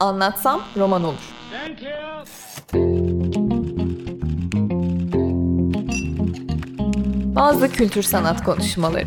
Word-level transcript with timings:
Anlatsam 0.00 0.62
roman 0.76 1.04
olur. 1.04 1.34
Bazı 7.36 7.72
kültür 7.72 8.02
sanat 8.02 8.44
konuşmaları. 8.44 9.04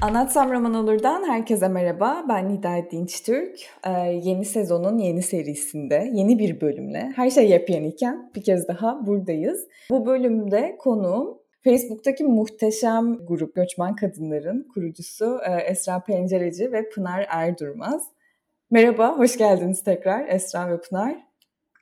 Anlatsam 0.00 0.52
Roman 0.52 0.74
Olur'dan 0.74 1.24
herkese 1.28 1.68
merhaba. 1.68 2.24
Ben 2.28 2.48
Nida 2.48 2.90
Dinçtürk. 2.90 3.58
Ee, 3.86 3.90
yeni 4.22 4.44
sezonun 4.44 4.98
yeni 4.98 5.22
serisinde, 5.22 6.10
yeni 6.12 6.38
bir 6.38 6.60
bölümle, 6.60 7.12
her 7.16 7.30
şey 7.30 7.50
yepyeniyken 7.50 8.30
bir 8.34 8.42
kez 8.42 8.68
daha 8.68 9.06
buradayız. 9.06 9.68
Bu 9.90 10.06
bölümde 10.06 10.76
konuğum 10.78 11.38
Facebook'taki 11.64 12.24
muhteşem 12.24 13.26
grup 13.26 13.54
Göçmen 13.54 13.96
Kadınların 13.96 14.68
kurucusu 14.74 15.38
e, 15.48 15.60
Esra 15.60 16.00
Pencereci 16.00 16.72
ve 16.72 16.88
Pınar 16.88 17.26
Erdurmaz. 17.28 18.02
Merhaba, 18.70 19.18
hoş 19.18 19.38
geldiniz 19.38 19.84
tekrar 19.84 20.28
Esra 20.28 20.70
ve 20.70 20.80
Pınar. 20.80 21.16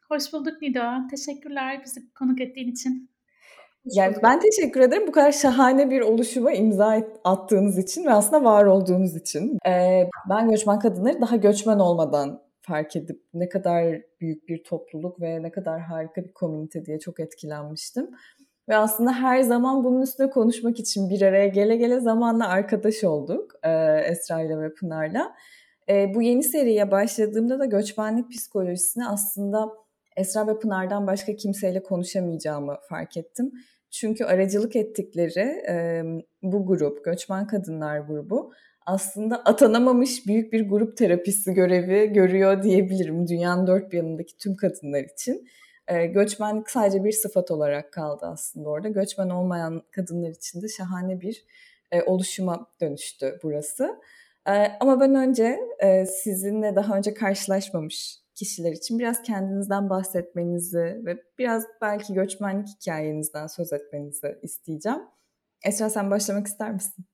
Hoş 0.08 0.32
bulduk 0.32 0.62
Nida. 0.62 1.06
Teşekkürler 1.10 1.82
bizi 1.84 2.12
konuk 2.12 2.40
ettiğin 2.40 2.72
için. 2.72 3.10
Yani 3.84 4.16
ben 4.22 4.40
teşekkür 4.40 4.80
ederim 4.80 5.06
bu 5.06 5.12
kadar 5.12 5.32
şahane 5.32 5.90
bir 5.90 6.00
oluşuma 6.00 6.52
imza 6.52 7.02
attığınız 7.24 7.78
için 7.78 8.04
ve 8.04 8.12
aslında 8.12 8.44
var 8.44 8.64
olduğunuz 8.64 9.16
için. 9.16 9.58
Ee, 9.66 10.10
ben 10.30 10.50
göçmen 10.50 10.78
kadınları 10.78 11.20
daha 11.20 11.36
göçmen 11.36 11.78
olmadan 11.78 12.46
fark 12.66 12.96
edip 12.96 13.22
ne 13.34 13.48
kadar 13.48 14.02
büyük 14.20 14.48
bir 14.48 14.64
topluluk 14.64 15.20
ve 15.20 15.42
ne 15.42 15.50
kadar 15.50 15.80
harika 15.80 16.24
bir 16.24 16.32
komünite 16.32 16.84
diye 16.84 16.98
çok 16.98 17.20
etkilenmiştim. 17.20 18.10
Ve 18.68 18.76
aslında 18.76 19.12
her 19.12 19.40
zaman 19.40 19.84
bunun 19.84 20.02
üstüne 20.02 20.30
konuşmak 20.30 20.78
için 20.80 21.10
bir 21.10 21.22
araya 21.22 21.48
gele 21.48 21.76
gele 21.76 22.00
zamanla 22.00 22.48
arkadaş 22.48 23.04
olduk 23.04 23.52
e, 23.62 23.70
Esra 24.10 24.40
ile 24.40 24.58
ve 24.58 24.74
Pınar'la. 24.74 25.34
E, 25.88 26.14
bu 26.14 26.22
yeni 26.22 26.42
seriye 26.42 26.90
başladığımda 26.90 27.58
da 27.58 27.64
göçmenlik 27.64 28.30
psikolojisini 28.30 29.06
aslında 29.06 29.68
Esra 30.16 30.46
ve 30.46 30.58
Pınar'dan 30.58 31.06
başka 31.06 31.36
kimseyle 31.36 31.82
konuşamayacağımı 31.82 32.76
fark 32.88 33.16
ettim. 33.16 33.52
Çünkü 33.90 34.24
aracılık 34.24 34.76
ettikleri 34.76 35.62
e, 35.68 36.02
bu 36.42 36.66
grup, 36.66 37.04
Göçmen 37.04 37.46
Kadınlar 37.46 37.98
grubu 37.98 38.52
aslında 38.86 39.36
atanamamış 39.36 40.26
büyük 40.26 40.52
bir 40.52 40.68
grup 40.68 40.96
terapisi 40.96 41.54
görevi 41.54 42.12
görüyor 42.12 42.62
diyebilirim 42.62 43.28
dünyanın 43.28 43.66
dört 43.66 43.92
bir 43.92 43.96
yanındaki 43.96 44.36
tüm 44.36 44.56
kadınlar 44.56 45.04
için. 45.14 45.48
E, 45.88 46.06
göçmenlik 46.06 46.70
sadece 46.70 47.04
bir 47.04 47.12
sıfat 47.12 47.50
olarak 47.50 47.92
kaldı 47.92 48.26
aslında 48.26 48.68
orada. 48.68 48.88
Göçmen 48.88 49.30
olmayan 49.30 49.82
kadınlar 49.90 50.30
için 50.30 50.62
de 50.62 50.68
şahane 50.68 51.20
bir 51.20 51.44
e, 51.92 52.02
oluşuma 52.02 52.66
dönüştü 52.80 53.38
burası. 53.42 54.00
E, 54.46 54.52
ama 54.80 55.00
ben 55.00 55.14
önce 55.14 55.58
e, 55.78 56.06
sizinle 56.06 56.76
daha 56.76 56.96
önce 56.96 57.14
karşılaşmamış 57.14 58.18
kişiler 58.34 58.72
için 58.72 58.98
biraz 58.98 59.22
kendinizden 59.22 59.90
bahsetmenizi 59.90 61.02
ve 61.04 61.22
biraz 61.38 61.64
belki 61.82 62.14
göçmenlik 62.14 62.68
hikayenizden 62.68 63.46
söz 63.46 63.72
etmenizi 63.72 64.38
isteyeceğim. 64.42 65.00
Esra 65.64 65.90
sen 65.90 66.10
başlamak 66.10 66.46
ister 66.46 66.72
misin? 66.72 67.04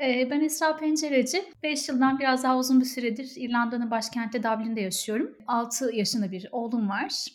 Ben 0.00 0.40
Esra 0.40 0.76
Pencereci. 0.76 1.44
5 1.62 1.88
yıldan 1.88 2.18
biraz 2.18 2.42
daha 2.42 2.58
uzun 2.58 2.80
bir 2.80 2.84
süredir 2.84 3.32
İrlanda'nın 3.36 3.90
başkenti 3.90 4.42
Dublin'de 4.42 4.80
yaşıyorum. 4.80 5.36
6 5.46 5.96
yaşında 5.96 6.30
bir 6.30 6.48
oğlum 6.52 6.88
var. 6.88 7.26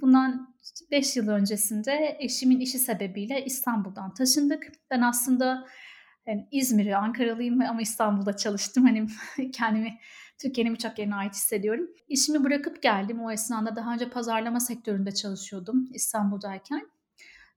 Bundan 0.00 0.54
5 0.90 1.16
yıl 1.16 1.28
öncesinde 1.28 2.16
eşimin 2.20 2.60
işi 2.60 2.78
sebebiyle 2.78 3.44
İstanbul'dan 3.44 4.14
taşındık. 4.14 4.72
Ben 4.90 5.00
aslında 5.00 5.66
yani 6.26 6.48
İzmir'i, 6.50 6.96
Ankaralıyım 6.96 7.60
ama 7.60 7.80
İstanbul'da 7.80 8.36
çalıştım. 8.36 8.84
Hani 8.84 9.06
kendimi 9.52 9.98
Türkiye'nin 10.38 10.74
birçok 10.74 10.98
yerine 10.98 11.14
ait 11.14 11.34
hissediyorum. 11.34 11.90
İşimi 12.08 12.44
bırakıp 12.44 12.82
geldim. 12.82 13.20
O 13.20 13.30
esnada 13.30 13.76
daha 13.76 13.94
önce 13.94 14.10
pazarlama 14.10 14.60
sektöründe 14.60 15.14
çalışıyordum 15.14 15.88
İstanbul'dayken. 15.92 16.88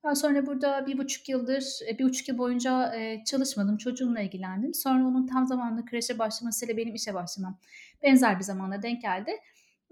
Daha 0.03 0.15
sonra 0.15 0.45
burada 0.45 0.87
bir 0.87 0.97
buçuk 0.97 1.29
yıldır, 1.29 1.63
e, 1.89 1.99
bir 1.99 2.03
buçuk 2.03 2.27
yıl 2.27 2.37
boyunca 2.37 2.95
e, 2.95 3.23
çalışmadım. 3.23 3.77
Çocuğumla 3.77 4.19
ilgilendim. 4.19 4.73
Sonra 4.73 5.07
onun 5.07 5.27
tam 5.27 5.47
zamanlı 5.47 5.85
kreşe 5.85 6.19
başlamasıyla 6.19 6.77
benim 6.77 6.95
işe 6.95 7.13
başlamam 7.13 7.59
benzer 8.03 8.39
bir 8.39 8.43
zamanda 8.43 8.83
denk 8.83 9.01
geldi. 9.01 9.31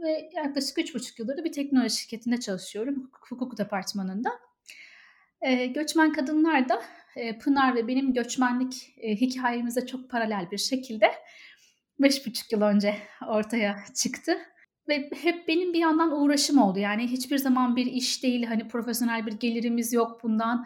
Ve 0.04 0.30
yaklaşık 0.36 0.78
üç 0.78 0.96
buçuk 0.96 1.20
yıldır 1.20 1.38
da 1.38 1.44
bir 1.44 1.52
teknoloji 1.52 1.96
şirketinde 1.96 2.40
çalışıyorum. 2.40 3.12
Hukuk 3.30 3.58
departmanında. 3.58 4.30
E, 5.42 5.66
göçmen 5.66 6.14
kadınlar 6.14 6.70
da 6.70 6.82
Pınar 7.44 7.76
ve 7.76 7.88
benim 7.88 8.14
göçmenlik 8.14 8.74
hikayemize 8.98 9.86
çok 9.86 10.10
paralel 10.10 10.52
bir 10.52 10.58
şekilde 10.58 11.12
beş 12.00 12.28
buçuk 12.28 12.52
yıl 12.52 12.62
önce 12.62 12.96
ortaya 13.28 13.76
çıktı. 13.96 14.38
Ve 14.88 15.10
hep 15.22 15.48
benim 15.48 15.74
bir 15.74 15.80
yandan 15.80 16.22
uğraşım 16.22 16.58
oldu. 16.58 16.80
Yani 16.80 17.08
hiçbir 17.08 17.38
zaman 17.38 17.76
bir 17.76 17.86
iş 17.86 18.24
değil, 18.24 18.46
hani 18.46 18.68
profesyonel 18.68 19.26
bir 19.26 19.32
gelirimiz 19.32 19.94
yok 19.94 20.24
bundan. 20.24 20.66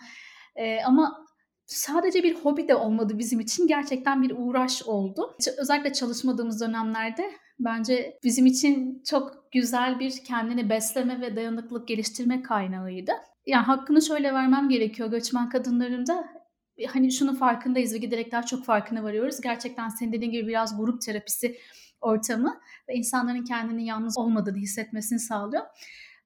Ee, 0.55 0.79
ama 0.85 1.25
sadece 1.65 2.23
bir 2.23 2.35
hobi 2.35 2.67
de 2.67 2.75
olmadı 2.75 3.19
bizim 3.19 3.39
için. 3.39 3.67
Gerçekten 3.67 4.23
bir 4.23 4.33
uğraş 4.37 4.83
oldu. 4.83 5.37
Özellikle 5.57 5.93
çalışmadığımız 5.93 6.61
dönemlerde 6.61 7.31
bence 7.59 8.19
bizim 8.23 8.45
için 8.45 9.03
çok 9.09 9.51
güzel 9.51 9.99
bir 9.99 10.23
kendini 10.25 10.69
besleme 10.69 11.21
ve 11.21 11.35
dayanıklılık 11.35 11.87
geliştirme 11.87 12.41
kaynağıydı. 12.41 13.11
Yani 13.45 13.65
hakkını 13.65 14.01
şöyle 14.01 14.33
vermem 14.33 14.69
gerekiyor 14.69 15.11
göçmen 15.11 15.49
kadınların 15.49 16.07
da 16.07 16.43
hani 16.87 17.11
şunu 17.11 17.35
farkındayız 17.35 17.93
ve 17.93 17.97
giderek 17.97 18.31
daha 18.31 18.43
çok 18.43 18.65
farkına 18.65 19.03
varıyoruz. 19.03 19.41
Gerçekten 19.41 19.89
senin 19.89 20.11
dediğin 20.11 20.31
gibi 20.31 20.47
biraz 20.47 20.77
grup 20.77 21.01
terapisi 21.01 21.57
ortamı 22.01 22.59
ve 22.89 22.93
insanların 22.93 23.43
kendini 23.43 23.85
yalnız 23.85 24.17
olmadığını 24.17 24.57
hissetmesini 24.57 25.19
sağlıyor. 25.19 25.63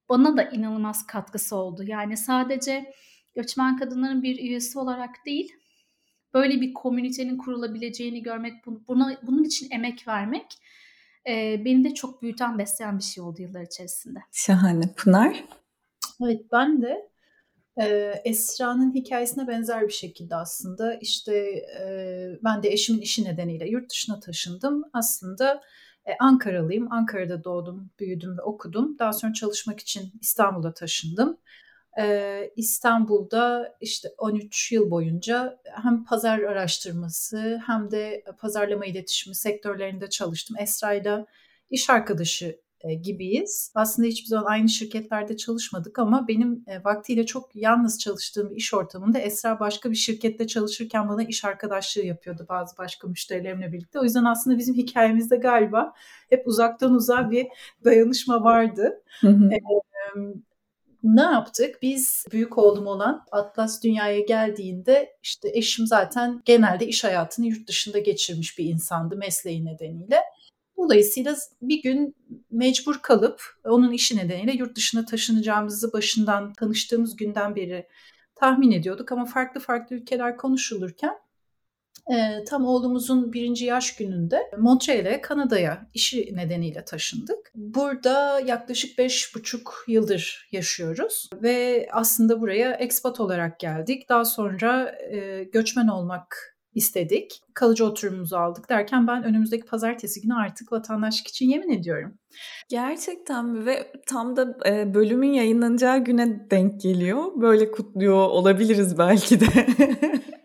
Bana 0.10 0.38
da 0.38 0.44
inanılmaz 0.44 1.08
katkısı 1.08 1.56
oldu. 1.56 1.84
Yani 1.84 2.18
sadece 2.18 2.94
göçmen 3.36 3.78
kadınların 3.78 4.24
bir 4.24 4.40
üyesi 4.40 4.80
olarak 4.80 5.26
değil, 5.26 5.54
böyle 6.34 6.62
bir 6.62 6.74
komünitenin 6.74 7.38
kurulabileceğini 7.38 8.24
görmek, 8.24 8.54
buna, 8.88 9.18
bunun 9.24 9.44
için 9.44 9.68
emek 9.72 10.08
vermek 10.08 10.46
e, 11.28 11.66
beni 11.66 11.84
de 11.84 11.94
çok 11.94 12.22
büyüten, 12.22 12.60
besleyen 12.60 12.98
bir 12.98 13.04
şey 13.04 13.24
oldu 13.24 13.42
yıllar 13.42 13.62
içerisinde. 13.62 14.20
Şahane. 14.32 14.94
Pınar? 14.98 15.44
Evet 16.22 16.42
ben 16.52 16.82
de 16.82 17.10
ee, 17.80 18.22
Esra'nın 18.26 18.94
hikayesine 18.94 19.48
benzer 19.48 19.88
bir 19.88 19.94
şekilde 19.94 20.36
aslında 20.36 20.94
işte 20.94 21.36
e, 21.80 22.40
ben 22.44 22.64
de 22.64 22.70
eşimin 22.70 23.02
işi 23.02 23.24
nedeniyle 23.24 23.70
yurt 23.70 23.90
dışına 23.90 24.20
taşındım. 24.20 24.84
Aslında 24.94 25.62
e, 26.06 26.12
Ankaralıyım. 26.20 26.92
Ankara'da 26.92 27.44
doğdum, 27.44 27.90
büyüdüm 28.00 28.38
ve 28.38 28.42
okudum. 28.42 29.00
Daha 29.00 29.14
sonra 29.14 29.34
çalışmak 29.34 29.80
için 29.80 30.14
İstanbul'a 30.22 30.74
taşındım. 30.74 31.38
Ee, 32.00 32.52
İstanbul'da 32.56 33.76
işte 33.82 34.10
13 34.18 34.72
yıl 34.72 34.92
boyunca 34.92 35.60
hem 35.84 36.04
pazar 36.04 36.40
araştırması 36.40 37.62
hem 37.68 37.92
de 37.92 38.24
pazarlama 38.40 38.86
iletişimi 38.86 39.36
sektörlerinde 39.36 40.10
çalıştım. 40.10 40.58
Esra'yla 40.60 41.26
iş 41.70 41.90
arkadaşı 41.90 42.60
gibiyiz. 43.02 43.72
Aslında 43.76 44.08
hiçbir 44.08 44.28
zaman 44.28 44.52
aynı 44.52 44.70
şirketlerde 44.70 45.38
çalışmadık 45.38 46.00
ama 46.00 46.28
benim 46.28 46.66
vaktiyle 46.84 47.26
çok 47.26 47.56
yalnız 47.56 48.00
çalıştığım 48.00 48.56
iş 48.56 48.74
ortamında 48.74 49.20
Esra 49.20 49.60
başka 49.60 49.92
bir 49.92 49.96
şirkette 49.96 50.48
çalışırken 50.48 51.10
bana 51.10 51.24
iş 51.24 51.46
arkadaşlığı 51.46 52.02
yapıyordu 52.02 52.46
bazı 52.50 52.78
başka 52.78 53.08
müşterilerimle 53.08 53.74
birlikte. 53.74 54.00
O 54.00 54.04
yüzden 54.04 54.24
aslında 54.26 54.58
bizim 54.58 54.76
hikayemizde 54.76 55.36
galiba 55.36 55.94
hep 56.30 56.48
uzaktan 56.48 56.94
uzağa 56.94 57.32
bir 57.32 57.48
dayanışma 57.84 58.44
vardı. 58.44 59.04
Hı 59.22 59.28
hı. 59.28 59.50
E, 59.54 59.60
ne 61.04 61.22
yaptık? 61.22 61.76
Biz 61.82 62.26
büyük 62.32 62.58
oğlum 62.58 62.88
olan 62.88 63.24
Atlas 63.32 63.84
dünyaya 63.84 64.20
geldiğinde 64.20 65.18
işte 65.24 65.50
eşim 65.54 65.88
zaten 65.88 66.42
genelde 66.46 66.88
iş 66.88 67.04
hayatını 67.04 67.48
yurt 67.48 67.68
dışında 67.68 68.00
geçirmiş 68.00 68.60
bir 68.60 68.66
insandı 68.66 69.18
mesleği 69.18 69.66
nedeniyle. 69.66 70.20
Dolayısıyla 70.78 71.36
bir 71.62 71.82
gün 71.82 72.16
mecbur 72.52 73.00
kalıp 73.02 73.42
onun 73.64 73.92
işi 73.92 74.18
nedeniyle 74.18 74.54
yurt 74.54 74.76
dışına 74.78 75.06
taşınacağımızı 75.06 75.94
başından 75.94 76.54
tanıştığımız 76.54 77.16
günden 77.16 77.56
beri 77.56 77.88
tahmin 78.36 78.72
ediyorduk 78.72 79.12
ama 79.12 79.26
farklı 79.26 79.62
farklı 79.62 79.96
ülkeler 79.96 80.38
konuşulurken 80.38 81.16
e, 82.14 82.44
tam 82.44 82.66
oğlumuzun 82.66 83.34
birinci 83.34 83.66
yaş 83.66 83.96
gününde 83.96 84.52
Montreal'e, 84.58 85.22
Kanada'ya 85.22 85.88
işi 85.94 86.36
nedeniyle 86.36 86.86
taşındık. 86.86 87.52
Burada 87.56 88.40
yaklaşık 88.40 88.98
beş 88.98 89.36
buçuk 89.36 89.86
yıldır 89.88 90.50
yaşıyoruz 90.52 91.30
ve 91.42 91.88
aslında 91.92 92.42
buraya 92.42 92.72
expat 92.74 93.20
olarak 93.20 93.60
geldik. 93.60 94.10
Daha 94.10 94.26
sonra 94.26 94.96
e, 95.12 95.44
göçmen 95.44 95.88
olmak 95.88 96.58
istedik. 96.78 97.42
Kalıcı 97.54 97.86
oturumumuzu 97.86 98.38
aldık 98.38 98.70
derken 98.70 99.08
ben 99.08 99.24
önümüzdeki 99.24 99.66
pazartesi 99.66 100.22
günü 100.22 100.34
artık 100.34 100.72
vatandaşlık 100.72 101.28
için 101.28 101.50
yemin 101.50 101.70
ediyorum. 101.70 102.18
Gerçekten? 102.70 103.66
Ve 103.66 103.92
tam 104.08 104.36
da 104.36 104.60
bölümün 104.94 105.34
yayınlanacağı 105.34 105.98
güne 105.98 106.48
denk 106.52 106.82
geliyor. 106.82 107.26
Böyle 107.36 107.72
kutluyor 107.72 108.16
olabiliriz 108.16 108.98
belki 108.98 109.40
de. 109.40 109.46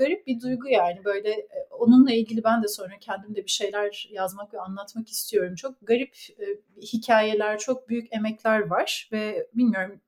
garip 0.00 0.26
bir 0.26 0.40
duygu 0.40 0.68
yani 0.68 1.04
böyle 1.04 1.30
e, 1.30 1.66
onunla 1.78 2.12
ilgili 2.12 2.44
ben 2.44 2.62
de 2.62 2.68
sonra 2.68 2.98
kendimde 3.00 3.44
bir 3.44 3.50
şeyler 3.50 4.08
yazmak 4.12 4.54
ve 4.54 4.60
anlatmak 4.60 5.08
istiyorum. 5.08 5.54
Çok 5.54 5.86
garip 5.86 6.16
e, 6.38 6.44
hikayeler, 6.82 7.58
çok 7.58 7.88
büyük 7.88 8.12
emekler 8.12 8.60
var 8.60 9.08
ve 9.12 9.46
bilmiyorum 9.54 10.00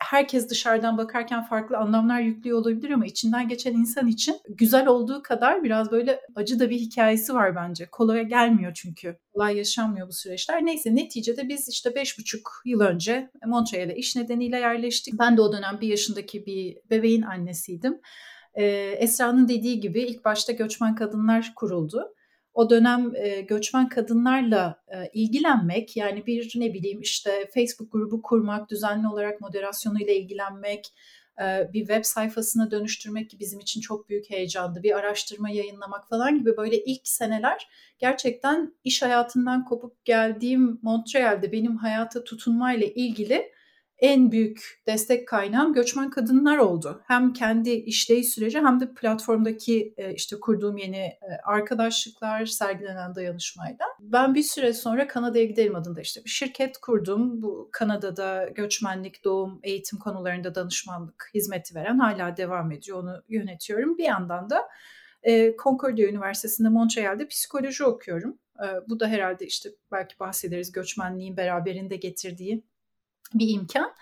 herkes 0.00 0.50
dışarıdan 0.50 0.98
bakarken 0.98 1.44
farklı 1.44 1.76
anlamlar 1.78 2.20
yüklüyor 2.20 2.58
olabilir 2.58 2.90
ama 2.90 3.06
içinden 3.06 3.48
geçen 3.48 3.72
insan 3.72 4.06
için 4.06 4.36
güzel 4.48 4.86
olduğu 4.86 5.22
kadar 5.22 5.64
biraz 5.64 5.92
böyle 5.92 6.20
acı 6.34 6.60
da 6.60 6.70
bir 6.70 6.78
hikayesi 6.78 7.34
var 7.34 7.56
bence. 7.56 7.86
Kolay 7.86 8.24
gelmiyor 8.24 8.72
çünkü. 8.74 9.16
Kolay 9.32 9.56
yaşanmıyor 9.56 10.08
bu 10.08 10.12
süreçler. 10.12 10.66
Neyse 10.66 10.94
neticede 10.94 11.48
biz 11.48 11.68
işte 11.68 11.94
beş 11.94 12.18
buçuk 12.18 12.62
yıl 12.64 12.80
önce 12.80 13.30
Montreal'e 13.46 13.94
iş 13.94 14.16
nedeniyle 14.16 14.56
yerleştik. 14.58 15.14
Ben 15.18 15.36
de 15.36 15.40
o 15.42 15.52
dönem 15.52 15.78
bir 15.80 15.88
yaşındaki 15.88 16.46
bir 16.46 16.78
bebeğin 16.90 17.22
annesiydim. 17.22 18.00
Ee, 18.54 18.64
Esra'nın 18.98 19.48
dediği 19.48 19.80
gibi 19.80 20.02
ilk 20.02 20.24
başta 20.24 20.52
göçmen 20.52 20.94
kadınlar 20.94 21.52
kuruldu 21.56 22.14
o 22.54 22.70
dönem 22.70 23.12
e, 23.16 23.40
göçmen 23.40 23.88
kadınlarla 23.88 24.82
e, 24.88 25.10
ilgilenmek 25.12 25.96
yani 25.96 26.26
bir 26.26 26.52
ne 26.54 26.74
bileyim 26.74 27.00
işte 27.00 27.48
Facebook 27.54 27.92
grubu 27.92 28.22
kurmak, 28.22 28.70
düzenli 28.70 29.08
olarak 29.08 29.40
moderasyonuyla 29.40 30.12
ilgilenmek, 30.12 30.94
e, 31.40 31.72
bir 31.72 31.80
web 31.80 32.04
sayfasına 32.04 32.70
dönüştürmek 32.70 33.36
bizim 33.40 33.60
için 33.60 33.80
çok 33.80 34.08
büyük 34.08 34.30
heyecandı. 34.30 34.82
Bir 34.82 34.98
araştırma 34.98 35.50
yayınlamak 35.50 36.08
falan 36.08 36.38
gibi 36.38 36.56
böyle 36.56 36.84
ilk 36.84 37.08
seneler 37.08 37.68
gerçekten 37.98 38.74
iş 38.84 39.02
hayatından 39.02 39.64
kopup 39.64 40.04
geldiğim 40.04 40.78
Montreal'de 40.82 41.52
benim 41.52 41.76
hayata 41.76 42.24
tutunmayla 42.24 42.86
ilgili 42.86 43.52
en 44.00 44.32
büyük 44.32 44.82
destek 44.86 45.28
kaynağım 45.28 45.72
göçmen 45.72 46.10
kadınlar 46.10 46.58
oldu. 46.58 47.02
Hem 47.06 47.32
kendi 47.32 47.70
işleyiş 47.70 48.28
süreci 48.28 48.58
hem 48.58 48.80
de 48.80 48.94
platformdaki 48.94 49.94
e, 49.96 50.14
işte 50.14 50.40
kurduğum 50.40 50.76
yeni 50.76 50.96
e, 50.96 51.20
arkadaşlıklar, 51.44 52.46
sergilenen 52.46 53.14
dayanışmayla. 53.14 53.86
Ben 54.00 54.34
bir 54.34 54.42
süre 54.42 54.72
sonra 54.72 55.08
Kanada'ya 55.08 55.44
gidelim 55.44 55.74
adında 55.74 56.00
işte 56.00 56.24
bir 56.24 56.30
şirket 56.30 56.78
kurdum. 56.78 57.42
Bu 57.42 57.68
Kanada'da 57.72 58.48
göçmenlik, 58.54 59.24
doğum, 59.24 59.60
eğitim 59.62 59.98
konularında 59.98 60.54
danışmanlık 60.54 61.30
hizmeti 61.34 61.74
veren 61.74 61.98
hala 61.98 62.36
devam 62.36 62.72
ediyor. 62.72 63.02
Onu 63.02 63.22
yönetiyorum. 63.28 63.98
Bir 63.98 64.04
yandan 64.04 64.50
da 64.50 64.68
e, 65.22 65.56
Concordia 65.56 66.06
Üniversitesi'nde 66.06 66.68
Montreal'de 66.68 67.28
psikoloji 67.28 67.84
okuyorum. 67.84 68.38
bu 68.88 69.00
da 69.00 69.08
herhalde 69.08 69.46
işte 69.46 69.70
belki 69.92 70.18
bahsederiz 70.18 70.72
göçmenliğin 70.72 71.36
beraberinde 71.36 71.96
getirdiği 71.96 72.64
bir 73.34 73.54
imkan. 73.54 73.94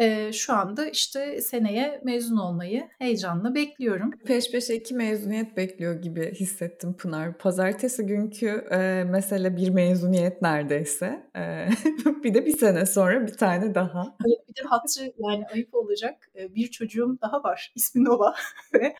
Ee, 0.00 0.32
şu 0.32 0.52
anda 0.52 0.88
işte 0.88 1.40
seneye 1.40 2.00
mezun 2.04 2.36
olmayı 2.36 2.88
heyecanla 2.98 3.54
bekliyorum. 3.54 4.10
Peş 4.26 4.50
peşe 4.50 4.74
iki 4.74 4.94
mezuniyet 4.94 5.56
bekliyor 5.56 6.02
gibi 6.02 6.34
hissettim 6.34 6.96
Pınar. 6.96 7.38
Pazartesi 7.38 8.06
günkü 8.06 8.46
e, 8.70 9.04
mesele 9.04 9.56
bir 9.56 9.70
mezuniyet 9.70 10.42
neredeyse. 10.42 11.30
E, 11.36 11.68
bir 12.24 12.34
de 12.34 12.46
bir 12.46 12.58
sene 12.58 12.86
sonra 12.86 13.26
bir 13.26 13.34
tane 13.34 13.74
daha. 13.74 14.16
bir 14.24 14.54
de 14.62 14.68
hatırı 14.68 15.12
yani 15.18 15.44
ayıp 15.52 15.74
olacak. 15.74 16.30
Bir 16.34 16.70
çocuğum 16.70 17.18
daha 17.22 17.42
var. 17.42 17.72
İsmi 17.76 18.04
Nova. 18.04 18.34
Ve 18.74 18.94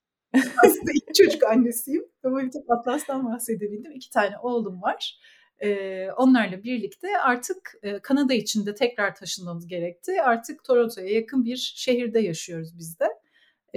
aslında 0.64 0.92
iki 0.94 1.24
çocuk 1.24 1.44
annesiyim. 1.44 2.04
Ama 2.24 2.38
bir 2.38 2.50
tek 2.50 2.62
Atlas'tan 2.68 3.32
bahsedebildim. 3.32 3.92
İki 3.92 4.10
tane 4.10 4.38
oğlum 4.42 4.82
var 4.82 5.18
e, 5.62 6.08
onlarla 6.16 6.62
birlikte 6.62 7.08
artık 7.24 7.72
e, 7.82 7.98
Kanada 7.98 8.34
için 8.34 8.66
de 8.66 8.74
tekrar 8.74 9.14
taşınmamız 9.14 9.66
gerekti. 9.66 10.22
Artık 10.22 10.64
Toronto'ya 10.64 11.08
yakın 11.08 11.44
bir 11.44 11.72
şehirde 11.76 12.20
yaşıyoruz 12.20 12.78
biz 12.78 13.00
de. 13.00 13.04
E, 13.74 13.76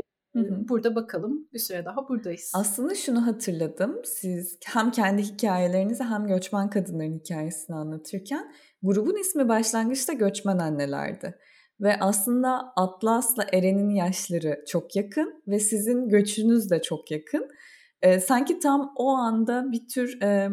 burada 0.69 0.95
bakalım 0.95 1.47
bir 1.53 1.59
süre 1.59 1.85
daha 1.85 2.09
buradayız. 2.09 2.51
Aslında 2.55 2.95
şunu 2.95 3.27
hatırladım. 3.27 4.01
Siz 4.03 4.57
hem 4.65 4.91
kendi 4.91 5.21
hikayelerinizi 5.21 6.03
hem 6.03 6.27
göçmen 6.27 6.69
kadınların 6.69 7.19
hikayesini 7.19 7.75
anlatırken 7.75 8.53
grubun 8.83 9.21
ismi 9.21 9.49
başlangıçta 9.49 10.13
göçmen 10.13 10.57
annelerdi. 10.57 11.35
Ve 11.81 11.99
aslında 11.99 12.73
Atlas'la 12.75 13.45
Eren'in 13.53 13.89
yaşları 13.89 14.63
çok 14.67 14.95
yakın 14.95 15.43
ve 15.47 15.59
sizin 15.59 16.09
göçünüz 16.09 16.69
de 16.69 16.81
çok 16.81 17.11
yakın. 17.11 17.47
Ee, 18.01 18.19
sanki 18.19 18.59
tam 18.59 18.93
o 18.95 19.09
anda 19.09 19.71
bir 19.71 19.87
tür 19.87 20.21
e, 20.21 20.49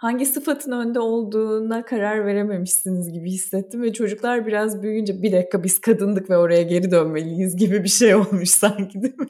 hangi 0.00 0.26
sıfatın 0.26 0.72
önde 0.72 1.00
olduğuna 1.00 1.84
karar 1.84 2.26
verememişsiniz 2.26 3.12
gibi 3.12 3.30
hissettim 3.30 3.82
ve 3.82 3.92
çocuklar 3.92 4.46
biraz 4.46 4.82
büyüyünce 4.82 5.22
bir 5.22 5.32
dakika 5.32 5.64
biz 5.64 5.80
kadındık 5.80 6.30
ve 6.30 6.36
oraya 6.36 6.62
geri 6.62 6.90
dönmeliyiz 6.90 7.56
gibi 7.56 7.84
bir 7.84 7.88
şey 7.88 8.14
olmuş 8.14 8.50
sanki 8.50 9.02
değil 9.02 9.18
mi? 9.18 9.26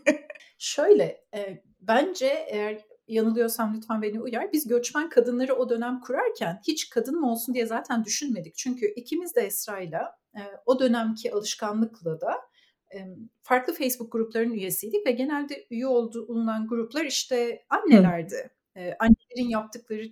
Şöyle 0.59 1.25
e, 1.35 1.63
bence 1.81 2.27
eğer 2.27 2.79
yanılıyorsam 3.09 3.75
lütfen 3.77 4.03
beni 4.03 4.21
uyar. 4.21 4.53
Biz 4.53 4.69
göçmen 4.69 5.09
kadınları 5.09 5.55
o 5.55 5.71
dönem 5.71 6.01
kurarken 6.01 6.61
hiç 6.67 6.91
kadın 6.91 7.21
mı 7.21 7.31
olsun 7.31 7.55
diye 7.55 7.67
zaten 7.67 8.05
düşünmedik. 8.05 8.55
Çünkü 8.57 8.87
ikimiz 8.87 9.37
de 9.37 9.41
Esra'yla 9.41 10.19
e, 10.37 10.41
o 10.67 10.81
dönemki 10.81 11.35
alışkanlıkla 11.35 12.21
da 12.21 12.33
farklı 13.43 13.73
Facebook 13.73 14.13
gruplarının 14.13 14.55
üyesiydik 14.55 15.07
ve 15.07 15.11
genelde 15.11 15.67
üye 15.71 15.87
olduğundan 15.87 16.67
gruplar 16.69 17.05
işte 17.05 17.65
annelerdi. 17.69 18.37
Hı 18.37 18.61
e, 18.77 18.97
annelerin 19.31 19.51
yaptıkları 19.51 20.05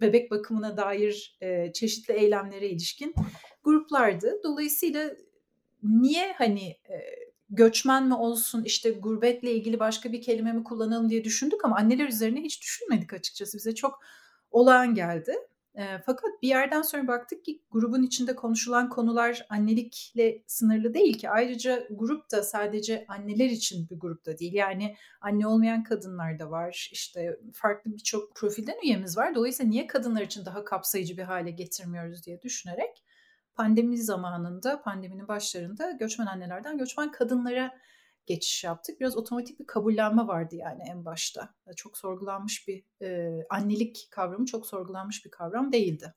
bebek 0.00 0.30
bakımına 0.30 0.76
dair 0.76 1.38
e, 1.40 1.72
çeşitli 1.72 2.14
eylemlere 2.14 2.68
ilişkin 2.68 3.14
gruplardı. 3.64 4.40
Dolayısıyla 4.44 5.10
niye 5.82 6.32
hani 6.32 6.68
e, 6.68 6.96
göçmen 7.50 8.06
mi 8.06 8.14
olsun 8.14 8.64
işte 8.64 8.90
gurbetle 8.90 9.52
ilgili 9.52 9.80
başka 9.80 10.12
bir 10.12 10.22
kelime 10.22 10.52
mi 10.52 10.64
kullanalım 10.64 11.10
diye 11.10 11.24
düşündük 11.24 11.64
ama 11.64 11.76
anneler 11.76 12.08
üzerine 12.08 12.40
hiç 12.40 12.62
düşünmedik 12.62 13.12
açıkçası. 13.12 13.58
Bize 13.58 13.74
çok 13.74 14.00
olağan 14.50 14.94
geldi. 14.94 15.34
E, 15.74 15.98
fakat 16.06 16.30
bir 16.42 16.48
yerden 16.48 16.82
sonra 16.82 17.08
baktık 17.08 17.44
ki 17.44 17.62
grubun 17.70 18.02
içinde 18.02 18.34
konuşulan 18.34 18.88
konular 18.88 19.46
annelikle 19.48 20.42
sınırlı 20.46 20.94
değil 20.94 21.18
ki. 21.18 21.30
Ayrıca 21.30 21.86
grup 21.90 22.30
da 22.30 22.42
sadece 22.42 23.04
anneler 23.08 23.50
için 23.50 23.88
bir 23.90 23.98
grup 23.98 24.26
da 24.26 24.38
değil. 24.38 24.52
Yani 24.52 24.96
anne 25.20 25.46
olmayan 25.46 25.82
kadınlar 25.82 26.38
da 26.38 26.50
var. 26.50 26.88
İşte 26.92 27.38
farklı 27.52 27.92
birçok 27.92 28.34
profilden 28.34 28.76
üyemiz 28.84 29.16
var. 29.16 29.34
Dolayısıyla 29.34 29.70
niye 29.70 29.86
kadınlar 29.86 30.22
için 30.22 30.44
daha 30.44 30.64
kapsayıcı 30.64 31.16
bir 31.16 31.22
hale 31.22 31.50
getirmiyoruz 31.50 32.26
diye 32.26 32.42
düşünerek 32.42 33.02
pandemi 33.54 34.02
zamanında, 34.02 34.82
pandeminin 34.82 35.28
başlarında 35.28 35.90
göçmen 35.90 36.26
annelerden 36.26 36.78
göçmen 36.78 37.12
kadınlara 37.12 37.78
geçiş 38.26 38.64
yaptık. 38.64 39.00
Biraz 39.00 39.16
otomatik 39.16 39.60
bir 39.60 39.66
kabullenme 39.66 40.26
vardı 40.26 40.56
yani 40.56 40.82
en 40.90 41.04
başta. 41.04 41.54
Çok 41.76 41.98
sorgulanmış 41.98 42.68
bir 42.68 42.84
e, 43.06 43.30
annelik 43.50 44.08
kavramı 44.10 44.46
çok 44.46 44.66
sorgulanmış 44.66 45.24
bir 45.24 45.30
kavram 45.30 45.72
değildi. 45.72 46.14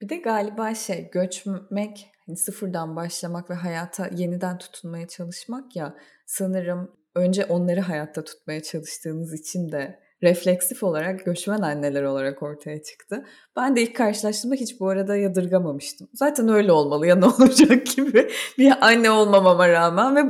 Bir 0.00 0.08
de 0.08 0.16
galiba 0.16 0.74
şey 0.74 1.10
göçmek 1.10 2.10
hani 2.26 2.36
sıfırdan 2.36 2.96
başlamak 2.96 3.50
ve 3.50 3.54
hayata 3.54 4.08
yeniden 4.16 4.58
tutunmaya 4.58 5.08
çalışmak 5.08 5.76
ya 5.76 5.96
sanırım 6.26 6.96
önce 7.14 7.44
onları 7.44 7.80
hayatta 7.80 8.24
tutmaya 8.24 8.62
çalıştığınız 8.62 9.40
için 9.40 9.72
de 9.72 10.00
refleksif 10.22 10.82
olarak 10.82 11.24
göçmen 11.24 11.60
anneler 11.60 12.02
olarak 12.02 12.42
ortaya 12.42 12.82
çıktı. 12.82 13.24
Ben 13.56 13.76
de 13.76 13.82
ilk 13.82 13.96
karşılaştığımda 13.96 14.54
hiç 14.54 14.80
bu 14.80 14.88
arada 14.88 15.16
yadırgamamıştım. 15.16 16.08
Zaten 16.14 16.48
öyle 16.48 16.72
olmalı 16.72 17.06
ya 17.06 17.16
ne 17.16 17.24
olacak 17.38 17.86
gibi 17.86 18.28
bir 18.58 18.72
anne 18.80 19.10
olmamama 19.10 19.68
rağmen 19.68 20.16
ve 20.16 20.20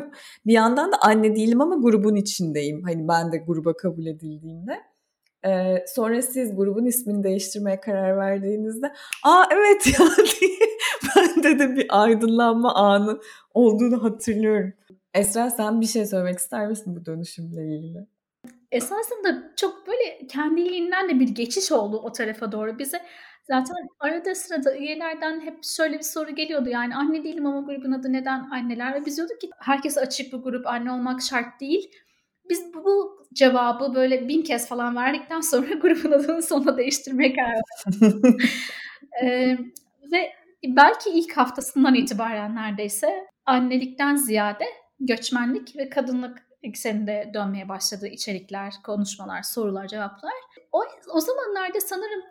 bir 0.46 0.52
yandan 0.52 0.92
da 0.92 0.96
anne 1.00 1.36
değilim 1.36 1.60
ama 1.60 1.76
grubun 1.76 2.14
içindeyim. 2.14 2.82
Hani 2.82 3.08
ben 3.08 3.32
de 3.32 3.36
gruba 3.36 3.76
kabul 3.76 4.06
edildiğimde. 4.06 4.80
Ee, 5.46 5.84
sonra 5.86 6.22
siz 6.22 6.56
grubun 6.56 6.84
ismini 6.84 7.24
değiştirmeye 7.24 7.80
karar 7.80 8.16
verdiğinizde 8.16 8.92
aa 9.24 9.44
evet 9.50 9.86
ya 9.86 10.06
diye 10.40 10.58
ben 11.16 11.42
de 11.42 11.58
de 11.58 11.76
bir 11.76 11.86
aydınlanma 12.02 12.74
anı 12.74 13.20
olduğunu 13.54 14.02
hatırlıyorum. 14.04 14.72
Esra 15.14 15.50
sen 15.50 15.80
bir 15.80 15.86
şey 15.86 16.06
söylemek 16.06 16.38
ister 16.38 16.68
misin 16.68 16.96
bu 16.96 17.06
dönüşümle 17.06 17.76
ilgili? 17.76 18.06
Esasında 18.72 19.52
çok 19.56 19.86
böyle 19.86 20.26
kendiliğinden 20.26 21.08
de 21.08 21.20
bir 21.20 21.28
geçiş 21.28 21.72
oldu 21.72 22.00
o 22.04 22.12
tarafa 22.12 22.52
doğru. 22.52 22.78
Bize 22.78 23.02
Zaten 23.50 23.76
arada 24.00 24.34
sırada 24.34 24.76
üyelerden 24.76 25.40
hep 25.40 25.64
şöyle 25.64 25.98
bir 25.98 26.02
soru 26.02 26.34
geliyordu. 26.34 26.68
Yani 26.68 26.96
anne 26.96 27.24
değilim 27.24 27.46
ama 27.46 27.60
grubun 27.60 27.92
adı 27.92 28.12
neden 28.12 28.50
anneler? 28.50 28.94
Ve 28.94 29.06
biz 29.06 29.16
diyorduk 29.16 29.40
ki 29.40 29.50
herkes 29.58 29.98
açık 29.98 30.32
bir 30.32 30.38
grup, 30.38 30.66
anne 30.66 30.92
olmak 30.92 31.22
şart 31.22 31.60
değil. 31.60 31.90
Biz 32.50 32.74
bu, 32.74 33.18
cevabı 33.34 33.94
böyle 33.94 34.28
bin 34.28 34.42
kez 34.42 34.68
falan 34.68 34.96
verdikten 34.96 35.40
sonra 35.40 35.74
grubun 35.82 36.12
adını 36.12 36.42
sonuna 36.42 36.76
değiştirmeye 36.76 37.34
karar 37.34 37.54
verdik. 37.54 38.40
ee, 39.22 39.58
ve 40.12 40.32
belki 40.64 41.10
ilk 41.10 41.36
haftasından 41.36 41.94
itibaren 41.94 42.56
neredeyse 42.56 43.26
annelikten 43.46 44.16
ziyade 44.16 44.64
göçmenlik 45.00 45.76
ve 45.76 45.88
kadınlık 45.88 46.49
ekseninde 46.62 47.30
dönmeye 47.34 47.68
başladı 47.68 48.06
içerikler, 48.06 48.74
konuşmalar, 48.84 49.42
sorular, 49.42 49.88
cevaplar. 49.88 50.32
O, 50.72 50.82
o 51.14 51.20
zamanlarda 51.20 51.80
sanırım 51.80 52.22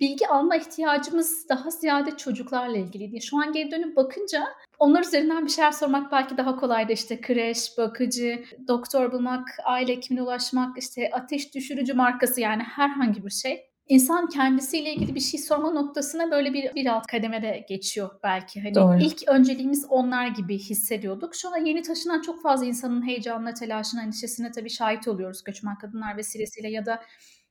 bilgi 0.00 0.28
alma 0.28 0.56
ihtiyacımız 0.56 1.48
daha 1.48 1.70
ziyade 1.70 2.16
çocuklarla 2.16 2.76
ilgiliydi. 2.76 3.22
Şu 3.22 3.38
an 3.38 3.52
geri 3.52 3.70
dönüp 3.70 3.96
bakınca 3.96 4.48
onlar 4.78 5.02
üzerinden 5.02 5.44
bir 5.46 5.50
şeyler 5.50 5.72
sormak 5.72 6.12
belki 6.12 6.36
daha 6.36 6.56
kolaydı. 6.56 6.92
İşte 6.92 7.20
kreş, 7.20 7.78
bakıcı, 7.78 8.44
doktor 8.68 9.12
bulmak, 9.12 9.48
aile 9.64 9.92
hekimine 9.92 10.22
ulaşmak, 10.22 10.78
işte 10.78 11.10
ateş 11.12 11.54
düşürücü 11.54 11.94
markası 11.94 12.40
yani 12.40 12.62
herhangi 12.62 13.24
bir 13.24 13.30
şey 13.30 13.69
insan 13.90 14.28
kendisiyle 14.28 14.94
ilgili 14.94 15.14
bir 15.14 15.20
şey 15.20 15.40
sorma 15.40 15.70
noktasına 15.70 16.30
böyle 16.30 16.52
bir, 16.52 16.74
bir 16.74 16.86
alt 16.86 17.06
kademede 17.06 17.66
geçiyor 17.68 18.10
belki. 18.22 18.62
Hani 18.62 18.74
Doğru. 18.74 18.98
ilk 19.00 19.28
önceliğimiz 19.28 19.86
onlar 19.88 20.26
gibi 20.26 20.58
hissediyorduk. 20.58 21.34
Şu 21.34 21.54
an 21.54 21.64
yeni 21.64 21.82
taşınan 21.82 22.22
çok 22.22 22.42
fazla 22.42 22.66
insanın 22.66 23.06
heyecanına, 23.06 23.54
telaşına, 23.54 24.02
endişesine 24.02 24.50
tabii 24.50 24.70
şahit 24.70 25.08
oluyoruz 25.08 25.44
göçmen 25.44 25.78
kadınlar 25.78 26.16
vesilesiyle 26.16 26.70
ya 26.70 26.86
da 26.86 27.02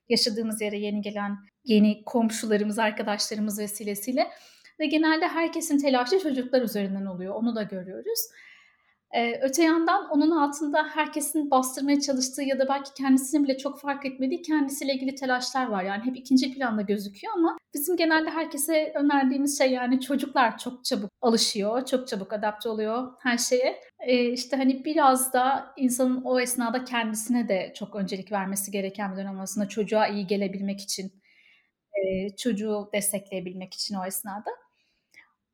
yaşadığımız 0.08 0.60
yere 0.60 0.78
yeni 0.78 1.00
gelen 1.00 1.36
yeni 1.64 2.04
komşularımız, 2.04 2.78
arkadaşlarımız 2.78 3.58
vesilesiyle. 3.58 4.26
Ve 4.80 4.86
genelde 4.86 5.28
herkesin 5.28 5.78
telaşı 5.78 6.18
çocuklar 6.18 6.62
üzerinden 6.62 7.06
oluyor. 7.06 7.34
Onu 7.34 7.56
da 7.56 7.62
görüyoruz. 7.62 8.20
Ee, 9.14 9.40
öte 9.42 9.62
yandan 9.62 10.08
onun 10.10 10.30
altında 10.30 10.86
herkesin 10.94 11.50
bastırmaya 11.50 12.00
çalıştığı 12.00 12.42
ya 12.42 12.58
da 12.58 12.68
belki 12.68 12.94
kendisinin 12.94 13.44
bile 13.44 13.58
çok 13.58 13.80
fark 13.80 14.06
etmediği 14.06 14.42
kendisiyle 14.42 14.94
ilgili 14.94 15.14
telaşlar 15.14 15.66
var. 15.66 15.84
Yani 15.84 16.04
hep 16.04 16.16
ikinci 16.16 16.54
planda 16.54 16.82
gözüküyor 16.82 17.34
ama 17.36 17.56
bizim 17.74 17.96
genelde 17.96 18.30
herkese 18.30 18.92
önerdiğimiz 18.94 19.58
şey 19.58 19.70
yani 19.72 20.00
çocuklar 20.00 20.58
çok 20.58 20.84
çabuk 20.84 21.10
alışıyor, 21.22 21.84
çok 21.86 22.08
çabuk 22.08 22.32
adapte 22.32 22.68
oluyor 22.68 23.12
her 23.20 23.38
şeye. 23.38 23.80
Ee, 24.00 24.24
işte 24.24 24.56
hani 24.56 24.84
biraz 24.84 25.32
da 25.32 25.74
insanın 25.76 26.22
o 26.24 26.40
esnada 26.40 26.84
kendisine 26.84 27.48
de 27.48 27.72
çok 27.76 27.96
öncelik 27.96 28.32
vermesi 28.32 28.70
gereken 28.70 29.12
bir 29.12 29.16
dönem 29.16 29.40
aslında 29.40 29.68
çocuğa 29.68 30.06
iyi 30.08 30.26
gelebilmek 30.26 30.80
için, 30.80 31.12
çocuğu 32.38 32.90
destekleyebilmek 32.94 33.74
için 33.74 33.94
o 33.94 34.06
esnada. 34.06 34.50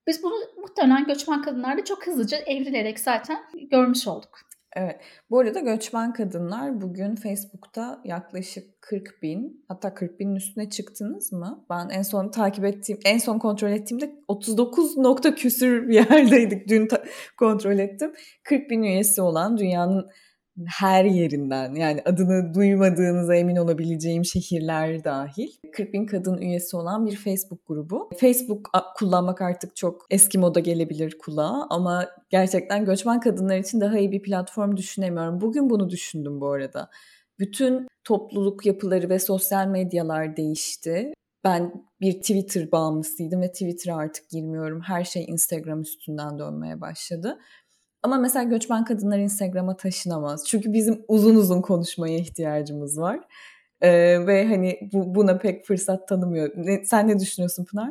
Biz 0.06 0.22
bunu 0.22 0.34
muhtemelen 0.60 1.06
göçmen 1.06 1.42
kadınlarda 1.42 1.84
çok 1.84 2.06
hızlıca 2.06 2.38
evrilerek 2.38 3.00
zaten 3.00 3.38
görmüş 3.70 4.08
olduk. 4.08 4.38
Evet. 4.76 5.00
Bu 5.30 5.38
arada 5.38 5.60
göçmen 5.60 6.12
kadınlar 6.12 6.80
bugün 6.80 7.16
Facebook'ta 7.16 8.00
yaklaşık 8.04 8.82
40 8.82 9.22
bin 9.22 9.64
hatta 9.68 9.94
40 9.94 10.20
binin 10.20 10.34
üstüne 10.34 10.70
çıktınız 10.70 11.32
mı? 11.32 11.64
Ben 11.70 11.88
en 11.88 12.02
son 12.02 12.30
takip 12.30 12.64
ettiğim, 12.64 12.98
en 13.04 13.18
son 13.18 13.38
kontrol 13.38 13.70
ettiğimde 13.70 14.14
39 14.28 14.96
nokta 14.96 15.34
küsür 15.34 15.88
bir 15.88 15.94
yerdeydik. 15.94 16.68
Dün 16.68 16.88
kontrol 17.38 17.78
ettim. 17.78 18.12
40 18.44 18.70
bin 18.70 18.82
üyesi 18.82 19.22
olan 19.22 19.58
dünyanın 19.58 20.10
her 20.66 21.04
yerinden 21.04 21.74
yani 21.74 22.02
adını 22.04 22.54
duymadığınıza 22.54 23.34
emin 23.34 23.56
olabileceğim 23.56 24.24
şehirler 24.24 25.04
dahil 25.04 25.48
40 25.72 25.92
bin 25.92 26.06
kadın 26.06 26.38
üyesi 26.38 26.76
olan 26.76 27.06
bir 27.06 27.16
Facebook 27.16 27.66
grubu. 27.66 28.10
Facebook 28.20 28.70
kullanmak 28.96 29.42
artık 29.42 29.76
çok 29.76 30.06
eski 30.10 30.38
moda 30.38 30.60
gelebilir 30.60 31.18
kulağa 31.18 31.66
ama 31.70 32.08
gerçekten 32.30 32.84
göçmen 32.84 33.20
kadınlar 33.20 33.58
için 33.58 33.80
daha 33.80 33.98
iyi 33.98 34.12
bir 34.12 34.22
platform 34.22 34.76
düşünemiyorum. 34.76 35.40
Bugün 35.40 35.70
bunu 35.70 35.90
düşündüm 35.90 36.40
bu 36.40 36.50
arada. 36.50 36.90
Bütün 37.38 37.88
topluluk 38.04 38.66
yapıları 38.66 39.08
ve 39.08 39.18
sosyal 39.18 39.66
medyalar 39.66 40.36
değişti. 40.36 41.12
Ben 41.44 41.84
bir 42.00 42.12
Twitter 42.12 42.72
bağımlısıydım 42.72 43.40
ve 43.40 43.52
Twitter'a 43.52 43.96
artık 43.96 44.28
girmiyorum. 44.30 44.80
Her 44.80 45.04
şey 45.04 45.24
Instagram 45.28 45.80
üstünden 45.80 46.38
dönmeye 46.38 46.80
başladı. 46.80 47.38
Ama 48.06 48.16
mesela 48.16 48.42
göçmen 48.42 48.84
kadınlar 48.84 49.18
Instagram'a 49.18 49.76
taşınamaz. 49.76 50.44
Çünkü 50.46 50.72
bizim 50.72 51.04
uzun 51.08 51.34
uzun 51.34 51.62
konuşmaya 51.62 52.18
ihtiyacımız 52.18 53.00
var. 53.00 53.20
Ee, 53.80 54.26
ve 54.26 54.46
hani 54.48 54.78
bu, 54.92 55.14
buna 55.14 55.38
pek 55.38 55.64
fırsat 55.64 56.08
tanımıyor. 56.08 56.52
Ne, 56.56 56.84
sen 56.84 57.08
ne 57.08 57.18
düşünüyorsun 57.18 57.64
Pınar? 57.64 57.90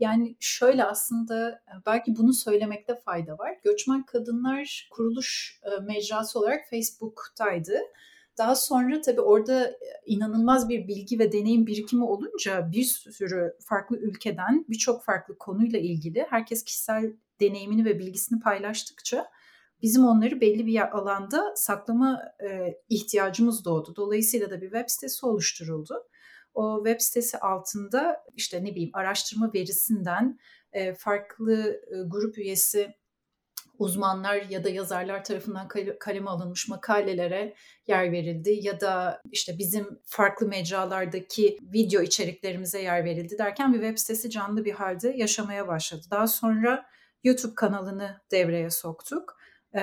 Yani 0.00 0.36
şöyle 0.40 0.84
aslında 0.84 1.62
belki 1.86 2.16
bunu 2.16 2.32
söylemekte 2.32 2.94
fayda 3.04 3.38
var. 3.38 3.54
Göçmen 3.64 4.02
Kadınlar 4.02 4.88
kuruluş 4.90 5.60
e, 5.64 5.80
mecrası 5.80 6.38
olarak 6.38 6.60
Facebook'taydı. 6.70 7.78
Daha 8.38 8.54
sonra 8.54 9.00
tabii 9.00 9.20
orada 9.20 9.72
inanılmaz 10.06 10.68
bir 10.68 10.88
bilgi 10.88 11.18
ve 11.18 11.32
deneyim 11.32 11.66
birikimi 11.66 12.04
olunca 12.04 12.72
bir 12.72 12.84
sürü 12.84 13.56
farklı 13.64 13.96
ülkeden 13.96 14.64
birçok 14.68 15.04
farklı 15.04 15.38
konuyla 15.38 15.78
ilgili 15.78 16.26
herkes 16.30 16.64
kişisel 16.64 17.12
deneyimini 17.40 17.84
ve 17.84 17.98
bilgisini 17.98 18.40
paylaştıkça 18.40 19.26
bizim 19.82 20.04
onları 20.04 20.40
belli 20.40 20.66
bir 20.66 20.96
alanda 20.98 21.52
saklama 21.56 22.22
e, 22.50 22.74
ihtiyacımız 22.88 23.64
doğdu. 23.64 23.96
Dolayısıyla 23.96 24.50
da 24.50 24.60
bir 24.60 24.70
web 24.70 24.88
sitesi 24.88 25.26
oluşturuldu. 25.26 26.08
O 26.54 26.82
web 26.84 27.00
sitesi 27.00 27.38
altında 27.38 28.24
işte 28.34 28.64
ne 28.64 28.70
bileyim 28.70 28.90
araştırma 28.92 29.52
verisinden 29.54 30.38
e, 30.72 30.94
farklı 30.94 31.66
e, 31.66 32.02
grup 32.06 32.38
üyesi 32.38 32.94
uzmanlar 33.78 34.36
ya 34.36 34.64
da 34.64 34.68
yazarlar 34.68 35.24
tarafından 35.24 35.68
kaleme 36.00 36.30
alınmış 36.30 36.68
makalelere 36.68 37.54
yer 37.86 38.12
verildi 38.12 38.58
ya 38.62 38.80
da 38.80 39.22
işte 39.32 39.58
bizim 39.58 40.00
farklı 40.04 40.46
mecralardaki 40.46 41.58
video 41.62 42.02
içeriklerimize 42.02 42.82
yer 42.82 43.04
verildi 43.04 43.38
derken 43.38 43.74
bir 43.74 43.80
web 43.80 43.98
sitesi 43.98 44.30
canlı 44.30 44.64
bir 44.64 44.72
halde 44.72 45.08
yaşamaya 45.08 45.68
başladı. 45.68 46.02
Daha 46.10 46.26
sonra 46.26 46.86
YouTube 47.24 47.54
kanalını 47.54 48.20
devreye 48.30 48.70
soktuk. 48.70 49.37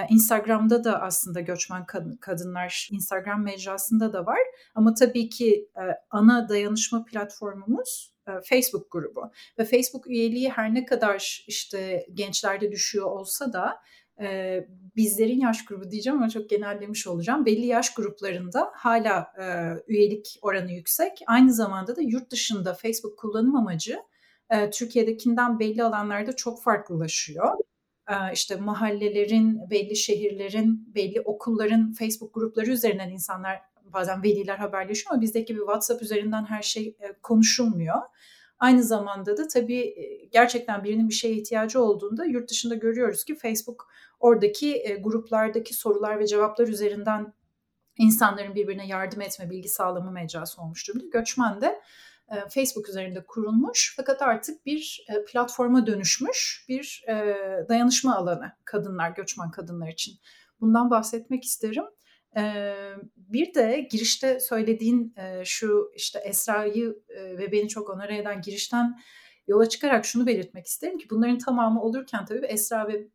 Instagram'da 0.09 0.83
da 0.83 1.01
aslında 1.01 1.41
göçmen 1.41 1.85
kadınlar 2.21 2.89
Instagram 2.91 3.43
mecrasında 3.43 4.13
da 4.13 4.25
var. 4.25 4.39
Ama 4.75 4.93
tabii 4.93 5.29
ki 5.29 5.69
ana 6.09 6.49
dayanışma 6.49 7.05
platformumuz 7.05 8.13
Facebook 8.43 8.91
grubu. 8.91 9.31
Ve 9.59 9.65
Facebook 9.65 10.07
üyeliği 10.07 10.49
her 10.49 10.73
ne 10.73 10.85
kadar 10.85 11.43
işte 11.47 12.05
gençlerde 12.13 12.71
düşüyor 12.71 13.05
olsa 13.05 13.53
da 13.53 13.79
bizlerin 14.95 15.39
yaş 15.39 15.65
grubu 15.65 15.91
diyeceğim 15.91 16.17
ama 16.19 16.29
çok 16.29 16.49
genellemiş 16.49 17.07
olacağım. 17.07 17.45
Belli 17.45 17.65
yaş 17.65 17.93
gruplarında 17.93 18.71
hala 18.73 19.33
üyelik 19.87 20.39
oranı 20.41 20.71
yüksek. 20.71 21.11
Aynı 21.27 21.53
zamanda 21.53 21.95
da 21.95 22.01
yurt 22.01 22.31
dışında 22.31 22.73
Facebook 22.73 23.19
kullanım 23.19 23.55
amacı 23.55 23.99
Türkiye'dekinden 24.73 25.59
belli 25.59 25.83
alanlarda 25.83 26.35
çok 26.35 26.63
farklılaşıyor 26.63 27.57
işte 28.33 28.55
mahallelerin, 28.55 29.69
belli 29.69 29.95
şehirlerin, 29.95 30.95
belli 30.95 31.21
okulların 31.21 31.93
Facebook 31.93 32.33
grupları 32.33 32.71
üzerinden 32.71 33.09
insanlar 33.09 33.61
bazen 33.93 34.23
veliler 34.23 34.57
haberleşiyor 34.57 35.11
ama 35.13 35.21
bizdeki 35.21 35.45
gibi 35.45 35.59
WhatsApp 35.59 36.01
üzerinden 36.01 36.45
her 36.45 36.61
şey 36.61 36.97
konuşulmuyor. 37.23 37.95
Aynı 38.59 38.83
zamanda 38.83 39.37
da 39.37 39.47
tabii 39.47 39.95
gerçekten 40.31 40.83
birinin 40.83 41.09
bir 41.09 41.13
şeye 41.13 41.33
ihtiyacı 41.33 41.81
olduğunda 41.81 42.25
yurt 42.25 42.49
dışında 42.49 42.75
görüyoruz 42.75 43.23
ki 43.25 43.35
Facebook 43.35 43.87
oradaki 44.19 44.97
gruplardaki 45.01 45.73
sorular 45.73 46.19
ve 46.19 46.27
cevaplar 46.27 46.67
üzerinden 46.67 47.33
insanların 47.97 48.55
birbirine 48.55 48.87
yardım 48.87 49.21
etme, 49.21 49.49
bilgi 49.49 49.69
sağlama 49.69 50.11
mecrası 50.11 50.61
olmuş 50.61 50.87
durumda. 50.87 51.05
Göçmen 51.13 51.61
de 51.61 51.81
Facebook 52.49 52.89
üzerinde 52.89 53.25
kurulmuş 53.25 53.93
fakat 53.97 54.21
artık 54.21 54.65
bir 54.65 55.05
e, 55.09 55.25
platforma 55.25 55.87
dönüşmüş 55.87 56.65
bir 56.69 57.03
e, 57.07 57.13
dayanışma 57.69 58.15
alanı 58.15 58.51
kadınlar, 58.65 59.09
göçmen 59.09 59.51
kadınlar 59.51 59.87
için. 59.89 60.13
Bundan 60.61 60.89
bahsetmek 60.89 61.43
isterim. 61.43 61.83
Bir 63.17 63.53
de 63.53 63.87
girişte 63.91 64.39
söylediğin 64.39 65.15
şu 65.43 65.91
işte 65.95 66.19
Esra'yı 66.19 66.95
ve 67.09 67.51
beni 67.51 67.67
çok 67.67 67.89
onore 67.89 68.17
eden 68.17 68.41
girişten 68.41 68.99
yola 69.47 69.69
çıkarak 69.69 70.05
şunu 70.05 70.27
belirtmek 70.27 70.65
isterim 70.65 70.97
ki 70.97 71.09
bunların 71.09 71.37
tamamı 71.37 71.81
olurken 71.81 72.25
tabii 72.25 72.45
Esra 72.45 72.87
ve 72.87 73.07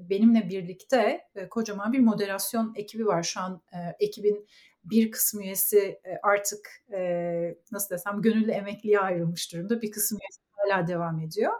benimle 0.00 0.48
birlikte 0.48 1.20
kocaman 1.50 1.92
bir 1.92 2.00
moderasyon 2.00 2.72
ekibi 2.76 3.06
var. 3.06 3.22
Şu 3.22 3.40
an 3.40 3.62
ekibin 4.00 4.46
bir 4.84 5.10
kısım 5.10 5.40
üyesi 5.40 5.78
e, 5.78 6.18
artık 6.22 6.68
e, 6.92 7.00
nasıl 7.72 7.94
desem 7.94 8.22
gönüllü 8.22 8.50
emekliye 8.50 9.00
ayrılmış 9.00 9.52
durumda. 9.52 9.82
Bir 9.82 9.90
kısım 9.90 10.18
üyesi 10.18 10.40
hala 10.50 10.86
devam 10.86 11.20
ediyor. 11.20 11.52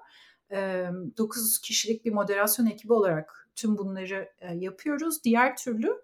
E, 0.53 0.87
9 1.19 1.61
kişilik 1.61 2.05
bir 2.05 2.13
moderasyon 2.13 2.67
ekibi 2.67 2.93
olarak 2.93 3.49
tüm 3.57 3.79
bunları 3.79 4.29
e, 4.41 4.55
yapıyoruz. 4.55 5.25
Diğer 5.25 5.57
türlü 5.57 6.03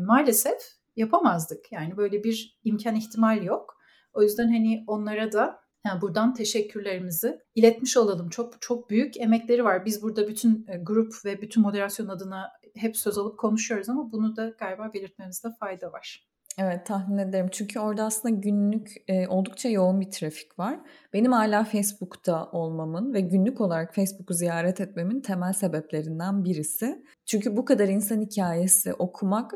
maalesef 0.00 0.62
yapamazdık. 0.96 1.72
Yani 1.72 1.96
böyle 1.96 2.24
bir 2.24 2.58
imkan 2.64 2.94
ihtimal 2.94 3.44
yok. 3.44 3.76
O 4.12 4.22
yüzden 4.22 4.48
hani 4.48 4.84
onlara 4.86 5.32
da 5.32 5.60
Yani 5.86 6.00
buradan 6.00 6.34
teşekkürlerimizi 6.34 7.40
iletmiş 7.54 7.96
olalım. 7.96 8.28
Çok 8.28 8.62
çok 8.62 8.90
büyük 8.90 9.16
emekleri 9.16 9.64
var. 9.64 9.86
Biz 9.86 10.02
burada 10.02 10.28
bütün 10.28 10.66
grup 10.82 11.12
ve 11.24 11.42
bütün 11.42 11.62
moderasyon 11.62 12.08
adına 12.08 12.52
hep 12.76 12.96
söz 12.96 13.18
alıp 13.18 13.38
konuşuyoruz 13.38 13.88
ama 13.88 14.12
bunu 14.12 14.36
da 14.36 14.48
galiba 14.48 14.90
belirtmemizde 14.94 15.48
fayda 15.60 15.92
var. 15.92 16.29
Evet 16.58 16.86
tahmin 16.86 17.18
ederim. 17.18 17.48
Çünkü 17.52 17.80
orada 17.80 18.04
aslında 18.04 18.34
günlük 18.34 18.94
e, 19.08 19.28
oldukça 19.28 19.68
yoğun 19.68 20.00
bir 20.00 20.10
trafik 20.10 20.58
var. 20.58 20.80
Benim 21.12 21.32
hala 21.32 21.64
Facebook'ta 21.64 22.50
olmamın 22.50 23.14
ve 23.14 23.20
günlük 23.20 23.60
olarak 23.60 23.94
Facebook'u 23.94 24.34
ziyaret 24.34 24.80
etmemin 24.80 25.20
temel 25.20 25.52
sebeplerinden 25.52 26.44
birisi. 26.44 27.04
Çünkü 27.26 27.56
bu 27.56 27.64
kadar 27.64 27.88
insan 27.88 28.20
hikayesi 28.20 28.94
okumak 28.94 29.52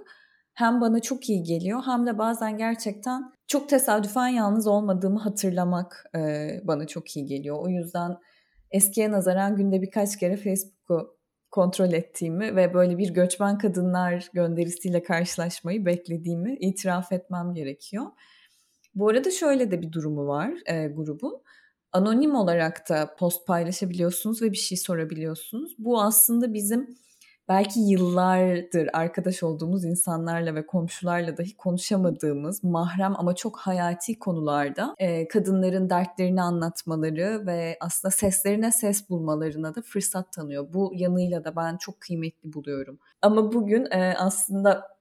hem 0.54 0.80
bana 0.80 1.00
çok 1.00 1.28
iyi 1.28 1.42
geliyor 1.42 1.82
hem 1.86 2.06
de 2.06 2.18
bazen 2.18 2.58
gerçekten 2.58 3.32
çok 3.46 3.68
tesadüfen 3.68 4.28
yalnız 4.28 4.66
olmadığımı 4.66 5.18
hatırlamak 5.18 6.04
e, 6.16 6.50
bana 6.64 6.86
çok 6.86 7.16
iyi 7.16 7.26
geliyor. 7.26 7.56
O 7.60 7.68
yüzden 7.68 8.16
eskiye 8.70 9.10
nazaran 9.10 9.56
günde 9.56 9.82
birkaç 9.82 10.16
kere 10.16 10.36
Facebook'u 10.36 11.16
kontrol 11.54 11.92
ettiğimi 11.92 12.56
ve 12.56 12.74
böyle 12.74 12.98
bir 12.98 13.10
göçmen 13.10 13.58
kadınlar 13.58 14.28
gönderisiyle 14.32 15.02
karşılaşmayı 15.02 15.86
beklediğimi 15.86 16.56
itiraf 16.56 17.12
etmem 17.12 17.54
gerekiyor. 17.54 18.06
Bu 18.94 19.08
arada 19.08 19.30
şöyle 19.30 19.70
de 19.70 19.82
bir 19.82 19.92
durumu 19.92 20.26
var 20.26 20.52
e, 20.66 20.86
grubun. 20.86 21.42
Anonim 21.92 22.34
olarak 22.34 22.88
da 22.88 23.14
post 23.18 23.46
paylaşabiliyorsunuz 23.46 24.42
ve 24.42 24.52
bir 24.52 24.56
şey 24.56 24.78
sorabiliyorsunuz. 24.78 25.74
Bu 25.78 26.02
aslında 26.02 26.54
bizim 26.54 26.96
belki 27.48 27.80
yıllardır 27.80 28.88
arkadaş 28.92 29.42
olduğumuz 29.42 29.84
insanlarla 29.84 30.54
ve 30.54 30.66
komşularla 30.66 31.36
dahi 31.36 31.56
konuşamadığımız 31.56 32.64
mahrem 32.64 33.14
ama 33.16 33.34
çok 33.34 33.58
hayati 33.58 34.18
konularda 34.18 34.94
e, 34.98 35.28
kadınların 35.28 35.90
dertlerini 35.90 36.42
anlatmaları 36.42 37.46
ve 37.46 37.76
aslında 37.80 38.12
seslerine 38.12 38.72
ses 38.72 39.10
bulmalarına 39.10 39.74
da 39.74 39.82
fırsat 39.82 40.32
tanıyor. 40.32 40.72
Bu 40.72 40.92
yanıyla 40.94 41.44
da 41.44 41.56
ben 41.56 41.76
çok 41.76 42.00
kıymetli 42.00 42.52
buluyorum. 42.52 42.98
Ama 43.22 43.52
bugün 43.52 43.86
e, 43.90 44.14
aslında 44.18 44.94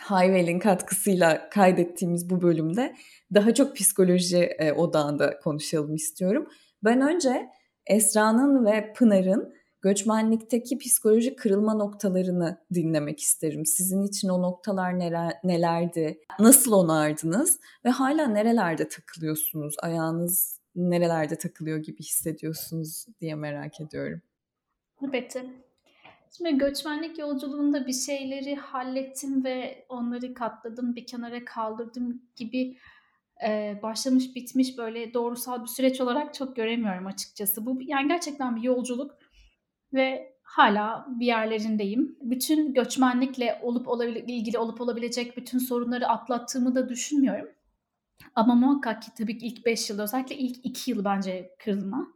Hayvel'in 0.00 0.58
katkısıyla 0.58 1.50
kaydettiğimiz 1.50 2.30
bu 2.30 2.42
bölümde 2.42 2.96
daha 3.34 3.54
çok 3.54 3.76
psikoloji 3.76 4.38
e, 4.38 4.72
odağında 4.72 5.38
konuşalım 5.38 5.94
istiyorum. 5.94 6.48
Ben 6.84 7.00
önce 7.00 7.50
Esra'nın 7.86 8.66
ve 8.66 8.92
Pınar'ın 8.92 9.54
göçmenlikteki 9.86 10.78
psikolojik 10.78 11.38
kırılma 11.38 11.74
noktalarını 11.74 12.58
dinlemek 12.74 13.20
isterim. 13.20 13.66
Sizin 13.66 14.02
için 14.02 14.28
o 14.28 14.42
noktalar 14.42 14.98
neler, 14.98 15.32
nelerdi? 15.44 16.20
Nasıl 16.38 16.72
onardınız? 16.72 17.60
Ve 17.84 17.90
hala 17.90 18.26
nerelerde 18.26 18.88
takılıyorsunuz? 18.88 19.74
Ayağınız 19.82 20.60
nerelerde 20.76 21.38
takılıyor 21.38 21.78
gibi 21.78 21.98
hissediyorsunuz 21.98 23.06
diye 23.20 23.34
merak 23.34 23.80
ediyorum. 23.80 24.22
Elbette. 25.02 25.46
Şimdi 26.36 26.58
göçmenlik 26.58 27.18
yolculuğunda 27.18 27.86
bir 27.86 27.92
şeyleri 27.92 28.56
hallettim 28.56 29.44
ve 29.44 29.86
onları 29.88 30.34
katladım, 30.34 30.96
bir 30.96 31.06
kenara 31.06 31.44
kaldırdım 31.44 32.22
gibi 32.36 32.76
e, 33.46 33.78
başlamış 33.82 34.34
bitmiş 34.34 34.78
böyle 34.78 35.14
doğrusal 35.14 35.62
bir 35.62 35.68
süreç 35.68 36.00
olarak 36.00 36.34
çok 36.34 36.56
göremiyorum 36.56 37.06
açıkçası. 37.06 37.66
Bu 37.66 37.78
yani 37.82 38.08
gerçekten 38.08 38.56
bir 38.56 38.62
yolculuk 38.62 39.25
ve 39.94 40.32
hala 40.42 41.06
bir 41.08 41.26
yerlerindeyim. 41.26 42.16
Bütün 42.20 42.74
göçmenlikle 42.74 43.60
olup 43.62 43.88
olabile- 43.88 44.24
ilgili 44.26 44.58
olup 44.58 44.80
olabilecek 44.80 45.36
bütün 45.36 45.58
sorunları 45.58 46.08
atlattığımı 46.08 46.74
da 46.74 46.88
düşünmüyorum. 46.88 47.48
Ama 48.34 48.54
muhakkak 48.54 49.02
ki 49.02 49.08
tabii 49.18 49.38
ki 49.38 49.46
ilk 49.46 49.66
5 49.66 49.90
yılda 49.90 50.02
özellikle 50.02 50.36
ilk 50.36 50.66
2 50.66 50.90
yıl 50.90 51.04
bence 51.04 51.50
kırılma. 51.58 52.06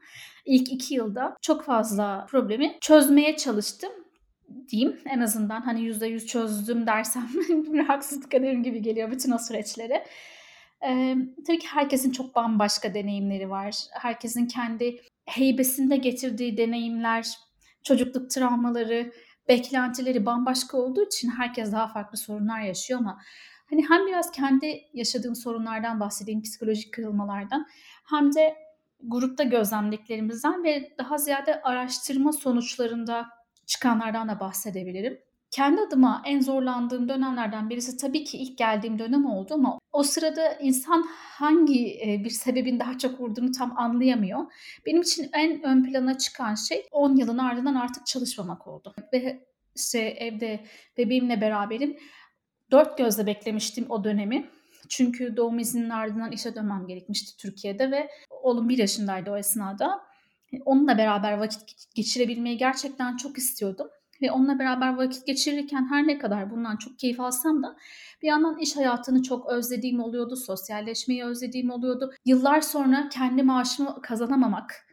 İlk 0.45 0.73
2 0.73 0.95
yılda 0.95 1.37
çok 1.43 1.65
fazla 1.65 2.27
problemi 2.29 2.79
çözmeye 2.81 3.37
çalıştım 3.37 3.91
diyeyim 4.69 5.01
en 5.07 5.21
azından 5.21 5.61
hani 5.61 5.81
%100 5.81 6.27
çözdüm 6.27 6.87
dersem 6.87 7.29
haksızlık 7.87 8.35
ederim 8.35 8.63
gibi 8.63 8.83
geliyor 8.83 9.11
bütün 9.11 9.31
o 9.31 9.39
süreçleri. 9.39 10.05
Ee, 10.89 11.17
tabii 11.47 11.59
ki 11.59 11.67
herkesin 11.67 12.13
çok 12.13 12.35
bambaşka 12.35 12.95
deneyimleri 12.95 13.51
var. 13.51 13.75
Herkesin 13.91 14.47
kendi 14.47 15.01
heybesinde 15.27 15.97
getirdiği 15.97 16.57
deneyimler, 16.57 17.35
çocukluk 17.85 18.31
travmaları, 18.31 19.13
beklentileri 19.49 20.27
bambaşka 20.27 20.79
olduğu 20.79 21.07
için 21.07 21.31
herkes 21.31 21.73
daha 21.73 21.89
farklı 21.89 22.19
sorunlar 22.19 22.61
yaşıyor 22.61 23.01
ama 23.01 23.21
hani 23.71 23.89
hem 23.89 24.07
biraz 24.07 24.31
kendi 24.31 24.81
yaşadığım 24.93 25.37
sorunlardan 25.37 26.01
bahsedeyim, 26.01 26.43
psikolojik 26.43 26.95
kırılmalardan 26.95 27.67
hem 28.11 28.35
de 28.35 28.57
grupta 29.03 29.43
gözlemlediklerimizden 29.43 30.65
ve 30.65 30.93
daha 30.99 31.19
ziyade 31.19 31.63
araştırma 31.63 32.33
sonuçlarında 32.33 33.29
çıkanlardan 33.67 34.29
da 34.29 34.41
bahsedebilirim. 34.41 35.21
Kendi 35.51 35.81
adıma 35.81 36.23
en 36.27 36.41
zorlandığım 36.41 37.09
dönemlerden 37.09 37.71
birisi 37.71 37.97
tabii 37.97 38.25
ki 38.25 38.39
ilk 38.39 38.59
geldiğim 38.59 38.99
dönem 38.99 39.27
oldu 39.27 39.55
ama 39.55 39.79
o 39.93 40.03
sırada 40.03 40.53
insan 40.53 41.07
hangi 41.13 42.01
bir 42.25 42.31
sebebin 42.31 42.81
daha 42.81 42.99
çok 42.99 43.21
vurduğunu 43.21 43.53
tam 43.53 43.79
anlayamıyor. 43.79 44.53
Benim 44.87 45.03
için 45.03 45.31
en 45.33 45.63
ön 45.63 45.85
plana 45.85 46.19
çıkan 46.19 46.55
şey 46.55 46.87
10 46.91 47.17
yılın 47.17 47.39
ardından 47.39 47.75
artık 47.75 48.07
çalışmamak 48.07 48.67
oldu. 48.67 48.95
Ve 49.13 49.47
işte 49.77 49.99
evde 49.99 50.65
bebeğimle 50.99 51.41
beraberim. 51.41 51.97
Dört 52.71 52.99
gözle 52.99 53.27
beklemiştim 53.27 53.87
o 53.89 54.05
dönemi. 54.05 54.51
Çünkü 54.89 55.37
doğum 55.37 55.59
izninin 55.59 55.91
ardından 55.91 56.33
işe 56.33 56.55
dönmem 56.55 56.87
gerekmişti 56.87 57.37
Türkiye'de 57.37 57.91
ve 57.91 58.09
oğlum 58.31 58.69
bir 58.69 58.79
yaşındaydı 58.79 59.31
o 59.31 59.37
esnada. 59.37 60.01
Onunla 60.65 60.99
beraber 60.99 61.33
vakit 61.33 61.95
geçirebilmeyi 61.95 62.59
gerçekten 62.59 63.17
çok 63.17 63.39
istiyordum 63.39 63.89
ve 64.23 64.33
onunla 64.33 64.59
beraber 64.59 64.95
vakit 64.97 65.27
geçirirken 65.27 65.87
her 65.91 66.07
ne 66.07 66.19
kadar 66.19 66.51
bundan 66.51 66.77
çok 66.77 66.99
keyif 66.99 67.21
alsam 67.21 67.63
da 67.63 67.77
bir 68.23 68.27
yandan 68.27 68.59
iş 68.59 68.77
hayatını 68.77 69.23
çok 69.23 69.47
özlediğim 69.47 70.01
oluyordu, 70.01 70.37
sosyalleşmeyi 70.37 71.25
özlediğim 71.25 71.71
oluyordu. 71.71 72.13
Yıllar 72.25 72.61
sonra 72.61 73.09
kendi 73.09 73.43
maaşımı 73.43 74.03
kazanamamak 74.03 74.87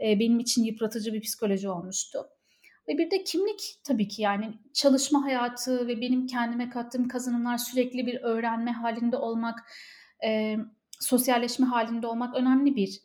e, 0.00 0.20
benim 0.20 0.38
için 0.38 0.64
yıpratıcı 0.64 1.12
bir 1.12 1.20
psikoloji 1.20 1.68
olmuştu. 1.68 2.26
Ve 2.88 2.98
bir 2.98 3.10
de 3.10 3.24
kimlik 3.24 3.74
tabii 3.84 4.08
ki 4.08 4.22
yani 4.22 4.54
çalışma 4.74 5.24
hayatı 5.24 5.88
ve 5.88 6.00
benim 6.00 6.26
kendime 6.26 6.70
kattığım 6.70 7.08
kazanımlar 7.08 7.58
sürekli 7.58 8.06
bir 8.06 8.20
öğrenme 8.22 8.72
halinde 8.72 9.16
olmak, 9.16 9.70
e, 10.24 10.56
sosyalleşme 11.00 11.66
halinde 11.66 12.06
olmak 12.06 12.36
önemli 12.36 12.76
bir 12.76 13.00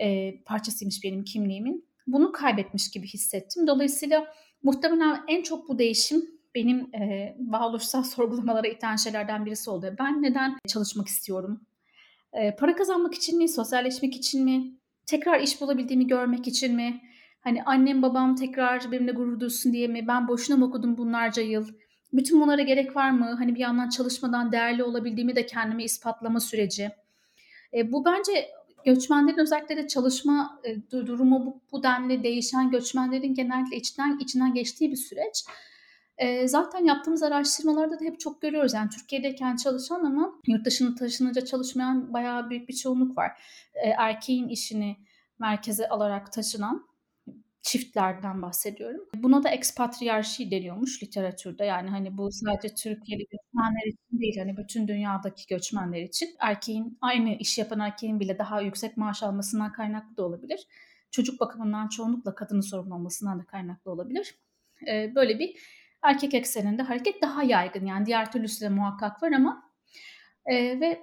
e, 0.00 0.34
parçasıymış 0.44 1.04
benim 1.04 1.24
kimliğimin. 1.24 1.88
Bunu 2.06 2.32
kaybetmiş 2.32 2.90
gibi 2.90 3.06
hissettim. 3.06 3.66
Dolayısıyla 3.66 4.34
Muhtemelen 4.64 5.24
en 5.28 5.42
çok 5.42 5.68
bu 5.68 5.78
değişim 5.78 6.30
benim 6.54 6.94
e, 6.94 7.36
varoluşsal 7.40 8.02
sorgulamalara 8.14 8.68
iten 8.68 8.96
şeylerden 8.96 9.46
birisi 9.46 9.70
oldu. 9.70 9.94
Ben 9.98 10.22
neden 10.22 10.58
çalışmak 10.68 11.08
istiyorum? 11.08 11.60
E, 12.32 12.56
para 12.56 12.76
kazanmak 12.76 13.14
için 13.14 13.38
mi? 13.38 13.48
Sosyalleşmek 13.48 14.16
için 14.16 14.44
mi? 14.44 14.78
Tekrar 15.06 15.40
iş 15.40 15.60
bulabildiğimi 15.60 16.06
görmek 16.06 16.46
için 16.46 16.74
mi? 16.74 17.00
Hani 17.40 17.62
annem 17.62 18.02
babam 18.02 18.36
tekrar 18.36 18.92
benimle 18.92 19.12
gurur 19.12 19.40
duysun 19.40 19.72
diye 19.72 19.88
mi? 19.88 20.08
Ben 20.08 20.28
boşuna 20.28 20.56
mı 20.56 20.64
okudum 20.64 20.98
bunlarca 20.98 21.42
yıl? 21.42 21.68
Bütün 22.12 22.40
bunlara 22.40 22.62
gerek 22.62 22.96
var 22.96 23.10
mı? 23.10 23.34
Hani 23.38 23.54
bir 23.54 23.60
yandan 23.60 23.88
çalışmadan 23.88 24.52
değerli 24.52 24.84
olabildiğimi 24.84 25.36
de 25.36 25.46
kendime 25.46 25.84
ispatlama 25.84 26.40
süreci. 26.40 26.90
E, 27.74 27.92
bu 27.92 28.04
bence 28.04 28.48
göçmenlerin 28.84 29.38
özellikle 29.38 29.76
de 29.76 29.88
çalışma 29.88 30.60
e, 30.64 30.90
durumu 30.90 31.46
bu, 31.46 31.60
bu 31.72 31.82
denli 31.82 32.22
değişen 32.22 32.70
göçmenlerin 32.70 33.34
genellikle 33.34 33.76
içinden 33.76 34.18
içinden 34.18 34.54
geçtiği 34.54 34.90
bir 34.90 34.96
süreç. 34.96 35.44
E, 36.18 36.48
zaten 36.48 36.84
yaptığımız 36.84 37.22
araştırmalarda 37.22 38.00
da 38.00 38.04
hep 38.04 38.20
çok 38.20 38.42
görüyoruz. 38.42 38.74
Yani 38.74 38.90
Türkiye'deyken 38.90 39.56
çalışan 39.56 40.04
ama 40.04 40.32
yurt 40.46 40.66
dışına 40.66 40.94
taşınınca 40.94 41.44
çalışmayan 41.44 42.12
bayağı 42.12 42.50
büyük 42.50 42.68
bir 42.68 42.74
çoğunluk 42.74 43.18
var. 43.18 43.30
E, 43.74 43.88
erkeğin 43.88 44.48
işini 44.48 44.96
merkeze 45.38 45.88
alarak 45.88 46.32
taşınan 46.32 46.86
çiftlerden 47.64 48.42
bahsediyorum. 48.42 49.00
Buna 49.14 49.42
da 49.42 49.48
ekspatriyarşi 49.48 50.50
deniyormuş 50.50 51.02
literatürde. 51.02 51.64
Yani 51.64 51.90
hani 51.90 52.18
bu 52.18 52.28
sadece 52.32 52.74
Türkiye'li 52.74 53.26
göçmenler 53.30 53.86
için 53.86 54.20
değil, 54.20 54.38
hani 54.38 54.56
bütün 54.56 54.88
dünyadaki 54.88 55.46
göçmenler 55.46 56.02
için. 56.02 56.28
Erkeğin 56.40 56.98
aynı 57.00 57.34
iş 57.34 57.58
yapan 57.58 57.80
erkeğin 57.80 58.20
bile 58.20 58.38
daha 58.38 58.60
yüksek 58.60 58.96
maaş 58.96 59.22
almasından 59.22 59.72
kaynaklı 59.72 60.16
da 60.16 60.26
olabilir. 60.26 60.66
Çocuk 61.10 61.40
bakımından 61.40 61.88
çoğunlukla 61.88 62.34
kadının 62.34 62.60
sorumlu 62.60 62.94
olmasından 62.94 63.40
da 63.40 63.44
kaynaklı 63.44 63.90
olabilir. 63.90 64.34
Ee, 64.88 65.12
böyle 65.14 65.38
bir 65.38 65.56
erkek 66.02 66.34
ekseninde 66.34 66.82
hareket 66.82 67.22
daha 67.22 67.42
yaygın. 67.42 67.86
Yani 67.86 68.06
diğer 68.06 68.32
türlüsü 68.32 68.60
de 68.60 68.68
muhakkak 68.68 69.22
var 69.22 69.32
ama 69.32 69.62
e, 70.46 70.80
ve 70.80 71.00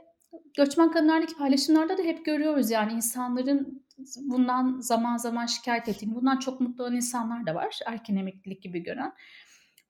göçmen 0.57 0.91
kadınlardaki 0.91 1.37
paylaşımlarda 1.37 1.97
da 1.97 2.03
hep 2.03 2.25
görüyoruz 2.25 2.71
yani 2.71 2.93
insanların 2.93 3.85
bundan 4.21 4.79
zaman 4.79 5.17
zaman 5.17 5.45
şikayet 5.45 5.89
ettiğini, 5.89 6.15
bundan 6.15 6.37
çok 6.37 6.61
mutlu 6.61 6.83
olan 6.83 6.95
insanlar 6.95 7.45
da 7.45 7.55
var. 7.55 7.79
Erken 7.85 8.15
emeklilik 8.15 8.63
gibi 8.63 8.83
gören. 8.83 9.13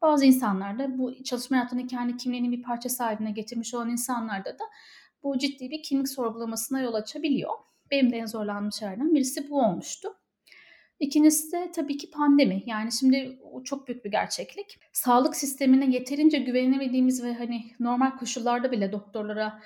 Bazı 0.01 0.25
insanlar 0.25 0.79
da 0.79 0.97
bu 0.97 1.23
çalışma 1.23 1.57
hayatını 1.57 1.87
kendi 1.87 2.17
kimliğinin 2.17 2.51
bir 2.51 2.63
parçası 2.63 3.03
haline 3.03 3.31
getirmiş 3.31 3.73
olan 3.73 3.89
insanlarda 3.89 4.49
da 4.49 4.63
bu 5.23 5.37
ciddi 5.37 5.69
bir 5.69 5.83
kimlik 5.83 6.09
sorgulamasına 6.09 6.81
yol 6.81 6.93
açabiliyor. 6.93 7.51
Benim 7.91 8.11
de 8.11 8.17
en 8.17 8.25
zorlandığım 8.25 8.71
şeylerden 8.71 9.15
birisi 9.15 9.49
bu 9.49 9.61
olmuştu. 9.61 10.09
İkincisi 10.99 11.51
de 11.51 11.71
tabii 11.75 11.97
ki 11.97 12.11
pandemi. 12.11 12.63
Yani 12.65 12.91
şimdi 12.91 13.39
o 13.51 13.63
çok 13.63 13.87
büyük 13.87 14.05
bir 14.05 14.11
gerçeklik. 14.11 14.79
Sağlık 14.93 15.35
sistemine 15.35 15.91
yeterince 15.91 16.37
güvenemediğimiz 16.37 17.23
ve 17.23 17.33
hani 17.33 17.71
normal 17.79 18.17
koşullarda 18.17 18.71
bile 18.71 18.91
doktorlara 18.91 19.61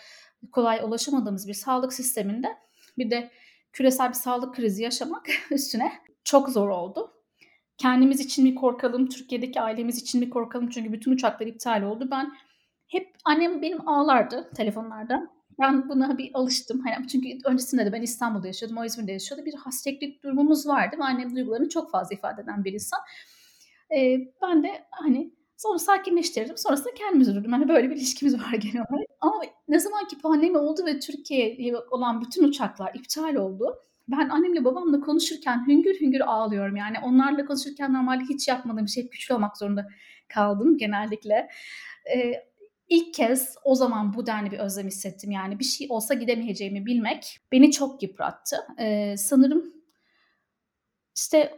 kolay 0.51 0.79
ulaşamadığımız 0.83 1.47
bir 1.47 1.53
sağlık 1.53 1.93
sisteminde 1.93 2.57
bir 2.97 3.11
de 3.11 3.31
küresel 3.73 4.09
bir 4.09 4.13
sağlık 4.13 4.55
krizi 4.55 4.83
yaşamak 4.83 5.27
üstüne 5.51 5.91
çok 6.23 6.49
zor 6.49 6.69
oldu. 6.69 7.11
Kendimiz 7.77 8.19
için 8.19 8.43
mi 8.43 8.55
korkalım, 8.55 9.09
Türkiye'deki 9.09 9.61
ailemiz 9.61 9.97
için 9.97 10.19
mi 10.19 10.29
korkalım 10.29 10.69
çünkü 10.69 10.93
bütün 10.93 11.11
uçaklar 11.11 11.47
iptal 11.47 11.81
oldu. 11.81 12.07
Ben 12.11 12.31
hep 12.87 13.15
annem 13.25 13.61
benim 13.61 13.87
ağlardı 13.89 14.51
telefonlarda. 14.55 15.35
Ben 15.59 15.89
buna 15.89 16.17
bir 16.17 16.31
alıştım. 16.33 16.81
Hani 16.85 17.07
çünkü 17.07 17.29
öncesinde 17.45 17.85
de 17.85 17.93
ben 17.93 18.01
İstanbul'da 18.01 18.47
yaşıyordum, 18.47 18.77
o 18.77 18.85
İzmir'de 18.85 19.11
yaşıyordu. 19.11 19.45
Bir 19.45 19.53
hasretlik 19.53 20.23
durumumuz 20.23 20.67
vardı 20.67 20.95
ve 20.99 21.03
annem 21.03 21.35
duygularını 21.35 21.69
çok 21.69 21.91
fazla 21.91 22.15
ifade 22.15 22.41
eden 22.41 22.63
bir 22.63 22.73
insan. 22.73 22.99
Ee, 23.95 24.17
ben 24.41 24.63
de 24.63 24.85
hani 24.91 25.31
sonra 25.57 25.79
sakinleştirdim. 25.79 26.57
Sonrasında 26.57 26.93
kendim 26.93 27.21
üzüldüm. 27.21 27.51
Hani 27.51 27.69
böyle 27.69 27.89
bir 27.89 27.95
ilişkimiz 27.95 28.41
var 28.41 28.53
genel 28.53 28.85
olarak. 28.91 29.07
Ama 29.21 29.41
ne 29.67 29.79
zaman 29.79 30.07
ki 30.07 30.17
pandemi 30.17 30.57
oldu 30.57 30.85
ve 30.85 30.99
Türkiye'ye 30.99 31.77
olan 31.77 32.21
bütün 32.21 32.43
uçaklar 32.43 32.91
iptal 32.93 33.35
oldu. 33.35 33.75
Ben 34.07 34.29
annemle 34.29 34.65
babamla 34.65 34.99
konuşurken 34.99 35.67
hüngür 35.67 35.99
hüngür 36.01 36.21
ağlıyorum. 36.21 36.75
Yani 36.75 36.97
onlarla 37.03 37.45
konuşurken 37.45 37.93
normalde 37.93 38.23
hiç 38.23 38.47
yapmadığım 38.47 38.85
bir 38.85 38.91
şey 38.91 39.09
güçlü 39.09 39.35
olmak 39.35 39.57
zorunda 39.57 39.87
kaldım 40.29 40.77
genellikle. 40.77 41.49
Ee, 42.15 42.33
İlk 42.89 43.13
kez 43.13 43.55
o 43.63 43.75
zaman 43.75 44.13
bu 44.13 44.25
denli 44.25 44.51
bir 44.51 44.59
özlem 44.59 44.87
hissettim. 44.87 45.31
Yani 45.31 45.59
bir 45.59 45.63
şey 45.63 45.87
olsa 45.89 46.13
gidemeyeceğimi 46.13 46.85
bilmek 46.85 47.39
beni 47.51 47.71
çok 47.71 48.03
yıprattı. 48.03 48.57
Ee, 48.79 49.15
sanırım 49.17 49.73
işte 51.15 51.57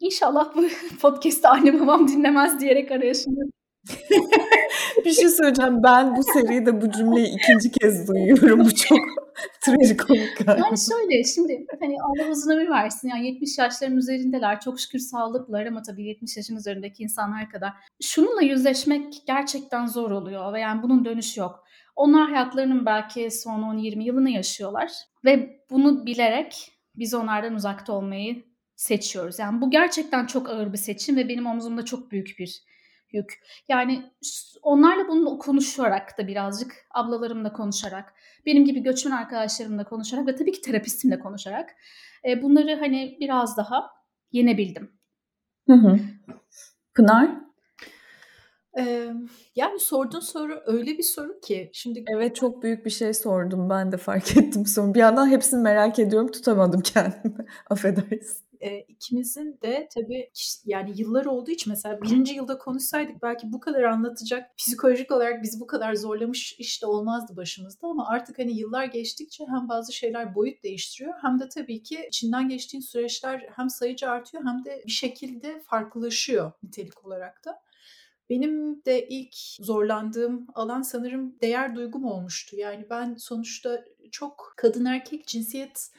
inşallah 0.00 0.56
bu 0.56 0.66
podcast'ı 1.00 1.48
annem 1.48 1.80
babam 1.80 2.08
dinlemez 2.08 2.60
diyerek 2.60 2.90
arayışımda 2.90 3.40
bir 5.04 5.10
şey 5.10 5.28
söyleyeceğim. 5.28 5.82
Ben 5.82 6.16
bu 6.16 6.22
seride 6.22 6.80
bu 6.80 6.90
cümleyi 6.90 7.26
ikinci 7.26 7.70
kez 7.70 8.08
duyuyorum. 8.08 8.60
Bu 8.60 8.74
çok 8.74 8.98
trajikomik. 9.60 10.40
Yani 10.46 10.78
şöyle 10.90 11.24
şimdi 11.24 11.66
hani 11.80 11.96
Allah 12.02 12.30
uzun 12.30 12.50
ömür 12.50 12.70
versin. 12.70 13.08
Yani 13.08 13.26
70 13.26 13.58
yaşların 13.58 13.96
üzerindeler. 13.96 14.60
Çok 14.60 14.80
şükür 14.80 14.98
sağlıklılar 14.98 15.66
ama 15.66 15.82
tabii 15.82 16.04
70 16.04 16.36
yaşın 16.36 16.56
üzerindeki 16.56 17.02
insanlar 17.02 17.50
kadar. 17.50 17.72
Şununla 18.02 18.42
yüzleşmek 18.42 19.22
gerçekten 19.26 19.86
zor 19.86 20.10
oluyor 20.10 20.52
ve 20.52 20.60
yani 20.60 20.82
bunun 20.82 21.04
dönüşü 21.04 21.40
yok. 21.40 21.64
Onlar 21.96 22.30
hayatlarının 22.30 22.86
belki 22.86 23.30
son 23.30 23.62
10-20 23.62 24.02
yılını 24.02 24.30
yaşıyorlar 24.30 24.90
ve 25.24 25.60
bunu 25.70 26.06
bilerek 26.06 26.72
biz 26.96 27.14
onlardan 27.14 27.54
uzakta 27.54 27.92
olmayı 27.92 28.44
seçiyoruz. 28.76 29.38
Yani 29.38 29.60
bu 29.60 29.70
gerçekten 29.70 30.26
çok 30.26 30.48
ağır 30.48 30.72
bir 30.72 30.78
seçim 30.78 31.16
ve 31.16 31.28
benim 31.28 31.46
omzumda 31.46 31.84
çok 31.84 32.10
büyük 32.10 32.38
bir 32.38 32.64
yük. 33.12 33.40
Yani 33.68 34.12
onlarla 34.62 35.08
bunu 35.08 35.38
konuşarak 35.38 36.18
da 36.18 36.26
birazcık 36.26 36.74
ablalarımla 36.90 37.52
konuşarak, 37.52 38.14
benim 38.46 38.64
gibi 38.64 38.82
göçmen 38.82 39.12
arkadaşlarımla 39.12 39.84
konuşarak 39.84 40.26
ve 40.26 40.34
tabii 40.34 40.52
ki 40.52 40.60
terapistimle 40.60 41.18
konuşarak 41.18 41.70
e, 42.28 42.42
bunları 42.42 42.76
hani 42.80 43.16
biraz 43.20 43.56
daha 43.56 43.90
yenebildim. 44.32 44.90
Hı 45.66 45.72
hı. 45.72 45.98
Pınar? 46.94 47.44
Ee, 48.78 49.12
yani 49.56 49.80
sorduğun 49.80 50.20
soru 50.20 50.62
öyle 50.66 50.98
bir 50.98 51.02
soru 51.02 51.40
ki 51.40 51.70
şimdi 51.72 52.04
evet 52.14 52.36
çok 52.36 52.62
büyük 52.62 52.84
bir 52.84 52.90
şey 52.90 53.14
sordum 53.14 53.70
ben 53.70 53.92
de 53.92 53.96
fark 53.96 54.36
ettim 54.36 54.66
sonra 54.66 54.94
bir 54.94 54.98
yandan 54.98 55.28
hepsini 55.28 55.62
merak 55.62 55.98
ediyorum 55.98 56.30
tutamadım 56.30 56.80
kendimi 56.80 57.46
affedersin 57.70 58.44
e, 58.64 58.80
ikimizin 58.80 59.58
de 59.62 59.88
tabii 59.94 60.30
yani 60.64 60.92
yıllar 60.96 61.24
olduğu 61.24 61.50
için 61.50 61.72
mesela 61.72 62.02
birinci 62.02 62.34
yılda 62.34 62.58
konuşsaydık 62.58 63.22
belki 63.22 63.52
bu 63.52 63.60
kadar 63.60 63.82
anlatacak 63.82 64.58
psikolojik 64.58 65.10
olarak 65.10 65.42
bizi 65.42 65.60
bu 65.60 65.66
kadar 65.66 65.94
zorlamış 65.94 66.56
işte 66.58 66.86
olmazdı 66.86 67.36
başımızda 67.36 67.86
ama 67.88 68.08
artık 68.08 68.38
hani 68.38 68.58
yıllar 68.58 68.84
geçtikçe 68.84 69.44
hem 69.46 69.68
bazı 69.68 69.92
şeyler 69.92 70.34
boyut 70.34 70.62
değiştiriyor 70.62 71.14
hem 71.22 71.40
de 71.40 71.48
tabii 71.48 71.82
ki 71.82 72.06
içinden 72.08 72.48
geçtiğin 72.48 72.80
süreçler 72.80 73.46
hem 73.56 73.70
sayıcı 73.70 74.10
artıyor 74.10 74.44
hem 74.44 74.64
de 74.64 74.82
bir 74.86 74.92
şekilde 74.92 75.60
farklılaşıyor 75.60 76.52
nitelik 76.62 77.06
olarak 77.06 77.44
da. 77.44 77.62
Benim 78.30 78.84
de 78.84 79.08
ilk 79.08 79.34
zorlandığım 79.60 80.46
alan 80.54 80.82
sanırım 80.82 81.40
değer 81.40 81.74
duygum 81.74 82.04
olmuştu. 82.04 82.56
Yani 82.56 82.86
ben 82.90 83.14
sonuçta 83.14 83.84
çok 84.10 84.54
kadın 84.56 84.84
erkek 84.84 85.26
cinsiyet 85.26 85.90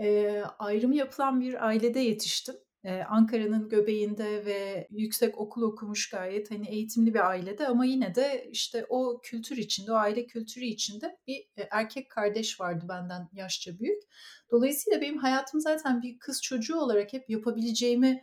e, 0.00 0.42
ayrımı 0.58 0.94
yapılan 0.94 1.40
bir 1.40 1.66
ailede 1.66 2.00
yetiştim. 2.00 2.54
Ee, 2.84 3.02
Ankara'nın 3.08 3.68
göbeğinde 3.68 4.46
ve 4.46 4.86
yüksek 4.90 5.38
okul 5.38 5.62
okumuş 5.62 6.08
gayet 6.10 6.50
hani 6.50 6.68
eğitimli 6.68 7.14
bir 7.14 7.28
ailede 7.28 7.66
ama 7.66 7.84
yine 7.84 8.14
de 8.14 8.48
işte 8.50 8.86
o 8.88 9.20
kültür 9.22 9.56
içinde, 9.56 9.92
o 9.92 9.94
aile 9.94 10.26
kültürü 10.26 10.64
içinde 10.64 11.16
bir 11.26 11.44
erkek 11.70 12.10
kardeş 12.10 12.60
vardı 12.60 12.86
benden 12.88 13.28
yaşça 13.32 13.78
büyük. 13.78 14.02
Dolayısıyla 14.50 15.00
benim 15.00 15.18
hayatım 15.18 15.60
zaten 15.60 16.02
bir 16.02 16.18
kız 16.18 16.42
çocuğu 16.42 16.76
olarak 16.76 17.12
hep 17.12 17.30
yapabileceğimi 17.30 18.22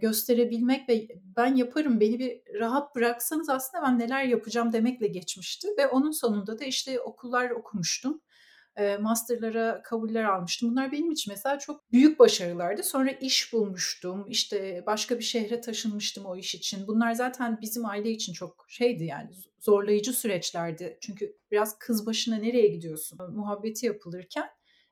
gösterebilmek 0.00 0.88
ve 0.88 1.08
ben 1.36 1.54
yaparım 1.54 2.00
beni 2.00 2.18
bir 2.18 2.40
rahat 2.58 2.94
bıraksanız 2.94 3.48
aslında 3.48 3.84
ben 3.84 3.98
neler 3.98 4.24
yapacağım 4.24 4.72
demekle 4.72 5.06
geçmişti 5.06 5.68
ve 5.78 5.86
onun 5.86 6.10
sonunda 6.10 6.58
da 6.58 6.64
işte 6.64 7.00
okullar 7.00 7.50
okumuştum 7.50 8.20
masterlara 9.00 9.82
kabuller 9.82 10.24
almıştım. 10.24 10.70
Bunlar 10.70 10.92
benim 10.92 11.10
için 11.10 11.32
mesela 11.32 11.58
çok 11.58 11.92
büyük 11.92 12.18
başarılardı. 12.18 12.82
Sonra 12.82 13.10
iş 13.10 13.52
bulmuştum. 13.52 14.26
İşte 14.28 14.82
başka 14.86 15.18
bir 15.18 15.24
şehre 15.24 15.60
taşınmıştım 15.60 16.26
o 16.26 16.36
iş 16.36 16.54
için. 16.54 16.86
Bunlar 16.86 17.12
zaten 17.12 17.58
bizim 17.60 17.86
aile 17.86 18.10
için 18.10 18.32
çok 18.32 18.66
şeydi 18.68 19.04
yani 19.04 19.30
zorlayıcı 19.58 20.12
süreçlerdi. 20.12 20.98
Çünkü 21.00 21.36
biraz 21.50 21.78
kız 21.78 22.06
başına 22.06 22.36
nereye 22.36 22.68
gidiyorsun? 22.68 23.18
Muhabbeti 23.34 23.86
yapılırken. 23.86 24.48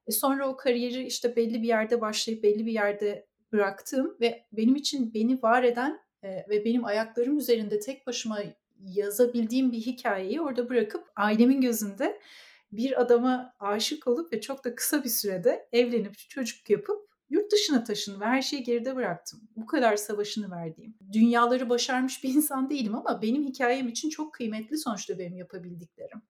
E 0.06 0.12
sonra 0.12 0.48
o 0.48 0.56
kariyeri 0.56 1.06
işte 1.06 1.36
belli 1.36 1.62
bir 1.62 1.68
yerde 1.68 2.00
başlayıp 2.00 2.42
belli 2.42 2.66
bir 2.66 2.72
yerde 2.72 3.26
bıraktığım 3.52 4.16
ve 4.20 4.46
benim 4.52 4.76
için 4.76 5.14
beni 5.14 5.42
var 5.42 5.62
eden 5.62 5.98
e, 6.22 6.28
ve 6.48 6.64
benim 6.64 6.84
ayaklarım 6.84 7.38
üzerinde 7.38 7.80
tek 7.80 8.06
başıma 8.06 8.38
yazabildiğim 8.80 9.72
bir 9.72 9.78
hikayeyi 9.78 10.40
orada 10.40 10.68
bırakıp 10.68 11.04
ailemin 11.16 11.60
gözünde 11.60 12.20
bir 12.72 13.00
adama 13.00 13.54
aşık 13.60 14.06
olup 14.06 14.32
ve 14.32 14.40
çok 14.40 14.64
da 14.64 14.74
kısa 14.74 15.04
bir 15.04 15.08
sürede 15.08 15.68
evlenip 15.72 16.18
çocuk 16.18 16.70
yapıp 16.70 17.08
yurt 17.30 17.52
dışına 17.52 17.84
taşındım 17.84 18.20
ve 18.20 18.24
her 18.24 18.42
şeyi 18.42 18.62
geride 18.62 18.96
bıraktım. 18.96 19.40
Bu 19.56 19.66
kadar 19.66 19.96
savaşını 19.96 20.50
verdiğim. 20.50 20.94
Dünyaları 21.12 21.68
başarmış 21.68 22.24
bir 22.24 22.34
insan 22.34 22.70
değilim 22.70 22.94
ama 22.94 23.22
benim 23.22 23.46
hikayem 23.46 23.88
için 23.88 24.10
çok 24.10 24.34
kıymetli 24.34 24.78
sonuçta 24.78 25.18
benim 25.18 25.36
yapabildiklerim. 25.36 26.22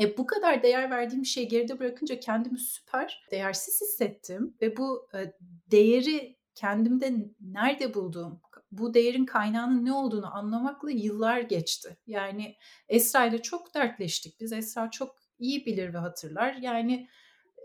E, 0.00 0.18
bu 0.18 0.26
kadar 0.26 0.62
değer 0.62 0.90
verdiğim 0.90 1.22
bir 1.22 1.28
şeyi 1.28 1.48
geride 1.48 1.78
bırakınca 1.78 2.20
kendimi 2.20 2.58
süper 2.58 3.26
değersiz 3.30 3.80
hissettim 3.80 4.56
ve 4.60 4.76
bu 4.76 5.08
e, 5.14 5.32
değeri 5.70 6.38
kendimde 6.54 7.14
nerede 7.40 7.94
bulduğum, 7.94 8.40
bu 8.72 8.94
değerin 8.94 9.26
kaynağının 9.26 9.84
ne 9.84 9.92
olduğunu 9.92 10.36
anlamakla 10.36 10.90
yıllar 10.90 11.40
geçti. 11.40 11.96
Yani 12.06 12.56
Esra 12.88 13.26
ile 13.26 13.42
çok 13.42 13.74
dertleştik. 13.74 14.40
Biz 14.40 14.52
Esra 14.52 14.90
çok 14.90 15.23
iyi 15.38 15.66
bilir 15.66 15.94
ve 15.94 15.98
hatırlar. 15.98 16.54
Yani 16.54 17.08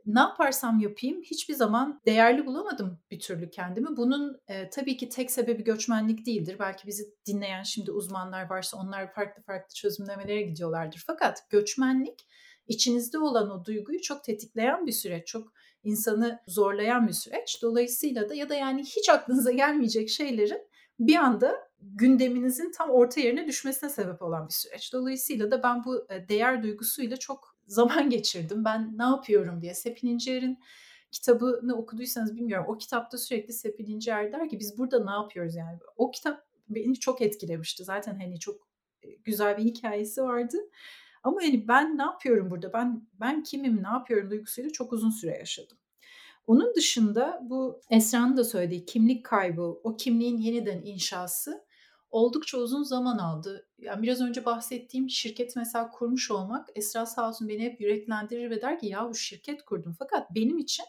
ne 0.05 0.19
yaparsam 0.19 0.79
yapayım 0.79 1.21
hiçbir 1.21 1.53
zaman 1.53 2.01
değerli 2.05 2.45
bulamadım 2.45 2.99
bir 3.11 3.19
türlü 3.19 3.49
kendimi. 3.49 3.97
Bunun 3.97 4.41
e, 4.47 4.69
tabii 4.69 4.97
ki 4.97 5.09
tek 5.09 5.31
sebebi 5.31 5.63
göçmenlik 5.63 6.25
değildir. 6.25 6.55
Belki 6.59 6.87
bizi 6.87 7.03
dinleyen 7.25 7.63
şimdi 7.63 7.91
uzmanlar 7.91 8.49
varsa 8.49 8.77
onlar 8.77 9.13
farklı 9.13 9.43
farklı 9.43 9.73
çözümlemelere 9.73 10.41
gidiyorlardır. 10.41 11.03
Fakat 11.07 11.49
göçmenlik 11.49 12.27
içinizde 12.67 13.17
olan 13.17 13.49
o 13.51 13.65
duyguyu 13.65 14.01
çok 14.01 14.23
tetikleyen 14.23 14.87
bir 14.87 14.91
süreç, 14.91 15.27
çok 15.27 15.53
insanı 15.83 16.39
zorlayan 16.47 17.07
bir 17.07 17.13
süreç. 17.13 17.59
Dolayısıyla 17.61 18.29
da 18.29 18.35
ya 18.35 18.49
da 18.49 18.55
yani 18.55 18.83
hiç 18.83 19.09
aklınıza 19.09 19.51
gelmeyecek 19.51 20.09
şeylerin 20.09 20.69
bir 20.99 21.15
anda 21.15 21.69
gündeminizin 21.81 22.71
tam 22.71 22.89
orta 22.89 23.21
yerine 23.21 23.47
düşmesine 23.47 23.89
sebep 23.89 24.21
olan 24.21 24.47
bir 24.47 24.53
süreç. 24.53 24.93
Dolayısıyla 24.93 25.51
da 25.51 25.63
ben 25.63 25.83
bu 25.83 26.07
değer 26.29 26.63
duygusuyla 26.63 27.17
çok 27.17 27.58
zaman 27.69 28.09
geçirdim. 28.09 28.65
Ben 28.65 28.97
ne 28.97 29.03
yapıyorum 29.03 29.61
diye. 29.61 29.73
Sepin 29.73 30.07
İncer'in 30.07 30.59
kitabını 31.11 31.75
okuduysanız 31.75 32.35
bilmiyorum. 32.35 32.65
O 32.69 32.77
kitapta 32.77 33.17
sürekli 33.17 33.53
Sepin 33.53 33.85
İncer 33.85 34.31
der 34.31 34.49
ki 34.49 34.59
biz 34.59 34.77
burada 34.77 35.05
ne 35.05 35.11
yapıyoruz 35.11 35.55
yani. 35.55 35.79
O 35.97 36.11
kitap 36.11 36.47
beni 36.69 36.99
çok 36.99 37.21
etkilemişti. 37.21 37.83
Zaten 37.83 38.19
hani 38.19 38.39
çok 38.39 38.67
güzel 39.23 39.57
bir 39.57 39.63
hikayesi 39.63 40.23
vardı. 40.23 40.57
Ama 41.23 41.41
hani 41.41 41.67
ben 41.67 41.97
ne 41.97 42.01
yapıyorum 42.01 42.51
burada? 42.51 42.73
Ben 42.73 43.07
ben 43.19 43.43
kimim, 43.43 43.83
ne 43.83 43.87
yapıyorum 43.87 44.29
duygusuyla 44.29 44.69
çok 44.69 44.93
uzun 44.93 45.09
süre 45.09 45.37
yaşadım. 45.37 45.77
Onun 46.47 46.75
dışında 46.75 47.39
bu 47.43 47.81
Esra'nın 47.89 48.37
da 48.37 48.43
söylediği 48.43 48.85
kimlik 48.85 49.25
kaybı, 49.25 49.61
o 49.61 49.97
kimliğin 49.97 50.37
yeniden 50.37 50.81
inşası 50.81 51.65
oldukça 52.11 52.57
uzun 52.57 52.83
zaman 52.83 53.17
aldı. 53.17 53.67
Yani 53.77 54.01
biraz 54.01 54.21
önce 54.21 54.45
bahsettiğim 54.45 55.09
şirket 55.09 55.55
mesela 55.55 55.89
kurmuş 55.89 56.31
olmak 56.31 56.67
Esra 56.75 57.05
sağ 57.05 57.29
olsun 57.29 57.49
beni 57.49 57.63
hep 57.63 57.81
yüreklendirir 57.81 58.49
ve 58.49 58.61
der 58.61 58.79
ki 58.79 58.87
ya 58.87 59.09
bu 59.09 59.15
şirket 59.15 59.65
kurdum. 59.65 59.95
Fakat 59.99 60.35
benim 60.35 60.57
için 60.57 60.85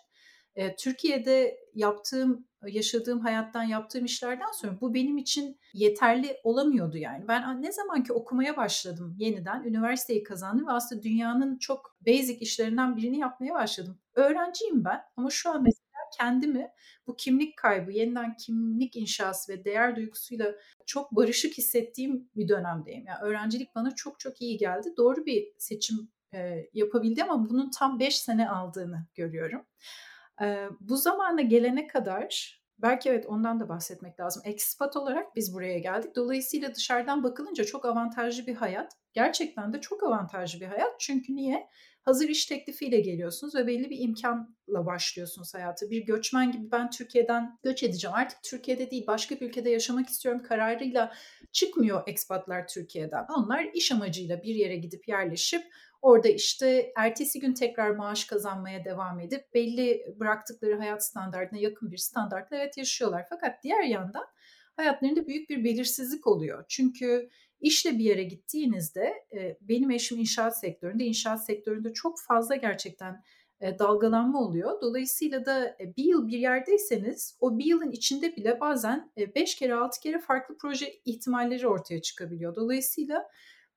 e, 0.55 0.77
Türkiye'de 0.77 1.59
yaptığım, 1.75 2.47
yaşadığım 2.67 3.21
hayattan 3.21 3.63
yaptığım 3.63 4.05
işlerden 4.05 4.53
sonra 4.53 4.81
bu 4.81 4.95
benim 4.95 5.19
için 5.19 5.59
yeterli 5.75 6.37
olamıyordu 6.45 6.97
yani. 6.97 7.29
Ben 7.29 7.63
ne 7.63 7.73
zaman 7.73 8.03
ki 8.03 8.13
okumaya 8.13 8.57
başladım 8.57 9.17
yeniden, 9.19 9.65
üniversiteyi 9.65 10.23
kazandım 10.23 10.67
ve 10.67 10.73
aslında 10.73 11.03
dünyanın 11.03 11.59
çok 11.59 11.97
basic 12.07 12.39
işlerinden 12.39 12.97
birini 12.97 13.19
yapmaya 13.19 13.55
başladım. 13.55 13.99
Öğrenciyim 14.15 14.85
ben 14.85 15.01
ama 15.17 15.31
şu 15.31 15.51
an 15.51 15.63
mesela 15.63 15.90
kendimi 16.19 16.71
bu 17.07 17.17
kimlik 17.17 17.57
kaybı, 17.57 17.93
yeniden 17.93 18.37
kimlik 18.37 18.97
inşası 18.97 19.53
ve 19.53 19.65
değer 19.65 19.97
duygusuyla 19.97 20.55
çok 20.87 21.13
barışık 21.13 21.59
hissettiğim 21.59 22.31
bir 22.37 22.49
dönemdeyim. 22.49 23.07
Yani 23.07 23.23
öğrencilik 23.23 23.75
bana 23.75 23.95
çok 23.95 24.21
çok 24.21 24.43
iyi 24.43 24.57
geldi. 24.59 24.95
Doğru 24.97 25.27
bir 25.27 25.53
seçim 25.59 25.97
e, 26.35 26.67
yapabildi 26.75 27.25
ama 27.25 27.51
bunun 27.51 27.71
tam 27.71 28.01
5 28.01 28.19
sene 28.19 28.49
aldığını 28.49 29.07
görüyorum. 29.15 29.67
E, 30.43 30.69
bu 30.81 30.97
zamana 30.97 31.41
gelene 31.41 31.87
kadar 31.87 32.61
belki 32.83 33.09
evet 33.09 33.27
ondan 33.27 33.61
da 33.61 33.69
bahsetmek 33.69 34.21
lazım. 34.21 34.43
Expat 34.47 34.97
olarak 34.97 35.37
biz 35.37 35.55
buraya 35.55 35.79
geldik. 35.79 36.17
Dolayısıyla 36.17 36.75
dışarıdan 36.75 37.23
bakılınca 37.23 37.65
çok 37.65 37.85
avantajlı 37.85 38.47
bir 38.47 38.55
hayat. 38.55 38.93
Gerçekten 39.13 39.73
de 39.73 39.81
çok 39.81 40.03
avantajlı 40.03 40.61
bir 40.61 40.67
hayat. 40.67 41.01
Çünkü 41.01 41.37
niye? 41.37 41.69
Hazır 42.03 42.29
iş 42.29 42.47
teklifiyle 42.47 43.01
geliyorsunuz 43.01 43.55
ve 43.55 43.67
belli 43.67 43.91
bir 43.91 43.99
imkanla 43.99 44.87
başlıyorsunuz 44.87 45.55
hayatı. 45.55 45.91
Bir 45.91 46.07
göçmen 46.07 46.53
gibi 46.53 46.71
ben 46.73 46.91
Türkiye'den 46.91 47.59
göç 47.63 47.83
edeceğim. 47.83 48.17
Artık 48.17 48.43
Türkiye'de 48.43 48.91
değil 48.91 49.07
başka 49.07 49.41
bir 49.41 49.49
ülkede 49.49 49.71
yaşamak 49.71 50.09
istiyorum 50.09 50.43
kararıyla 50.43 51.13
çıkmıyor 51.53 52.03
ekspatlar 52.07 52.69
Türkiye'den. 52.69 53.27
Onlar 53.37 53.65
iş 53.75 53.93
amacıyla 53.93 54.43
bir 54.43 54.55
yere 54.55 54.77
gidip 54.77 55.09
yerleşip 55.09 55.63
Orada 56.03 56.29
işte 56.29 56.93
ertesi 56.97 57.41
gün 57.41 57.55
tekrar 57.55 57.91
maaş 57.91 58.25
kazanmaya 58.25 58.85
devam 58.85 59.21
edip 59.21 59.55
belli 59.55 60.15
bıraktıkları 60.21 60.79
hayat 60.79 61.05
standartına 61.05 61.59
yakın 61.59 61.91
bir 61.91 61.97
standartla 61.97 62.57
evet 62.57 62.79
yaşıyorlar. 62.79 63.27
Fakat 63.31 63.63
diğer 63.63 63.83
yandan 63.83 64.27
hayatlarında 64.77 65.27
büyük 65.27 65.51
bir 65.51 65.65
belirsizlik 65.65 66.27
oluyor. 66.27 66.65
Çünkü 66.69 67.29
İşle 67.61 67.99
bir 67.99 68.05
yere 68.05 68.23
gittiğinizde 68.23 69.15
e, 69.33 69.59
benim 69.61 69.91
eşim 69.91 70.19
inşaat 70.19 70.59
sektöründe, 70.59 71.05
inşaat 71.05 71.45
sektöründe 71.45 71.93
çok 71.93 72.21
fazla 72.21 72.57
gerçekten 72.57 73.23
e, 73.61 73.79
dalgalanma 73.79 74.41
oluyor. 74.41 74.81
Dolayısıyla 74.81 75.47
da 75.47 75.67
e, 75.81 75.97
bir 75.97 76.05
yıl 76.05 76.29
bir 76.29 76.39
yerdeyseniz 76.39 77.37
o 77.41 77.59
bir 77.59 77.65
yılın 77.65 77.91
içinde 77.91 78.37
bile 78.37 78.61
bazen 78.61 79.13
e, 79.19 79.35
beş 79.35 79.57
kere 79.57 79.75
altı 79.75 80.01
kere 80.01 80.19
farklı 80.19 80.57
proje 80.59 81.01
ihtimalleri 81.05 81.69
ortaya 81.69 82.03
çıkabiliyor. 82.03 82.55
Dolayısıyla 82.55 83.29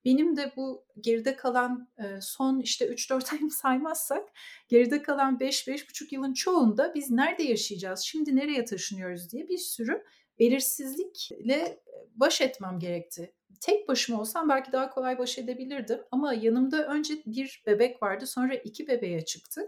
benim 0.06 0.36
de 0.38 0.54
bu 0.58 0.86
geride 1.00 1.36
kalan 1.36 1.90
e, 1.98 2.22
son 2.22 2.60
işte 2.60 2.86
3-4 2.86 3.32
ayımı 3.36 3.52
saymazsak 3.52 4.30
geride 4.70 5.02
kalan 5.02 5.38
5-5,5 5.38 6.16
yılın 6.16 6.34
çoğunda 6.34 6.92
biz 6.96 7.12
nerede 7.12 7.44
yaşayacağız, 7.44 8.00
şimdi 8.00 8.36
nereye 8.36 8.66
taşınıyoruz 8.66 9.32
diye 9.32 9.48
bir 9.50 9.58
sürü 9.58 10.04
belirsizlikle 10.40 11.80
baş 12.16 12.42
etmem 12.42 12.80
gerekti 12.80 13.34
tek 13.62 13.88
başıma 13.88 14.20
olsam 14.20 14.50
belki 14.50 14.72
daha 14.72 14.90
kolay 14.90 15.18
baş 15.18 15.38
edebilirdim. 15.38 16.00
Ama 16.12 16.34
yanımda 16.34 16.88
önce 16.88 17.14
bir 17.26 17.64
bebek 17.66 18.04
vardı, 18.04 18.28
sonra 18.28 18.56
iki 18.56 18.88
bebeğe 18.88 19.26
çıktı. 19.26 19.62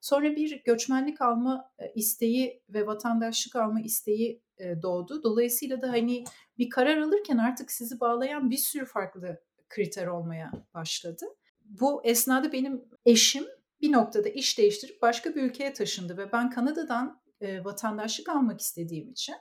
Sonra 0.00 0.36
bir 0.36 0.64
göçmenlik 0.64 1.20
alma 1.20 1.72
isteği 1.94 2.62
ve 2.68 2.86
vatandaşlık 2.86 3.56
alma 3.56 3.80
isteği 3.80 4.42
doğdu. 4.82 5.22
Dolayısıyla 5.22 5.82
da 5.82 5.88
hani 5.88 6.24
bir 6.58 6.70
karar 6.70 6.96
alırken 6.96 7.38
artık 7.38 7.72
sizi 7.72 8.00
bağlayan 8.00 8.50
bir 8.50 8.56
sürü 8.56 8.86
farklı 8.86 9.40
kriter 9.68 10.06
olmaya 10.06 10.50
başladı. 10.74 11.26
Bu 11.64 12.04
esnada 12.04 12.52
benim 12.52 12.84
eşim 13.06 13.46
bir 13.80 13.92
noktada 13.92 14.28
iş 14.28 14.58
değiştirip 14.58 15.02
başka 15.02 15.34
bir 15.34 15.42
ülkeye 15.42 15.72
taşındı 15.72 16.16
ve 16.16 16.32
ben 16.32 16.50
Kanada'dan 16.50 17.20
vatandaşlık 17.64 18.28
almak 18.28 18.60
istediğim 18.60 19.10
için 19.10 19.34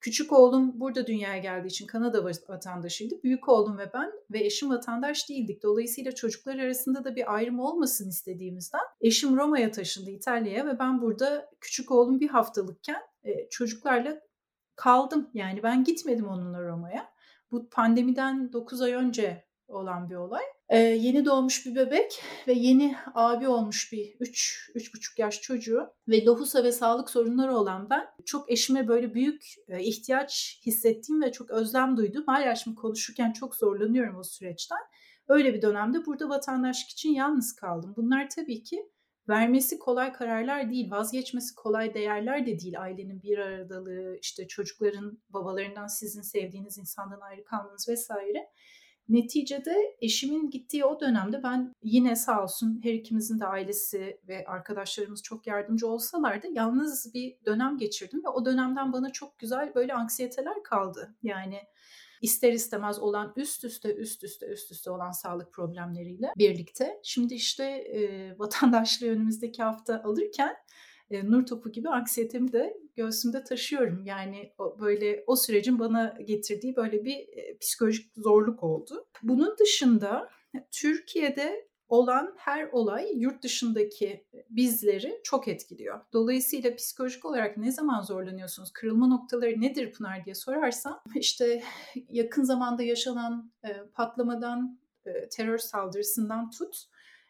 Küçük 0.00 0.32
oğlum 0.32 0.80
burada 0.80 1.06
dünyaya 1.06 1.38
geldiği 1.38 1.68
için 1.68 1.86
Kanada 1.86 2.24
vatandaşıydı. 2.24 3.22
Büyük 3.22 3.48
oğlum 3.48 3.78
ve 3.78 3.90
ben 3.94 4.12
ve 4.32 4.44
eşim 4.44 4.70
vatandaş 4.70 5.28
değildik. 5.28 5.62
Dolayısıyla 5.62 6.12
çocuklar 6.12 6.58
arasında 6.58 7.04
da 7.04 7.16
bir 7.16 7.34
ayrım 7.34 7.60
olmasın 7.60 8.08
istediğimizden 8.08 8.80
eşim 9.00 9.36
Roma'ya 9.36 9.70
taşındı 9.70 10.10
İtalya'ya 10.10 10.66
ve 10.66 10.78
ben 10.78 11.02
burada 11.02 11.50
küçük 11.60 11.90
oğlum 11.90 12.20
bir 12.20 12.28
haftalıkken 12.28 13.02
e, 13.24 13.48
çocuklarla 13.48 14.20
kaldım. 14.76 15.30
Yani 15.34 15.62
ben 15.62 15.84
gitmedim 15.84 16.28
onunla 16.28 16.62
Roma'ya. 16.62 17.08
Bu 17.50 17.68
pandemiden 17.70 18.52
9 18.52 18.80
ay 18.80 18.92
önce 18.92 19.44
olan 19.68 20.10
bir 20.10 20.14
olay. 20.14 20.44
Ee, 20.68 20.78
yeni 20.78 21.24
doğmuş 21.24 21.66
bir 21.66 21.74
bebek 21.74 22.22
ve 22.48 22.52
yeni 22.52 22.96
abi 23.14 23.48
olmuş 23.48 23.92
bir 23.92 24.16
3 24.20 24.70
3,5 24.74 25.20
yaş 25.20 25.40
çocuğu 25.40 25.90
ve 26.08 26.24
lohusa 26.24 26.64
ve 26.64 26.72
sağlık 26.72 27.10
sorunları 27.10 27.56
olan 27.56 27.90
ben 27.90 28.06
çok 28.26 28.50
eşime 28.50 28.88
böyle 28.88 29.14
büyük 29.14 29.54
ihtiyaç 29.78 30.60
hissettiğim 30.66 31.22
ve 31.22 31.32
çok 31.32 31.50
özlem 31.50 31.96
duydum. 31.96 32.24
Hala 32.26 32.54
şimdi 32.54 32.74
konuşurken 32.74 33.32
çok 33.32 33.56
zorlanıyorum 33.56 34.16
o 34.16 34.22
süreçten. 34.22 34.78
Öyle 35.28 35.54
bir 35.54 35.62
dönemde 35.62 36.06
burada 36.06 36.28
vatandaşlık 36.28 36.90
için 36.90 37.10
yalnız 37.10 37.54
kaldım. 37.56 37.94
Bunlar 37.96 38.30
tabii 38.30 38.62
ki 38.62 38.90
vermesi 39.28 39.78
kolay 39.78 40.12
kararlar 40.12 40.70
değil, 40.70 40.90
vazgeçmesi 40.90 41.54
kolay 41.54 41.94
değerler 41.94 42.46
de 42.46 42.58
değil. 42.58 42.80
Ailenin 42.80 43.22
bir 43.22 43.38
aradalığı, 43.38 44.18
işte 44.22 44.46
çocukların 44.48 45.18
babalarından 45.28 45.86
sizin 45.86 46.22
sevdiğiniz 46.22 46.78
insandan 46.78 47.20
ayrı 47.20 47.44
kalmanız 47.44 47.88
vesaire. 47.88 48.48
Neticede 49.08 49.96
eşimin 50.00 50.50
gittiği 50.50 50.84
o 50.84 51.00
dönemde 51.00 51.42
ben 51.42 51.72
yine 51.82 52.16
sağ 52.16 52.42
olsun 52.42 52.80
her 52.82 52.94
ikimizin 52.94 53.40
de 53.40 53.46
ailesi 53.46 54.20
ve 54.28 54.44
arkadaşlarımız 54.46 55.22
çok 55.22 55.46
yardımcı 55.46 55.88
olsalar 55.88 56.42
da 56.42 56.46
yalnız 56.52 57.14
bir 57.14 57.36
dönem 57.46 57.78
geçirdim 57.78 58.24
ve 58.24 58.28
o 58.28 58.44
dönemden 58.44 58.92
bana 58.92 59.10
çok 59.10 59.38
güzel 59.38 59.74
böyle 59.74 59.94
anksiyeteler 59.94 60.62
kaldı. 60.62 61.14
Yani 61.22 61.58
ister 62.22 62.52
istemez 62.52 62.98
olan 62.98 63.32
üst 63.36 63.64
üste 63.64 63.94
üst 63.94 64.24
üste 64.24 64.46
üst 64.46 64.72
üste 64.72 64.90
olan 64.90 65.10
sağlık 65.10 65.52
problemleriyle 65.52 66.32
birlikte. 66.36 67.00
Şimdi 67.02 67.34
işte 67.34 67.64
e, 67.64 68.34
vatandaşlığı 68.38 69.06
önümüzdeki 69.06 69.62
hafta 69.62 70.02
alırken 70.04 70.56
e, 71.10 71.30
nur 71.30 71.46
topu 71.46 71.72
gibi 71.72 71.88
anksiyetemi 71.88 72.52
de 72.52 72.76
göğsümde 72.96 73.44
taşıyorum. 73.44 74.02
Yani 74.04 74.52
o, 74.58 74.80
böyle 74.80 75.24
o 75.26 75.36
sürecin 75.36 75.78
bana 75.78 76.16
getirdiği 76.24 76.76
böyle 76.76 77.04
bir 77.04 77.16
e, 77.18 77.58
psikolojik 77.58 78.12
zorluk 78.16 78.62
oldu. 78.62 79.06
Bunun 79.22 79.56
dışında 79.58 80.30
Türkiye'de 80.70 81.68
olan 81.88 82.34
her 82.36 82.68
olay 82.72 83.18
yurt 83.18 83.42
dışındaki 83.42 84.26
bizleri 84.50 85.20
çok 85.24 85.48
etkiliyor. 85.48 86.00
Dolayısıyla 86.12 86.76
psikolojik 86.76 87.24
olarak 87.24 87.56
ne 87.56 87.72
zaman 87.72 88.02
zorlanıyorsunuz? 88.02 88.72
Kırılma 88.72 89.06
noktaları 89.06 89.60
nedir 89.60 89.92
Pınar 89.92 90.24
diye 90.24 90.34
sorarsam 90.34 91.02
işte 91.14 91.62
yakın 92.08 92.42
zamanda 92.42 92.82
yaşanan 92.82 93.52
e, 93.64 93.68
patlamadan, 93.94 94.78
e, 95.06 95.28
terör 95.28 95.58
saldırısından 95.58 96.50
tut 96.50 96.88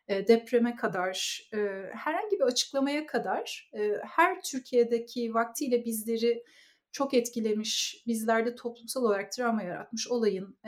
depreme 0.09 0.77
kadar, 0.77 1.49
e, 1.55 1.59
herhangi 1.93 2.39
bir 2.39 2.45
açıklamaya 2.45 3.07
kadar 3.07 3.71
e, 3.75 3.93
her 4.05 4.43
Türkiye'deki 4.43 5.35
vaktiyle 5.35 5.85
bizleri 5.85 6.45
çok 6.93 7.15
etkilemiş, 7.15 8.03
bizlerde 8.07 8.55
toplumsal 8.55 9.03
olarak 9.03 9.33
travma 9.33 9.63
yaratmış 9.63 10.09
olayın 10.09 10.59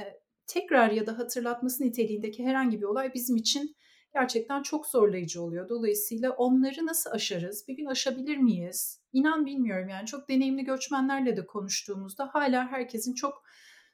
tekrar 0.47 0.91
ya 0.91 1.07
da 1.07 1.19
hatırlatması 1.19 1.85
niteliğindeki 1.85 2.45
herhangi 2.45 2.81
bir 2.81 2.87
olay 2.87 3.15
bizim 3.15 3.37
için 3.37 3.77
gerçekten 4.15 4.63
çok 4.63 4.87
zorlayıcı 4.87 5.43
oluyor. 5.43 5.69
Dolayısıyla 5.69 6.31
onları 6.31 6.87
nasıl 6.87 7.11
aşarız? 7.11 7.65
Bir 7.69 7.77
gün 7.77 7.87
aşabilir 7.87 8.37
miyiz? 8.37 9.01
İnan 9.13 9.47
bilmiyorum 9.47 9.89
yani 9.89 10.07
çok 10.07 10.29
deneyimli 10.29 10.65
göçmenlerle 10.65 11.37
de 11.37 11.47
konuştuğumuzda 11.47 12.31
hala 12.33 12.69
herkesin 12.69 13.15
çok 13.15 13.43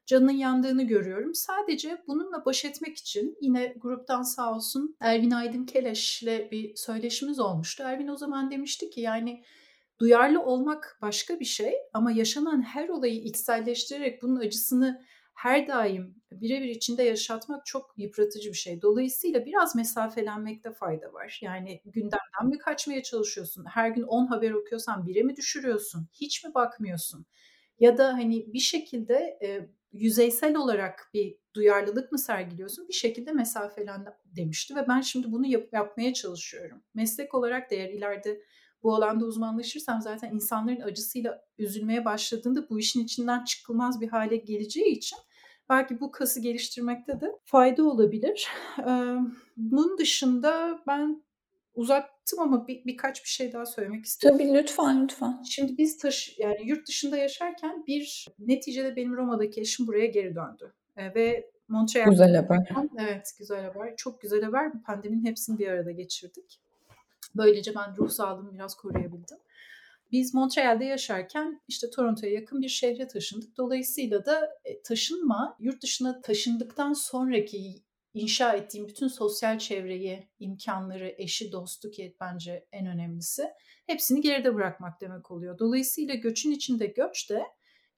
canının 0.06 0.32
yandığını 0.32 0.82
görüyorum. 0.82 1.34
Sadece 1.34 2.02
bununla 2.06 2.44
baş 2.44 2.64
etmek 2.64 2.96
için 2.96 3.36
yine 3.40 3.74
gruptan 3.76 4.22
sağ 4.22 4.54
olsun 4.54 4.96
Ervin 5.00 5.30
Aydın 5.30 5.64
Keleş'le 5.64 6.50
bir 6.52 6.76
söyleşimiz 6.76 7.40
olmuştu. 7.40 7.82
Ervin 7.86 8.08
o 8.08 8.16
zaman 8.16 8.50
demişti 8.50 8.90
ki 8.90 9.00
yani 9.00 9.42
duyarlı 9.98 10.42
olmak 10.42 10.98
başka 11.02 11.40
bir 11.40 11.44
şey 11.44 11.74
ama 11.94 12.12
yaşanan 12.12 12.62
her 12.62 12.88
olayı 12.88 13.22
içselleştirerek 13.22 14.22
bunun 14.22 14.40
acısını 14.40 15.02
her 15.34 15.66
daim 15.66 16.22
birebir 16.32 16.68
içinde 16.68 17.02
yaşatmak 17.02 17.66
çok 17.66 17.94
yıpratıcı 17.96 18.48
bir 18.48 18.56
şey. 18.56 18.82
Dolayısıyla 18.82 19.46
biraz 19.46 19.76
mesafelenmekte 19.76 20.72
fayda 20.72 21.12
var. 21.12 21.38
Yani 21.42 21.80
gündemden 21.84 22.46
mi 22.48 22.58
kaçmaya 22.58 23.02
çalışıyorsun? 23.02 23.64
Her 23.64 23.90
gün 23.90 24.02
10 24.02 24.26
haber 24.26 24.50
okuyorsan 24.50 25.06
bire 25.06 25.22
mi 25.22 25.36
düşürüyorsun? 25.36 26.08
Hiç 26.12 26.44
mi 26.44 26.54
bakmıyorsun? 26.54 27.26
Ya 27.80 27.98
da 27.98 28.12
hani 28.12 28.52
bir 28.52 28.58
şekilde 28.58 29.38
yüzeysel 29.98 30.56
olarak 30.56 31.10
bir 31.14 31.38
duyarlılık 31.54 32.12
mı 32.12 32.18
sergiliyorsun? 32.18 32.88
Bir 32.88 32.94
şekilde 32.94 33.32
mesafelen 33.32 34.06
demişti 34.24 34.76
ve 34.76 34.88
ben 34.88 35.00
şimdi 35.00 35.32
bunu 35.32 35.46
yap- 35.46 35.72
yapmaya 35.72 36.14
çalışıyorum. 36.14 36.82
Meslek 36.94 37.34
olarak 37.34 37.70
da 37.70 37.74
eğer 37.74 37.88
ileride 37.88 38.42
bu 38.82 38.94
alanda 38.94 39.24
uzmanlaşırsam 39.24 40.00
zaten 40.00 40.34
insanların 40.34 40.80
acısıyla 40.80 41.44
üzülmeye 41.58 42.04
başladığında 42.04 42.68
bu 42.70 42.78
işin 42.78 43.04
içinden 43.04 43.44
çıkılmaz 43.44 44.00
bir 44.00 44.08
hale 44.08 44.36
geleceği 44.36 44.96
için 44.96 45.18
belki 45.68 46.00
bu 46.00 46.10
kası 46.10 46.40
geliştirmekte 46.40 47.20
de 47.20 47.32
fayda 47.44 47.84
olabilir. 47.84 48.48
Bunun 49.56 49.98
dışında 49.98 50.82
ben 50.86 51.25
uzattım 51.76 52.40
ama 52.40 52.68
bir, 52.68 52.84
birkaç 52.84 53.24
bir 53.24 53.28
şey 53.28 53.52
daha 53.52 53.66
söylemek 53.66 54.04
istiyorum. 54.04 54.38
Tabii 54.38 54.54
lütfen 54.54 55.04
lütfen. 55.04 55.42
Şimdi 55.42 55.78
biz 55.78 55.98
taş 55.98 56.34
yani 56.38 56.68
yurt 56.68 56.88
dışında 56.88 57.16
yaşarken 57.16 57.84
bir 57.86 58.26
neticede 58.38 58.96
benim 58.96 59.16
Roma'daki 59.16 59.60
eşim 59.60 59.86
buraya 59.86 60.06
geri 60.06 60.34
döndü. 60.34 60.72
E, 60.96 61.14
ve 61.14 61.50
Montreal. 61.68 62.10
Güzel 62.10 62.36
haber. 62.36 62.68
Evet 62.98 63.34
güzel 63.38 63.64
haber. 63.64 63.96
Çok 63.96 64.20
güzel 64.20 64.42
haber. 64.42 64.82
Pandeminin 64.82 65.24
hepsini 65.24 65.58
bir 65.58 65.68
arada 65.68 65.90
geçirdik. 65.90 66.60
Böylece 67.34 67.74
ben 67.74 67.96
ruh 67.96 68.10
sağlığımı 68.10 68.54
biraz 68.54 68.74
koruyabildim. 68.74 69.38
Biz 70.12 70.34
Montreal'de 70.34 70.84
yaşarken 70.84 71.60
işte 71.68 71.90
Toronto'ya 71.90 72.32
yakın 72.32 72.62
bir 72.62 72.68
şehre 72.68 73.08
taşındık. 73.08 73.56
Dolayısıyla 73.56 74.26
da 74.26 74.50
e, 74.64 74.82
taşınma 74.82 75.56
yurt 75.60 75.82
dışına 75.82 76.20
taşındıktan 76.20 76.92
sonraki 76.92 77.74
inşa 78.16 78.52
ettiğim 78.52 78.88
bütün 78.88 79.08
sosyal 79.08 79.58
çevreyi, 79.58 80.28
imkanları, 80.38 81.14
eşi, 81.18 81.52
dostu 81.52 81.90
ki 81.90 82.16
bence 82.20 82.66
en 82.72 82.86
önemlisi 82.86 83.44
hepsini 83.86 84.20
geride 84.20 84.54
bırakmak 84.54 85.00
demek 85.00 85.30
oluyor. 85.30 85.58
Dolayısıyla 85.58 86.14
göçün 86.14 86.50
içinde 86.50 86.86
göç 86.86 87.30
de 87.30 87.42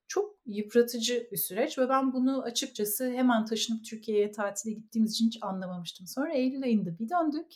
çok 0.09 0.37
yıpratıcı 0.47 1.29
bir 1.33 1.37
süreç 1.37 1.79
ve 1.79 1.89
ben 1.89 2.13
bunu 2.13 2.43
açıkçası 2.43 3.11
hemen 3.11 3.45
taşınıp 3.45 3.85
Türkiye'ye 3.85 4.33
tatile 4.33 4.73
gittiğimiz 4.73 5.13
için 5.13 5.27
hiç 5.27 5.39
anlamamıştım. 5.43 6.07
Sonra 6.07 6.33
Eylül 6.33 6.63
ayında 6.63 6.99
bir 6.99 7.09
döndük 7.09 7.53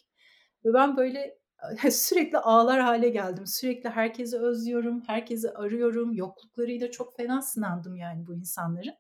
ve 0.64 0.74
ben 0.74 0.96
böyle 0.96 1.38
sürekli 1.90 2.38
ağlar 2.38 2.80
hale 2.80 3.08
geldim. 3.08 3.46
Sürekli 3.46 3.88
herkesi 3.88 4.38
özlüyorum, 4.38 5.02
herkesi 5.06 5.50
arıyorum. 5.50 6.12
Yokluklarıyla 6.12 6.90
çok 6.90 7.16
fena 7.16 7.42
sınandım 7.42 7.96
yani 7.96 8.26
bu 8.26 8.34
insanların. 8.34 8.94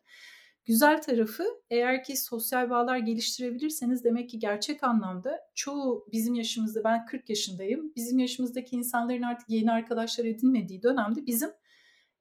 Güzel 0.64 1.02
tarafı 1.02 1.44
eğer 1.70 2.04
ki 2.04 2.16
sosyal 2.16 2.70
bağlar 2.70 2.98
geliştirebilirseniz 2.98 4.04
demek 4.04 4.30
ki 4.30 4.38
gerçek 4.38 4.84
anlamda 4.84 5.40
çoğu 5.54 6.06
bizim 6.12 6.34
yaşımızda 6.34 6.84
ben 6.84 7.06
40 7.06 7.30
yaşındayım. 7.30 7.92
Bizim 7.96 8.18
yaşımızdaki 8.18 8.76
insanların 8.76 9.22
artık 9.22 9.50
yeni 9.50 9.72
arkadaşlar 9.72 10.24
edinmediği 10.24 10.82
dönemde 10.82 11.26
bizim 11.26 11.50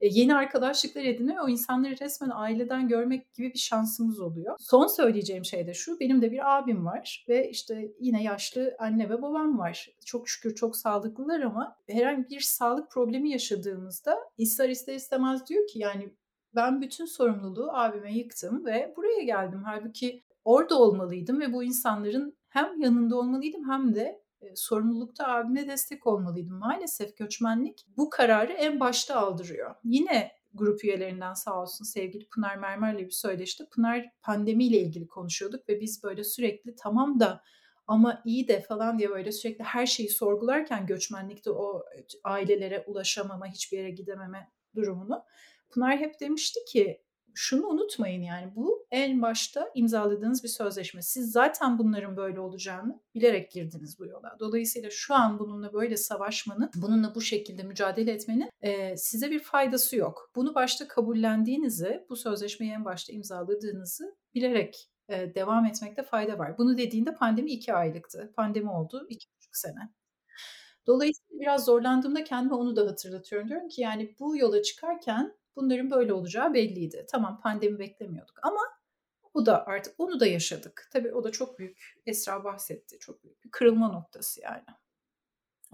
e, 0.02 0.08
yeni 0.08 0.36
arkadaşlıklar 0.36 1.04
ediniyor. 1.04 1.44
O 1.46 1.50
insanları 1.50 1.96
resmen 2.02 2.30
aileden 2.34 2.88
görmek 2.88 3.34
gibi 3.34 3.54
bir 3.54 3.60
şansımız 3.60 4.20
oluyor. 4.20 4.56
Son 4.60 4.88
söyleyeceğim 4.88 5.46
şey 5.46 5.68
de 5.68 5.74
şu. 5.74 6.00
Benim 6.00 6.22
de 6.22 6.32
bir 6.32 6.58
abim 6.58 6.86
var 6.86 7.26
ve 7.30 7.50
işte 7.50 7.92
yine 8.00 8.24
yaşlı 8.24 8.76
anne 8.80 9.10
ve 9.10 9.22
babam 9.22 9.60
var. 9.60 9.90
Çok 10.06 10.30
şükür 10.30 10.56
çok 10.56 10.76
sağlıklılar 10.76 11.42
ama 11.42 11.76
herhangi 11.90 12.30
bir 12.30 12.40
sağlık 12.40 12.92
problemi 12.92 13.32
yaşadığımızda 13.32 14.18
ister 14.38 14.70
ister 14.70 14.96
istemez 14.96 15.48
diyor 15.48 15.68
ki 15.68 15.80
yani 15.80 16.14
ben 16.56 16.82
bütün 16.82 17.06
sorumluluğu 17.06 17.70
abime 17.72 18.14
yıktım 18.14 18.66
ve 18.66 18.94
buraya 18.98 19.24
geldim. 19.24 19.62
Halbuki 19.66 20.24
orada 20.46 20.80
olmalıydım 20.80 21.40
ve 21.40 21.54
bu 21.54 21.64
insanların 21.64 22.38
hem 22.50 22.82
yanında 22.82 23.16
olmalıydım 23.16 23.70
hem 23.70 23.96
de 23.96 24.22
e, 24.42 24.56
sorumlulukta 24.56 25.28
abime 25.28 25.68
destek 25.68 26.08
olmalıydım. 26.08 26.58
Maalesef 26.58 27.18
göçmenlik 27.18 27.86
bu 27.98 28.10
kararı 28.10 28.54
en 28.54 28.80
başta 28.80 29.16
aldırıyor. 29.16 29.76
Yine 29.84 30.32
grup 30.54 30.84
üyelerinden 30.84 31.34
sağ 31.34 31.62
olsun 31.62 31.86
sevgili 31.86 32.28
Pınar 32.28 32.56
Mermer'le 32.56 33.00
bir 33.00 33.12
söyleşti. 33.12 33.70
Pınar 33.76 34.06
pandemiyle 34.22 34.78
ilgili 34.80 35.08
konuşuyorduk 35.08 35.70
ve 35.70 35.82
biz 35.82 36.04
böyle 36.04 36.24
sürekli 36.24 36.76
tamam 36.76 37.20
da 37.20 37.42
ama 37.88 38.22
iyi 38.26 38.48
de 38.48 38.62
falan 38.62 39.00
diye 39.00 39.10
böyle 39.10 39.32
sürekli 39.32 39.64
her 39.64 39.86
şeyi 39.86 40.10
sorgularken 40.10 40.86
göçmenlikte 40.86 41.52
o 41.52 41.84
ailelere 42.24 42.84
ulaşamama, 42.88 43.48
hiçbir 43.48 43.78
yere 43.78 43.90
gidememe 43.90 44.52
durumunu. 44.76 45.24
Pınar 45.72 45.98
hep 45.98 46.20
demişti 46.20 46.60
ki 46.68 47.02
şunu 47.34 47.68
unutmayın 47.68 48.22
yani 48.22 48.56
bu 48.56 48.88
en 48.92 49.22
başta 49.22 49.72
imzaladığınız 49.76 50.44
bir 50.44 50.50
sözleşme. 50.50 51.02
Siz 51.02 51.32
zaten 51.32 51.80
bunların 51.80 52.18
böyle 52.18 52.40
olacağını 52.40 53.00
bilerek 53.16 53.52
girdiniz 53.52 54.00
bu 54.00 54.06
yola. 54.06 54.38
Dolayısıyla 54.40 54.90
şu 54.92 55.14
an 55.16 55.40
bununla 55.40 55.74
böyle 55.74 55.98
savaşmanın, 55.98 56.72
bununla 56.76 57.16
bu 57.16 57.22
şekilde 57.22 57.64
mücadele 57.64 58.12
etmenin 58.12 58.50
e, 58.62 58.98
size 58.98 59.32
bir 59.32 59.40
faydası 59.40 59.96
yok. 59.96 60.32
Bunu 60.36 60.56
başta 60.56 60.88
kabullendiğinizi, 60.88 62.06
bu 62.10 62.16
sözleşmeyi 62.16 62.72
en 62.72 62.86
başta 62.86 63.14
imzaladığınızı 63.14 64.16
bilerek 64.36 64.90
e, 65.10 65.36
devam 65.36 65.66
etmekte 65.66 66.04
fayda 66.04 66.38
var. 66.38 66.58
Bunu 66.58 66.78
dediğinde 66.78 67.14
pandemi 67.16 67.52
iki 67.52 67.74
aylıktı. 67.74 68.34
Pandemi 68.36 68.70
oldu 68.70 69.06
iki 69.10 69.28
buçuk 69.36 69.56
sene. 69.56 69.92
Dolayısıyla 70.88 71.40
biraz 71.40 71.66
zorlandığımda 71.66 72.24
kendime 72.24 72.56
onu 72.56 72.76
da 72.76 72.88
hatırlatıyorum. 72.88 73.50
Diyorum 73.50 73.68
ki 73.68 73.82
yani 73.82 74.16
bu 74.20 74.38
yola 74.38 74.62
çıkarken 74.62 75.34
bunların 75.56 75.92
böyle 75.92 76.14
olacağı 76.14 76.54
belliydi. 76.54 77.06
Tamam 77.12 77.42
pandemi 77.42 77.80
beklemiyorduk 77.80 78.40
ama 78.44 78.60
bu 79.34 79.46
da 79.46 79.66
artık 79.66 79.96
onu 79.98 80.20
da 80.20 80.26
yaşadık. 80.26 80.90
Tabii 80.94 81.14
o 81.14 81.24
da 81.24 81.32
çok 81.32 81.60
büyük 81.60 81.78
Esra 82.06 82.44
bahsetti. 82.44 83.00
Çok 83.00 83.24
büyük 83.24 83.44
bir 83.44 83.52
kırılma 83.52 83.88
noktası 83.88 84.42
yani. 84.42 84.64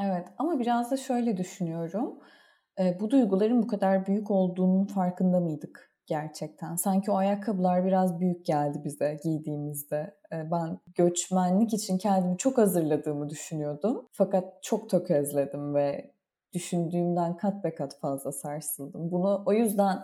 Evet 0.01 0.27
ama 0.37 0.59
biraz 0.59 0.91
da 0.91 0.97
şöyle 0.97 1.37
düşünüyorum. 1.37 2.19
E, 2.79 2.99
bu 2.99 3.09
duyguların 3.11 3.63
bu 3.63 3.67
kadar 3.67 4.05
büyük 4.05 4.31
olduğunun 4.31 4.85
farkında 4.85 5.39
mıydık 5.39 5.91
gerçekten? 6.05 6.75
Sanki 6.75 7.11
o 7.11 7.15
ayakkabılar 7.15 7.85
biraz 7.85 8.19
büyük 8.19 8.45
geldi 8.45 8.81
bize 8.83 9.17
giydiğimizde. 9.23 10.17
E, 10.31 10.51
ben 10.51 10.79
göçmenlik 10.95 11.73
için 11.73 11.97
kendimi 11.97 12.37
çok 12.37 12.57
hazırladığımı 12.57 13.29
düşünüyordum. 13.29 14.09
Fakat 14.11 14.63
çok 14.63 14.89
tökezledim 14.89 15.75
ve 15.75 16.11
düşündüğümden 16.57 17.37
kat 17.37 17.63
be 17.63 17.75
kat 17.75 17.99
fazla 17.99 18.31
sarsıldım. 18.31 19.11
Bunu 19.11 19.43
o 19.45 19.53
yüzden 19.53 20.03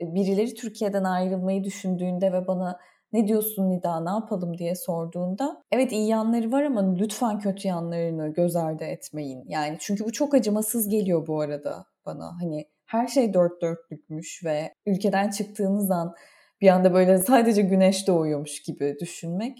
e, 0.00 0.14
birileri 0.14 0.54
Türkiye'den 0.54 1.04
ayrılmayı 1.04 1.64
düşündüğünde 1.64 2.32
ve 2.32 2.46
bana 2.46 2.80
ne 3.12 3.28
diyorsun 3.28 3.70
Nida 3.70 4.00
ne 4.00 4.10
yapalım 4.10 4.58
diye 4.58 4.74
sorduğunda 4.74 5.62
evet 5.72 5.92
iyi 5.92 6.08
yanları 6.08 6.52
var 6.52 6.62
ama 6.62 6.94
lütfen 6.94 7.38
kötü 7.38 7.68
yanlarını 7.68 8.28
göz 8.28 8.56
ardı 8.56 8.84
etmeyin. 8.84 9.44
Yani 9.48 9.76
çünkü 9.80 10.04
bu 10.04 10.12
çok 10.12 10.34
acımasız 10.34 10.88
geliyor 10.88 11.26
bu 11.26 11.40
arada 11.40 11.84
bana. 12.06 12.40
Hani 12.40 12.66
her 12.86 13.06
şey 13.06 13.34
dört 13.34 13.62
dörtlükmüş 13.62 14.44
ve 14.44 14.74
ülkeden 14.86 15.30
çıktığınız 15.30 15.90
an 15.90 16.14
bir 16.60 16.68
anda 16.68 16.94
böyle 16.94 17.18
sadece 17.18 17.62
güneş 17.62 18.06
doğuyormuş 18.08 18.62
gibi 18.62 18.96
düşünmek 19.00 19.58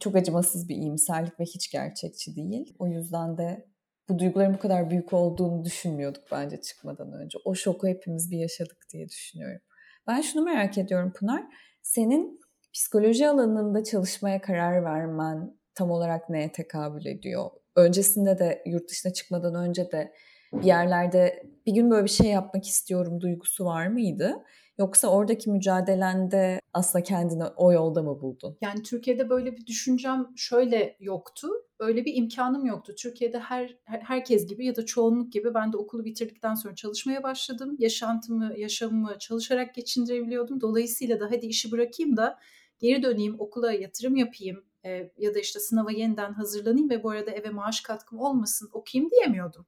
çok 0.00 0.16
acımasız 0.16 0.68
bir 0.68 0.76
iyimserlik 0.76 1.40
ve 1.40 1.44
hiç 1.44 1.70
gerçekçi 1.70 2.36
değil. 2.36 2.74
O 2.78 2.86
yüzden 2.86 3.38
de 3.38 3.66
bu 4.08 4.18
duyguların 4.18 4.54
bu 4.54 4.58
kadar 4.58 4.90
büyük 4.90 5.12
olduğunu 5.12 5.64
düşünmüyorduk 5.64 6.24
bence 6.32 6.60
çıkmadan 6.60 7.12
önce. 7.12 7.38
O 7.44 7.54
şoku 7.54 7.88
hepimiz 7.88 8.30
bir 8.30 8.38
yaşadık 8.38 8.86
diye 8.92 9.08
düşünüyorum. 9.08 9.60
Ben 10.06 10.20
şunu 10.20 10.44
merak 10.44 10.78
ediyorum 10.78 11.12
Pınar. 11.12 11.44
Senin 11.82 12.40
psikoloji 12.72 13.28
alanında 13.28 13.84
çalışmaya 13.84 14.40
karar 14.40 14.84
vermen 14.84 15.56
tam 15.74 15.90
olarak 15.90 16.30
neye 16.30 16.52
tekabül 16.52 17.06
ediyor? 17.06 17.50
Öncesinde 17.76 18.38
de 18.38 18.62
yurt 18.66 18.90
dışına 18.90 19.12
çıkmadan 19.12 19.54
önce 19.54 19.92
de 19.92 20.12
bir 20.52 20.66
yerlerde 20.66 21.42
bir 21.66 21.72
gün 21.72 21.90
böyle 21.90 22.04
bir 22.04 22.10
şey 22.10 22.30
yapmak 22.30 22.66
istiyorum 22.66 23.20
duygusu 23.20 23.64
var 23.64 23.86
mıydı? 23.86 24.44
Yoksa 24.78 25.08
oradaki 25.08 25.50
mücadelende 25.50 26.60
aslında 26.72 27.02
kendini 27.02 27.44
o 27.44 27.72
yolda 27.72 28.02
mı 28.02 28.20
buldun? 28.20 28.56
Yani 28.60 28.82
Türkiye'de 28.82 29.30
böyle 29.30 29.56
bir 29.56 29.66
düşüncem 29.66 30.26
şöyle 30.36 30.96
yoktu. 31.00 31.48
Öyle 31.78 32.04
bir 32.04 32.14
imkanım 32.14 32.66
yoktu. 32.66 32.94
Türkiye'de 32.98 33.38
her 33.38 33.78
herkes 33.84 34.46
gibi 34.46 34.66
ya 34.66 34.76
da 34.76 34.86
çoğunluk 34.86 35.32
gibi 35.32 35.54
ben 35.54 35.72
de 35.72 35.76
okulu 35.76 36.04
bitirdikten 36.04 36.54
sonra 36.54 36.74
çalışmaya 36.74 37.22
başladım. 37.22 37.76
Yaşantımı, 37.78 38.54
yaşamımı 38.58 39.18
çalışarak 39.18 39.74
geçindirebiliyordum. 39.74 40.60
Dolayısıyla 40.60 41.20
da 41.20 41.26
hadi 41.30 41.46
işi 41.46 41.72
bırakayım 41.72 42.16
da 42.16 42.38
geri 42.78 43.02
döneyim, 43.02 43.36
okula 43.38 43.72
yatırım 43.72 44.16
yapayım 44.16 44.64
e, 44.84 45.10
ya 45.18 45.34
da 45.34 45.38
işte 45.38 45.60
sınava 45.60 45.90
yeniden 45.90 46.32
hazırlanayım 46.32 46.90
ve 46.90 47.02
bu 47.02 47.10
arada 47.10 47.30
eve 47.30 47.50
maaş 47.50 47.80
katkım 47.80 48.18
olmasın 48.18 48.70
okuyayım 48.72 49.10
diyemiyordum. 49.10 49.66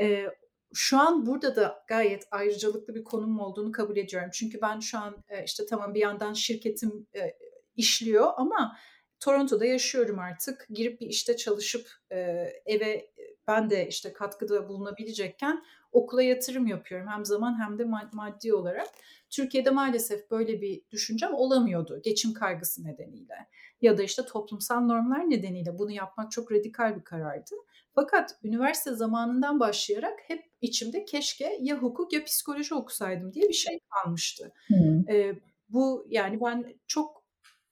E, 0.00 0.26
şu 0.74 0.98
an 0.98 1.26
burada 1.26 1.56
da 1.56 1.84
gayet 1.88 2.28
ayrıcalıklı 2.30 2.94
bir 2.94 3.04
konum 3.04 3.40
olduğunu 3.40 3.72
kabul 3.72 3.96
ediyorum. 3.96 4.30
Çünkü 4.32 4.60
ben 4.62 4.80
şu 4.80 4.98
an 4.98 5.24
e, 5.28 5.44
işte 5.44 5.66
tamam 5.66 5.94
bir 5.94 6.00
yandan 6.00 6.32
şirketim 6.32 7.06
e, 7.14 7.36
işliyor 7.76 8.30
ama 8.36 8.76
Toronto'da 9.20 9.66
yaşıyorum 9.66 10.18
artık. 10.18 10.66
Girip 10.70 11.00
bir 11.00 11.06
işte 11.06 11.36
çalışıp 11.36 11.86
e, 12.12 12.18
eve 12.66 13.10
ben 13.48 13.70
de 13.70 13.88
işte 13.88 14.12
katkıda 14.12 14.68
bulunabilecekken 14.68 15.64
okula 15.92 16.22
yatırım 16.22 16.66
yapıyorum. 16.66 17.08
Hem 17.08 17.24
zaman 17.24 17.60
hem 17.60 17.78
de 17.78 17.84
maddi 18.12 18.54
olarak. 18.54 18.88
Türkiye'de 19.30 19.70
maalesef 19.70 20.30
böyle 20.30 20.60
bir 20.60 20.82
düşüncem 20.90 21.34
olamıyordu 21.34 22.00
geçim 22.04 22.34
kaygısı 22.34 22.84
nedeniyle. 22.84 23.34
Ya 23.80 23.98
da 23.98 24.02
işte 24.02 24.24
toplumsal 24.24 24.80
normlar 24.80 25.30
nedeniyle 25.30 25.78
bunu 25.78 25.90
yapmak 25.90 26.32
çok 26.32 26.52
radikal 26.52 26.96
bir 26.96 27.04
karardı. 27.04 27.54
Fakat 27.94 28.38
üniversite 28.44 28.94
zamanından 28.94 29.60
başlayarak 29.60 30.18
hep 30.26 30.44
içimde 30.60 31.04
keşke 31.04 31.58
ya 31.60 31.76
hukuk 31.76 32.12
ya 32.12 32.24
psikoloji 32.24 32.74
okusaydım 32.74 33.32
diye 33.32 33.48
bir 33.48 33.54
şey 33.54 33.78
kalmıştı. 33.90 34.52
Hmm. 34.66 35.10
E, 35.10 35.34
bu 35.68 36.06
yani 36.08 36.40
ben 36.40 36.74
çok 36.86 37.20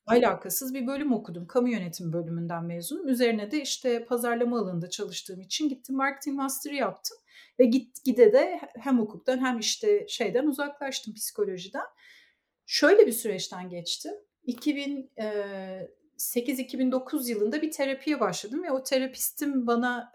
alakasız 0.06 0.74
bir 0.74 0.86
bölüm 0.86 1.12
okudum. 1.12 1.46
Kamu 1.46 1.68
yönetimi 1.68 2.12
bölümünden 2.12 2.64
mezunum. 2.64 3.08
Üzerine 3.08 3.50
de 3.50 3.62
işte 3.62 4.04
pazarlama 4.04 4.58
alanında 4.58 4.90
çalıştığım 4.90 5.40
için 5.40 5.68
gittim 5.68 5.96
marketing 5.96 6.36
master 6.36 6.72
yaptım. 6.72 7.16
Ve 7.58 7.64
git 7.64 8.04
gide 8.04 8.32
de 8.32 8.60
hem 8.74 8.98
hukuktan 8.98 9.38
hem 9.38 9.58
işte 9.58 10.06
şeyden 10.08 10.46
uzaklaştım 10.46 11.14
psikolojiden. 11.14 11.86
Şöyle 12.66 13.06
bir 13.06 13.12
süreçten 13.12 13.68
geçtim. 13.68 14.12
2000 14.42 15.10
2008-2009 16.18 17.30
yılında 17.30 17.62
bir 17.62 17.70
terapiye 17.70 18.20
başladım 18.20 18.62
ve 18.62 18.70
o 18.70 18.82
terapistim 18.82 19.66
bana 19.66 20.12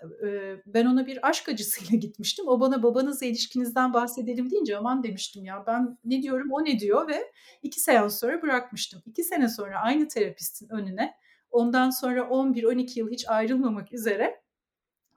ben 0.65 0.85
ona 0.85 1.05
bir 1.05 1.29
aşk 1.29 1.49
acısıyla 1.49 1.97
gitmiştim. 1.99 2.47
O 2.47 2.59
bana 2.59 2.83
babanızla 2.83 3.25
ilişkinizden 3.25 3.93
bahsedelim 3.93 4.51
deyince 4.51 4.77
aman 4.77 5.03
demiştim 5.03 5.45
ya 5.45 5.63
ben 5.67 5.97
ne 6.05 6.21
diyorum 6.21 6.51
o 6.51 6.65
ne 6.65 6.79
diyor 6.79 7.07
ve 7.07 7.31
iki 7.61 7.79
seans 7.79 8.19
sonra 8.19 8.41
bırakmıştım. 8.41 9.01
İki 9.05 9.23
sene 9.23 9.49
sonra 9.49 9.79
aynı 9.79 10.07
terapistin 10.07 10.69
önüne 10.69 11.13
ondan 11.51 11.89
sonra 11.89 12.19
11-12 12.19 12.99
yıl 12.99 13.09
hiç 13.11 13.29
ayrılmamak 13.29 13.93
üzere 13.93 14.43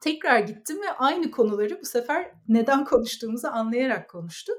tekrar 0.00 0.38
gittim 0.38 0.82
ve 0.82 0.90
aynı 0.90 1.30
konuları 1.30 1.80
bu 1.80 1.84
sefer 1.84 2.32
neden 2.48 2.84
konuştuğumuzu 2.84 3.48
anlayarak 3.48 4.10
konuştuk. 4.10 4.56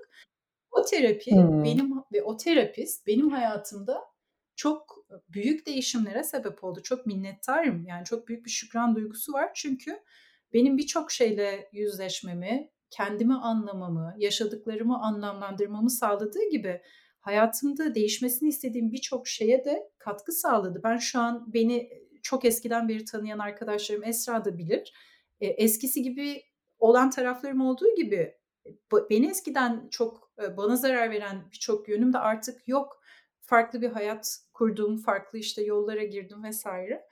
O 0.71 0.86
terapi 0.86 1.32
hmm. 1.32 1.63
benim 1.63 1.93
ve 2.13 2.23
o 2.23 2.38
terapist 2.38 3.07
benim 3.07 3.30
hayatımda 3.30 4.03
çok 4.55 4.97
büyük 5.30 5.66
değişimlere 5.66 6.24
sebep 6.24 6.64
oldu. 6.64 6.82
Çok 6.84 7.05
minnettarım. 7.05 7.86
Yani 7.86 8.05
çok 8.05 8.28
büyük 8.28 8.45
bir 8.45 8.49
şükran 8.49 8.95
duygusu 8.95 9.34
var. 9.34 9.51
Çünkü 9.55 9.99
benim 10.53 10.78
birçok 10.78 11.12
şeyle 11.12 11.70
yüzleşmemi, 11.74 12.72
kendimi 12.89 13.36
anlamamı, 13.36 14.16
yaşadıklarımı 14.18 15.01
anlamlandırmamı 15.01 15.89
sağladığı 15.89 16.49
gibi 16.51 16.82
hayatımda 17.20 17.95
değişmesini 17.95 18.49
istediğim 18.49 18.91
birçok 18.91 19.28
şeye 19.28 19.66
de 19.66 19.89
katkı 19.97 20.32
sağladı. 20.32 20.82
Ben 20.84 20.97
şu 20.97 21.20
an 21.20 21.53
beni 21.53 21.89
çok 22.24 22.45
eskiden 22.45 22.89
beri 22.89 23.05
tanıyan 23.05 23.39
arkadaşlarım 23.39 24.03
Esra 24.03 24.45
da 24.45 24.58
bilir. 24.58 24.93
E, 25.41 25.47
eskisi 25.47 26.01
gibi 26.01 26.43
olan 26.80 27.10
taraflarım 27.10 27.62
olduğu 27.62 27.95
gibi 27.95 28.38
beni 29.10 29.30
eskiden 29.30 29.88
çok 29.91 30.32
bana 30.58 30.76
zarar 30.76 31.12
veren 31.12 31.49
birçok 31.51 31.89
yönüm 31.89 32.14
de 32.14 32.18
artık 32.18 32.68
yok 32.68 32.97
farklı 33.48 33.82
bir 33.82 33.89
hayat 33.89 34.38
kurdum, 34.54 34.98
farklı 34.98 35.39
işte 35.39 35.62
yollara 35.62 36.04
girdim 36.04 36.43
vesaire. 36.43 37.08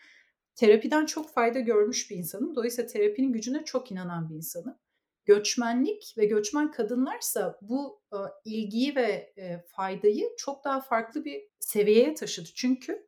Terapiden 0.55 1.05
çok 1.05 1.33
fayda 1.33 1.59
görmüş 1.59 2.11
bir 2.11 2.15
insanım. 2.15 2.55
Dolayısıyla 2.55 2.87
terapinin 2.87 3.33
gücüne 3.33 3.65
çok 3.65 3.91
inanan 3.91 4.29
bir 4.29 4.35
insanım. 4.35 4.77
Göçmenlik 5.25 6.15
ve 6.17 6.25
göçmen 6.25 6.71
kadınlarsa 6.71 7.59
bu 7.61 8.01
e, 8.13 8.17
ilgiyi 8.45 8.95
ve 8.95 9.33
e, 9.37 9.63
faydayı 9.75 10.29
çok 10.37 10.65
daha 10.65 10.81
farklı 10.81 11.25
bir 11.25 11.41
seviyeye 11.59 12.13
taşıdı. 12.13 12.49
Çünkü 12.55 13.07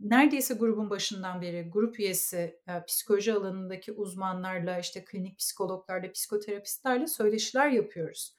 neredeyse 0.00 0.54
grubun 0.54 0.90
başından 0.90 1.42
beri 1.42 1.70
grup 1.70 2.00
üyesi 2.00 2.60
e, 2.68 2.84
psikoloji 2.86 3.32
alanındaki 3.32 3.92
uzmanlarla 3.92 4.78
işte 4.78 5.04
klinik 5.04 5.38
psikologlarla 5.38 6.12
psikoterapistlerle 6.12 7.06
söyleşiler 7.06 7.68
yapıyoruz. 7.68 8.36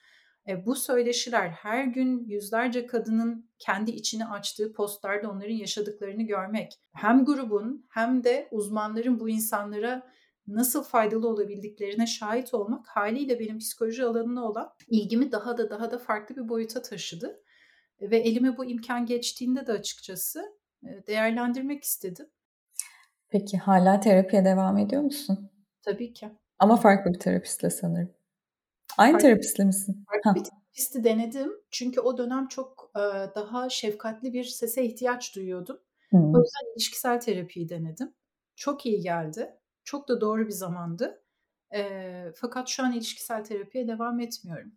E, 0.48 0.66
bu 0.66 0.76
söyleşiler 0.76 1.50
her 1.50 1.84
gün 1.84 2.26
yüzlerce 2.26 2.86
kadının 2.86 3.50
kendi 3.60 3.92
içini 3.92 4.26
açtığı 4.26 4.74
postlarda 4.74 5.32
onların 5.32 5.54
yaşadıklarını 5.54 6.24
görmek 6.24 6.80
hem 6.94 7.26
grubun 7.26 7.86
hem 7.90 8.24
de 8.24 8.48
uzmanların 8.52 9.20
bu 9.20 9.30
insanlara 9.30 10.16
nasıl 10.48 10.84
faydalı 10.84 11.28
olabildiklerine 11.28 12.08
şahit 12.08 12.54
olmak 12.54 12.88
haliyle 12.88 13.40
benim 13.40 13.60
psikoloji 13.60 14.04
alanına 14.04 14.44
olan 14.44 14.74
ilgimi 14.88 15.32
daha 15.32 15.58
da 15.58 15.70
daha 15.70 15.92
da 15.92 15.98
farklı 15.98 16.36
bir 16.36 16.50
boyuta 16.50 16.82
taşıdı. 16.82 17.42
Ve 18.02 18.18
elime 18.18 18.58
bu 18.58 18.66
imkan 18.66 19.06
geçtiğinde 19.06 19.68
de 19.68 19.72
açıkçası 19.72 20.58
e, 20.84 21.08
değerlendirmek 21.08 21.84
istedim. 21.84 22.28
Peki 23.30 23.58
hala 23.58 24.00
terapiye 24.00 24.46
devam 24.46 24.78
ediyor 24.78 25.02
musun? 25.02 25.52
Tabii 25.82 26.14
ki. 26.14 26.30
Ama 26.60 26.78
farklı 26.78 27.14
bir 27.14 27.20
terapistle 27.20 27.70
sanırım. 27.70 28.15
Aynı 28.98 29.12
farklı, 29.12 29.28
terapistle 29.28 29.64
misin? 29.64 30.06
Farklı 30.12 30.42
bir 30.42 30.46
terapisti 30.50 31.04
denedim. 31.04 31.52
Çünkü 31.72 32.02
o 32.02 32.18
dönem 32.18 32.48
çok 32.48 32.92
e, 32.96 33.00
daha 33.36 33.70
şefkatli 33.70 34.34
bir 34.34 34.44
sese 34.44 34.86
ihtiyaç 34.86 35.36
duyuyordum. 35.36 35.80
Hmm. 36.10 36.36
O 36.36 36.40
yüzden 36.40 36.74
ilişkisel 36.76 37.20
terapiyi 37.20 37.70
denedim. 37.70 38.14
Çok 38.56 38.86
iyi 38.86 39.02
geldi. 39.02 39.50
Çok 39.84 40.10
da 40.10 40.22
doğru 40.22 40.48
bir 40.48 40.52
zamandı. 40.52 41.24
E, 41.76 41.84
fakat 42.36 42.68
şu 42.68 42.84
an 42.84 42.94
ilişkisel 42.94 43.44
terapiye 43.44 43.88
devam 43.88 44.20
etmiyorum. 44.20 44.72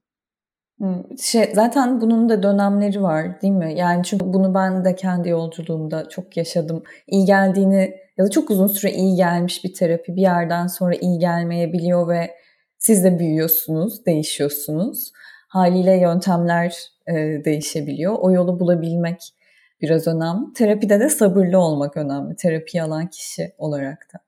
Şey, 1.22 1.50
zaten 1.54 2.00
bunun 2.00 2.28
da 2.28 2.42
dönemleri 2.42 3.02
var 3.02 3.42
değil 3.42 3.54
mi? 3.54 3.74
Yani 3.76 4.04
çünkü 4.04 4.32
bunu 4.32 4.54
ben 4.54 4.84
de 4.84 4.94
kendi 4.94 5.28
yolculuğumda 5.28 6.08
çok 6.08 6.36
yaşadım. 6.36 6.82
İyi 7.06 7.24
geldiğini 7.24 7.94
ya 8.18 8.24
da 8.24 8.30
çok 8.30 8.50
uzun 8.50 8.66
süre 8.66 8.92
iyi 8.92 9.16
gelmiş 9.16 9.64
bir 9.64 9.74
terapi 9.74 10.16
bir 10.16 10.20
yerden 10.20 10.66
sonra 10.66 10.94
iyi 10.94 11.18
gelmeyebiliyor 11.18 12.08
ve 12.08 12.30
siz 12.78 13.04
de 13.04 13.18
büyüyorsunuz, 13.18 14.06
değişiyorsunuz. 14.06 15.12
Haliyle 15.48 16.00
yöntemler 16.00 16.76
e, 17.06 17.14
değişebiliyor. 17.44 18.16
O 18.18 18.30
yolu 18.30 18.60
bulabilmek 18.60 19.34
biraz 19.80 20.06
önemli. 20.06 20.52
Terapide 20.52 21.00
de 21.00 21.08
sabırlı 21.08 21.58
olmak 21.58 21.96
önemli. 21.96 22.36
Terapi 22.36 22.82
alan 22.82 23.06
kişi 23.06 23.54
olarak 23.58 24.06
da. 24.14 24.18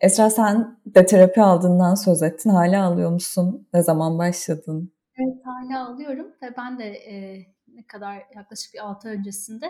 Esra 0.00 0.30
sen 0.30 0.78
de 0.86 1.06
terapi 1.06 1.42
aldığından 1.42 1.94
söz 1.94 2.22
ettin. 2.22 2.50
Hala 2.50 2.84
alıyor 2.84 3.10
musun? 3.10 3.68
Ne 3.74 3.82
zaman 3.82 4.18
başladın? 4.18 4.92
Evet 5.18 5.36
hala 5.44 5.88
alıyorum 5.88 6.26
ve 6.42 6.56
ben 6.56 6.78
de 6.78 6.84
e, 6.84 7.46
ne 7.68 7.86
kadar 7.86 8.22
yaklaşık 8.36 8.74
bir 8.74 8.78
6 8.78 9.08
öncesinde 9.08 9.66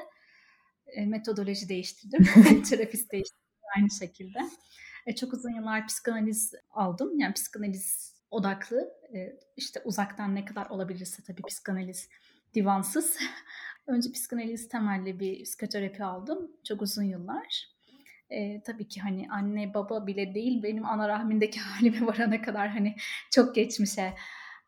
e, 0.86 1.06
metodoloji 1.06 1.68
değiştirdim. 1.68 2.24
Terapist 2.70 3.12
değiştirdim 3.12 3.46
aynı 3.76 3.90
şekilde. 3.90 4.38
E, 5.06 5.14
çok 5.14 5.32
uzun 5.32 5.50
yıllar 5.50 5.86
psikanaliz 5.86 6.54
aldım. 6.70 7.18
Yani 7.18 7.34
psikanaliz 7.34 8.14
odaklı. 8.30 8.92
E, 9.14 9.40
işte 9.56 9.80
uzaktan 9.84 10.34
ne 10.34 10.44
kadar 10.44 10.66
olabilirse 10.66 11.22
tabii 11.22 11.42
psikanaliz 11.42 12.08
divansız. 12.54 13.18
Önce 13.86 14.12
psikanaliz 14.12 14.68
temelli 14.68 15.20
bir 15.20 15.44
psikoterapi 15.44 16.04
aldım. 16.04 16.50
Çok 16.64 16.82
uzun 16.82 17.02
yıllar. 17.02 17.76
E, 18.30 18.62
tabii 18.62 18.88
ki 18.88 19.00
hani 19.00 19.26
anne 19.30 19.74
baba 19.74 20.06
bile 20.06 20.34
değil 20.34 20.62
benim 20.62 20.86
ana 20.86 21.08
rahmindeki 21.08 21.60
halime 21.60 22.06
varana 22.06 22.42
kadar 22.42 22.68
hani 22.68 22.96
çok 23.30 23.54
geçmişe 23.54 24.14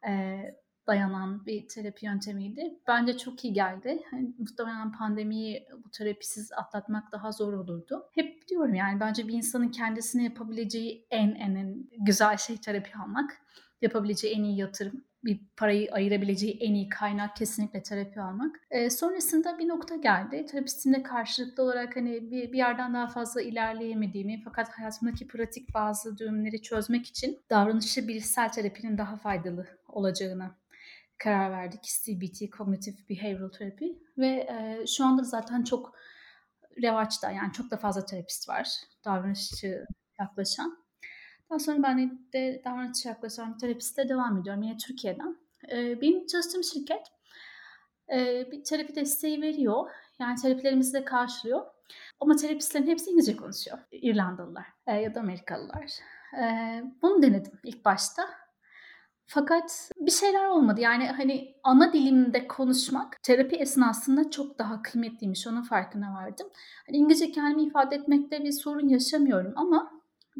e, 0.09 0.41
dayanan 0.89 1.47
bir 1.47 1.69
terapi 1.69 2.07
yöntemiydi. 2.07 2.79
Bence 2.89 3.19
çok 3.19 3.45
iyi 3.45 3.53
geldi. 3.53 4.03
Hani 4.11 4.35
muhtemelen 4.39 4.93
pandemiyi 4.93 5.67
bu 5.85 5.91
terapisiz 5.91 6.53
atlatmak 6.53 7.13
daha 7.13 7.33
zor 7.33 7.53
olurdu. 7.53 8.09
Hep 8.15 8.49
diyorum 8.49 8.75
yani 8.75 9.01
bence 9.01 9.29
bir 9.29 9.35
insanın 9.35 9.69
kendisine 9.69 10.25
yapabileceği 10.25 11.07
en 11.11 11.35
en, 11.35 11.55
en 11.55 11.89
güzel 11.99 12.37
şey 12.37 12.57
terapi 12.57 12.91
almak. 12.99 13.39
Yapabileceği 13.83 14.35
en 14.35 14.45
iyi 14.45 14.59
yatırım 14.59 15.05
bir 15.25 15.41
parayı 15.57 15.93
ayırabileceği 15.93 16.59
en 16.61 16.75
iyi 16.75 16.89
kaynak 16.89 17.37
kesinlikle 17.37 17.83
terapi 17.83 18.21
almak. 18.21 18.61
E, 18.71 18.91
sonrasında 18.91 19.59
bir 19.59 19.69
nokta 19.69 19.97
geldi. 19.97 20.47
Terapistimle 20.47 21.03
karşılıklı 21.03 21.63
olarak 21.63 21.97
hani 21.97 22.31
bir, 22.31 22.53
bir 22.53 22.59
yerden 22.59 22.95
daha 22.95 23.07
fazla 23.07 23.43
ilerleyemediğimi 23.43 24.43
fakat 24.45 24.69
hayatımdaki 24.69 25.27
pratik 25.27 25.75
bazı 25.75 26.19
düğümleri 26.19 26.63
çözmek 26.63 27.07
için 27.07 27.39
davranışçı 27.51 28.09
bilişsel 28.09 28.49
terapinin 28.49 28.99
daha 28.99 29.17
faydalı 29.17 29.67
olacağını 29.89 30.51
karar 31.19 31.51
verdik. 31.51 31.83
CBT, 31.83 32.57
Cognitive 32.57 32.97
Behavioral 33.11 33.49
Therapy 33.49 33.87
ve 34.19 34.29
e, 34.29 34.87
şu 34.87 35.05
anda 35.05 35.23
zaten 35.23 35.65
çok 35.65 35.95
revaçta 36.83 37.31
yani 37.31 37.53
çok 37.53 37.71
da 37.71 37.77
fazla 37.77 38.05
terapist 38.05 38.49
var 38.49 38.69
davranışçı 39.05 39.87
yaklaşan. 40.21 40.79
Daha 41.51 41.59
sonra 41.59 41.83
ben 41.83 42.19
de 42.33 42.63
davranışçı 42.65 43.09
yaklaşan 43.09 43.55
bir 43.55 43.59
terapiste 43.59 44.09
devam 44.09 44.39
ediyorum 44.39 44.63
yine 44.63 44.77
Türkiye'den. 44.77 45.37
E, 45.73 46.01
benim 46.01 46.27
çalıştığım 46.27 46.65
şirket 46.65 47.07
e, 48.13 48.51
bir 48.53 48.65
terapi 48.65 48.95
desteği 48.95 49.43
veriyor. 49.43 49.91
Yani 50.19 50.41
terapilerimizi 50.41 50.93
de 50.93 51.05
karşılıyor. 51.05 51.67
Ama 52.21 52.37
terapistlerin 52.37 52.87
hepsi 52.87 53.11
İngilizce 53.11 53.37
konuşuyor. 53.37 53.79
İrlandalılar 53.93 54.67
e, 54.87 54.95
ya 54.95 55.15
da 55.15 55.21
Amerikalılar. 55.21 55.93
E, 56.41 56.83
bunu 57.03 57.23
denedim 57.23 57.53
ilk 57.65 57.85
başta. 57.85 58.23
Fakat 59.31 59.91
bir 59.97 60.11
şeyler 60.11 60.45
olmadı. 60.45 60.81
Yani 60.81 61.07
hani 61.07 61.55
ana 61.63 61.93
dilimde 61.93 62.49
konuşmak 62.49 63.23
terapi 63.23 63.57
esnasında 63.57 64.31
çok 64.31 64.59
daha 64.59 64.83
kıymetliymiş. 64.83 65.47
Onun 65.47 65.63
farkına 65.63 66.15
vardım. 66.15 66.47
Hani 66.87 66.97
İngilizce 66.97 67.33
kendimi 67.33 67.63
ifade 67.63 67.97
etmekte 67.97 68.45
bir 68.45 68.53
sorun 68.53 68.89
yaşamıyorum 68.89 69.53
ama 69.57 69.99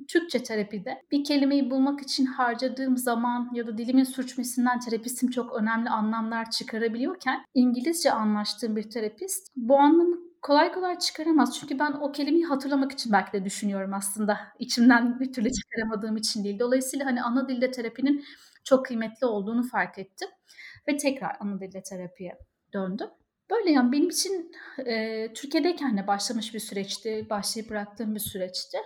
Türkçe 0.09 0.43
terapide 0.43 1.03
bir 1.11 1.25
kelimeyi 1.25 1.71
bulmak 1.71 2.01
için 2.03 2.27
harcadığım 2.27 2.97
zaman 2.97 3.51
ya 3.55 3.67
da 3.67 3.79
dilimin 3.79 4.05
sürçmesinden 4.05 4.81
terapistim 4.81 5.31
çok 5.31 5.55
önemli 5.55 5.91
anlamlar 5.91 6.51
çıkarabiliyorken 6.51 7.45
İngilizce 7.55 8.13
anlaştığım 8.13 8.77
bir 8.77 8.91
terapist 8.91 9.49
bu 9.57 9.79
anlamı 9.79 10.17
kolay 10.43 10.73
kolay 10.73 10.99
çıkaramaz. 10.99 11.59
Çünkü 11.61 11.79
ben 11.79 11.93
o 11.93 12.13
kelimeyi 12.13 12.45
hatırlamak 12.45 12.93
için 12.93 13.13
belki 13.13 13.33
de 13.33 13.45
düşünüyorum 13.45 13.95
aslında. 13.95 14.39
İçimden 14.59 15.21
bir 15.21 15.33
türlü 15.33 15.51
çıkaramadığım 15.53 16.17
için 16.17 16.45
değil. 16.45 16.59
Dolayısıyla 16.59 17.07
hani 17.07 17.23
ana 17.23 17.49
dilde 17.49 17.71
terapinin 17.71 18.25
çok 18.65 18.87
kıymetli 18.87 19.27
olduğunu 19.27 19.63
fark 19.63 19.99
ettim. 19.99 20.29
Ve 20.89 20.97
tekrar 20.97 21.37
ana 21.41 21.61
dille 21.61 21.83
terapiye 21.83 22.39
döndüm. 22.73 23.09
Böyle 23.51 23.71
yani 23.71 23.93
benim 23.93 24.09
için 24.09 24.53
e, 24.87 25.29
Türkiye'deyken 25.33 25.99
de 25.99 26.07
başlamış 26.07 26.55
bir 26.55 26.59
süreçti, 26.59 27.27
başlayıp 27.31 27.71
bıraktığım 27.71 28.15
bir 28.15 28.21
süreçti. 28.21 28.79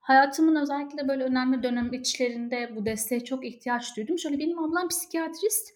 Hayatımın 0.00 0.56
özellikle 0.56 1.08
böyle 1.08 1.24
önemli 1.24 1.62
dönem 1.62 1.92
içlerinde 1.92 2.76
bu 2.76 2.86
desteğe 2.86 3.24
çok 3.24 3.46
ihtiyaç 3.46 3.96
duydum. 3.96 4.18
Şöyle 4.18 4.38
benim 4.38 4.58
ablam 4.58 4.88
psikiyatrist 4.88 5.68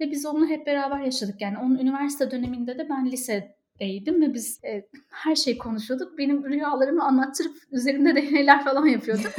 ve 0.00 0.10
biz 0.10 0.26
onunla 0.26 0.46
hep 0.46 0.66
beraber 0.66 1.00
yaşadık. 1.00 1.40
Yani 1.40 1.58
onun 1.58 1.78
üniversite 1.78 2.30
döneminde 2.30 2.78
de 2.78 2.88
ben 2.88 3.06
lisedeydim 3.06 4.22
ve 4.22 4.34
biz 4.34 4.64
e, 4.64 4.88
her 5.10 5.34
şeyi 5.34 5.58
konuşuyorduk. 5.58 6.18
Benim 6.18 6.44
rüyalarımı 6.44 7.04
anlattırıp 7.04 7.56
üzerimde 7.70 8.14
deneyler 8.14 8.64
falan 8.64 8.86
yapıyorduk. 8.86 9.38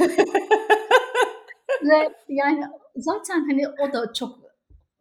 ve 1.82 2.14
yani 2.28 2.64
zaten 2.96 3.40
hani 3.50 3.68
o 3.68 3.92
da 3.92 4.12
çok 4.12 4.42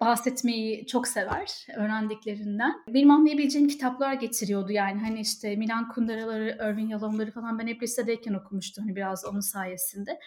bahsetmeyi 0.02 0.86
çok 0.88 1.08
sever 1.08 1.68
öğrendiklerinden. 1.78 2.74
Benim 2.88 3.12
anlayabileceğim 3.12 3.68
kitaplar 3.68 4.14
getiriyordu 4.14 4.72
yani 4.72 5.00
hani 5.00 5.20
işte 5.20 5.56
Milan 5.56 5.90
Kundera'ları, 5.90 6.72
Irving 6.72 6.92
Yalom'ları 6.92 7.32
falan 7.32 7.60
ben 7.60 7.68
hep 7.68 7.84
lisedeyken 7.84 8.34
okumuştum 8.34 8.84
hani 8.84 8.96
biraz 8.96 9.26
onun 9.26 9.40
sayesinde. 9.40 10.20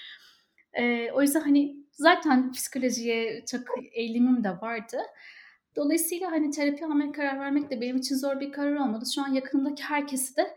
Ee, 0.72 1.10
o 1.12 1.22
yüzden 1.22 1.40
hani 1.40 1.76
zaten 1.92 2.52
psikolojiye 2.52 3.44
çok 3.50 3.60
eğilimim 3.92 4.44
de 4.44 4.50
vardı. 4.50 4.96
Dolayısıyla 5.76 6.30
hani 6.30 6.50
terapi 6.50 6.84
almaya 6.84 7.12
karar 7.12 7.40
vermek 7.40 7.70
de 7.70 7.80
benim 7.80 7.96
için 7.96 8.16
zor 8.16 8.40
bir 8.40 8.52
karar 8.52 8.76
olmadı. 8.76 9.04
Şu 9.14 9.22
an 9.22 9.32
yakınımdaki 9.32 9.82
herkesi 9.82 10.36
de 10.36 10.56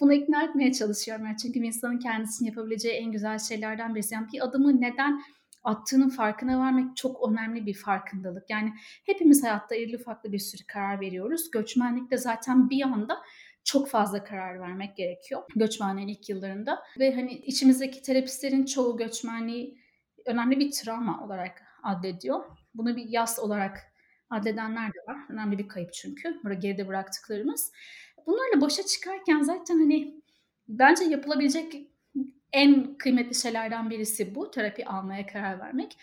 bunu 0.00 0.12
ikna 0.12 0.42
etmeye 0.42 0.72
çalışıyorum. 0.72 1.26
Yani 1.26 1.36
çünkü 1.36 1.62
bir 1.62 1.66
insanın 1.66 1.98
kendisini 1.98 2.48
yapabileceği 2.48 2.94
en 2.94 3.12
güzel 3.12 3.38
şeylerden 3.38 3.94
birisi. 3.94 4.14
Yani 4.14 4.26
bir 4.32 4.44
adımı 4.44 4.80
neden 4.80 5.20
attığının 5.62 6.08
farkına 6.08 6.58
varmak 6.58 6.96
çok 6.96 7.28
önemli 7.30 7.66
bir 7.66 7.74
farkındalık. 7.74 8.50
Yani 8.50 8.72
hepimiz 9.06 9.44
hayatta 9.44 9.74
irili 9.74 9.98
farklı 9.98 10.32
bir 10.32 10.38
sürü 10.38 10.66
karar 10.66 11.00
veriyoruz. 11.00 11.50
Göçmenlikte 11.50 12.16
zaten 12.16 12.70
bir 12.70 12.82
anda 12.82 13.18
çok 13.64 13.88
fazla 13.88 14.24
karar 14.24 14.60
vermek 14.60 14.96
gerekiyor 14.96 15.42
göçmenliğin 15.56 16.08
ilk 16.08 16.28
yıllarında. 16.28 16.82
Ve 16.98 17.14
hani 17.14 17.32
içimizdeki 17.32 18.02
terapistlerin 18.02 18.64
çoğu 18.64 18.96
göçmenliği 18.96 19.78
önemli 20.26 20.60
bir 20.60 20.70
travma 20.70 21.24
olarak 21.24 21.62
addediyor. 21.82 22.44
Bunu 22.74 22.96
bir 22.96 23.08
yas 23.08 23.38
olarak 23.38 23.78
adledenler 24.30 24.88
de 24.88 24.98
var. 25.08 25.16
Önemli 25.28 25.58
bir 25.58 25.68
kayıp 25.68 25.92
çünkü. 25.92 26.40
Burada 26.44 26.54
geride 26.54 26.88
bıraktıklarımız. 26.88 27.72
Bunlarla 28.26 28.60
başa 28.60 28.82
çıkarken 28.82 29.42
zaten 29.42 29.78
hani 29.78 30.22
bence 30.68 31.04
yapılabilecek 31.04 31.74
en 32.52 32.94
kıymetli 32.98 33.34
şeylerden 33.34 33.90
birisi 33.90 34.34
bu. 34.34 34.50
Terapi 34.50 34.86
almaya 34.86 35.26
karar 35.26 35.60
vermek. 35.60 35.98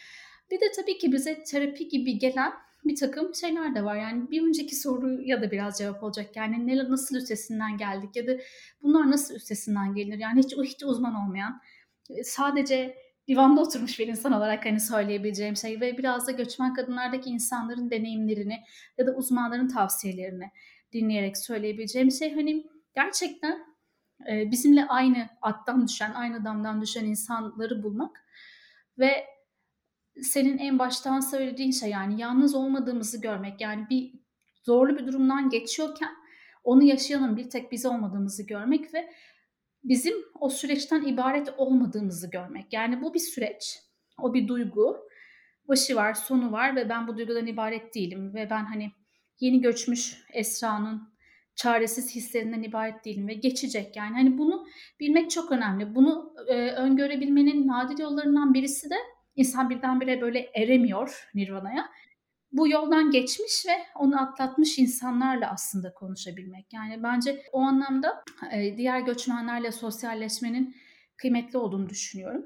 Bir 0.51 0.61
de 0.61 0.65
tabii 0.75 0.97
ki 0.97 1.11
bize 1.11 1.43
terapi 1.43 1.87
gibi 1.87 2.19
gelen 2.19 2.53
bir 2.85 2.95
takım 2.95 3.35
şeyler 3.35 3.75
de 3.75 3.85
var. 3.85 3.95
Yani 3.95 4.31
bir 4.31 4.47
önceki 4.47 4.75
soruya 4.75 5.41
da 5.41 5.51
biraz 5.51 5.77
cevap 5.77 6.03
olacak. 6.03 6.35
Yani 6.35 6.67
ne, 6.67 6.77
nasıl 6.77 7.15
üstesinden 7.15 7.77
geldik 7.77 8.15
ya 8.15 8.27
da 8.27 8.31
bunlar 8.81 9.11
nasıl 9.11 9.35
üstesinden 9.35 9.93
gelinir? 9.93 10.17
Yani 10.17 10.39
hiç, 10.39 10.57
hiç 10.57 10.83
uzman 10.83 11.15
olmayan, 11.15 11.61
sadece 12.23 12.97
divanda 13.27 13.61
oturmuş 13.61 13.99
bir 13.99 14.07
insan 14.07 14.31
olarak 14.31 14.65
hani 14.65 14.79
söyleyebileceğim 14.79 15.55
şey 15.55 15.81
ve 15.81 15.97
biraz 15.97 16.27
da 16.27 16.31
göçmen 16.31 16.73
kadınlardaki 16.73 17.29
insanların 17.29 17.91
deneyimlerini 17.91 18.57
ya 18.97 19.07
da 19.07 19.11
uzmanların 19.11 19.67
tavsiyelerini 19.67 20.51
dinleyerek 20.93 21.37
söyleyebileceğim 21.37 22.11
şey 22.11 22.35
hani 22.35 22.67
gerçekten 22.95 23.74
bizimle 24.28 24.86
aynı 24.88 25.30
attan 25.41 25.88
düşen, 25.88 26.13
aynı 26.13 26.45
damdan 26.45 26.82
düşen 26.82 27.05
insanları 27.05 27.84
bulmak 27.84 28.26
ve 28.99 29.26
senin 30.22 30.57
en 30.57 30.80
baştan 30.80 31.20
söylediğin 31.20 31.72
şey 31.72 31.89
yani 31.89 32.22
yalnız 32.22 32.55
olmadığımızı 32.55 33.22
görmek. 33.22 33.61
Yani 33.61 33.88
bir 33.89 34.13
zorlu 34.63 34.97
bir 34.97 35.07
durumdan 35.07 35.49
geçiyorken 35.49 36.11
onu 36.63 36.84
yaşayanın 36.84 37.38
bir 37.38 37.49
tek 37.49 37.72
biz 37.72 37.86
olmadığımızı 37.86 38.47
görmek 38.47 38.93
ve 38.93 39.09
bizim 39.84 40.13
o 40.39 40.49
süreçten 40.49 41.03
ibaret 41.03 41.53
olmadığımızı 41.57 42.30
görmek. 42.30 42.74
Yani 42.74 43.01
bu 43.01 43.13
bir 43.13 43.20
süreç, 43.20 43.80
o 44.22 44.34
bir 44.34 44.47
duygu. 44.47 45.05
Başı 45.68 45.95
var, 45.95 46.13
sonu 46.13 46.51
var 46.51 46.76
ve 46.76 46.89
ben 46.89 47.07
bu 47.07 47.18
duygudan 47.18 47.47
ibaret 47.47 47.95
değilim 47.95 48.34
ve 48.34 48.49
ben 48.49 48.66
hani 48.66 48.91
yeni 49.39 49.61
göçmüş 49.61 50.24
Esra'nın 50.34 51.14
çaresiz 51.56 52.16
hislerinden 52.16 52.64
ibaret 52.64 53.06
değilim 53.06 53.28
ve 53.28 53.34
geçecek. 53.34 53.95
Yani 53.95 54.14
hani 54.14 54.38
bunu 54.38 54.68
bilmek 54.99 55.32
çok 55.32 55.51
önemli. 55.51 55.95
Bunu 55.95 56.34
e, 56.47 56.72
öngörebilmenin 56.72 57.68
nadir 57.68 58.03
yollarından 58.03 58.53
birisi 58.53 58.89
de 58.89 58.95
insan 59.36 59.70
birdenbire 59.70 60.22
böyle 60.22 60.39
eremiyor 60.39 61.30
Nirvana'ya. 61.34 61.89
Bu 62.51 62.68
yoldan 62.68 63.12
geçmiş 63.12 63.66
ve 63.68 63.86
onu 63.95 64.22
atlatmış 64.22 64.80
insanlarla 64.80 65.51
aslında 65.51 65.93
konuşabilmek. 65.93 66.74
Yani 66.74 67.03
bence 67.03 67.43
o 67.51 67.60
anlamda 67.60 68.24
e, 68.51 68.78
diğer 68.78 68.99
göçmenlerle 68.99 69.72
sosyalleşmenin 69.72 70.76
kıymetli 71.18 71.58
olduğunu 71.58 71.89
düşünüyorum. 71.89 72.45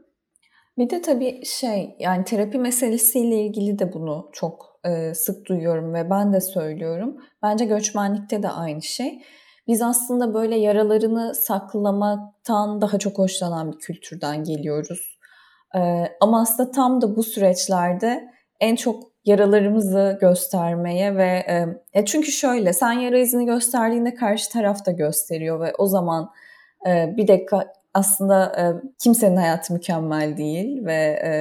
Bir 0.80 0.90
de 0.90 1.02
tabii 1.02 1.46
şey 1.46 1.96
yani 2.00 2.24
terapi 2.24 2.58
meselesiyle 2.58 3.36
ilgili 3.36 3.80
de 3.80 3.94
bunu 3.94 4.30
çok 4.34 4.80
e, 4.86 5.14
sık 5.14 5.46
duyuyorum 5.48 5.94
ve 5.94 6.10
ben 6.10 6.34
de 6.34 6.42
söylüyorum. 6.42 7.18
Bence 7.44 7.66
göçmenlikte 7.66 8.44
de 8.44 8.50
aynı 8.50 8.82
şey. 8.82 9.22
Biz 9.68 9.82
aslında 9.82 10.34
böyle 10.34 10.56
yaralarını 10.56 11.36
saklamaktan 11.36 12.82
daha 12.82 13.00
çok 13.00 13.18
hoşlanan 13.18 13.72
bir 13.72 13.78
kültürden 13.78 14.44
geliyoruz. 14.44 15.20
E, 15.76 15.80
ama 16.22 16.42
aslında 16.42 16.72
tam 16.72 17.02
da 17.02 17.16
bu 17.16 17.24
süreçlerde 17.24 18.30
en 18.60 18.76
çok 18.76 19.04
yaralarımızı 19.26 20.18
göstermeye 20.22 21.16
ve 21.16 21.28
e, 21.48 21.66
e, 21.94 22.06
çünkü 22.06 22.32
şöyle 22.32 22.74
sen 22.74 22.92
yara 22.92 23.18
izini 23.18 23.46
gösterdiğinde 23.46 24.14
karşı 24.14 24.52
taraf 24.52 24.86
da 24.86 24.92
gösteriyor 24.92 25.60
ve 25.60 25.74
o 25.78 25.88
zaman 25.88 26.30
e, 26.88 27.14
bir 27.18 27.28
dakika 27.28 27.74
aslında 27.94 28.46
e, 28.46 28.64
kimsenin 29.00 29.36
hayatı 29.36 29.74
mükemmel 29.74 30.38
değil 30.38 30.86
ve 30.86 31.20
e, 31.24 31.32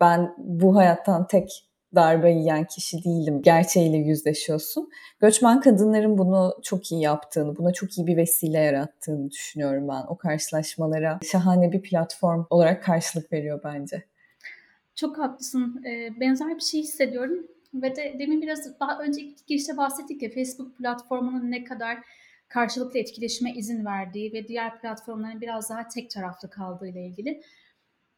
ben 0.00 0.34
bu 0.38 0.76
hayattan 0.76 1.26
tek 1.26 1.64
darbe 1.94 2.30
yiyen 2.30 2.64
kişi 2.64 3.04
değilim. 3.04 3.42
Gerçeğiyle 3.42 3.96
yüzleşiyorsun. 3.96 4.90
Göçmen 5.20 5.60
kadınların 5.60 6.18
bunu 6.18 6.54
çok 6.62 6.92
iyi 6.92 7.02
yaptığını, 7.02 7.56
buna 7.56 7.72
çok 7.72 7.98
iyi 7.98 8.06
bir 8.06 8.16
vesile 8.16 8.58
yarattığını 8.58 9.30
düşünüyorum 9.30 9.88
ben. 9.88 10.02
O 10.08 10.16
karşılaşmalara 10.16 11.18
şahane 11.32 11.72
bir 11.72 11.82
platform 11.82 12.44
olarak 12.50 12.84
karşılık 12.84 13.32
veriyor 13.32 13.60
bence. 13.64 14.04
Çok 14.94 15.18
haklısın. 15.18 15.82
Ee, 15.86 16.20
benzer 16.20 16.56
bir 16.56 16.60
şey 16.60 16.80
hissediyorum. 16.80 17.46
Ve 17.74 17.96
de 17.96 18.16
demin 18.18 18.42
biraz 18.42 18.80
daha 18.80 18.98
önce 18.98 19.22
girişte 19.46 19.76
bahsettik 19.76 20.22
ya 20.22 20.30
Facebook 20.30 20.78
platformunun 20.78 21.50
ne 21.50 21.64
kadar 21.64 21.98
karşılıklı 22.54 22.98
etkileşime 22.98 23.52
izin 23.52 23.84
verdiği 23.84 24.32
ve 24.32 24.48
diğer 24.48 24.80
platformların 24.80 25.40
biraz 25.40 25.70
daha 25.70 25.88
tek 25.88 26.10
taraflı 26.10 26.50
kaldığı 26.50 26.88
ile 26.88 27.06
ilgili. 27.06 27.42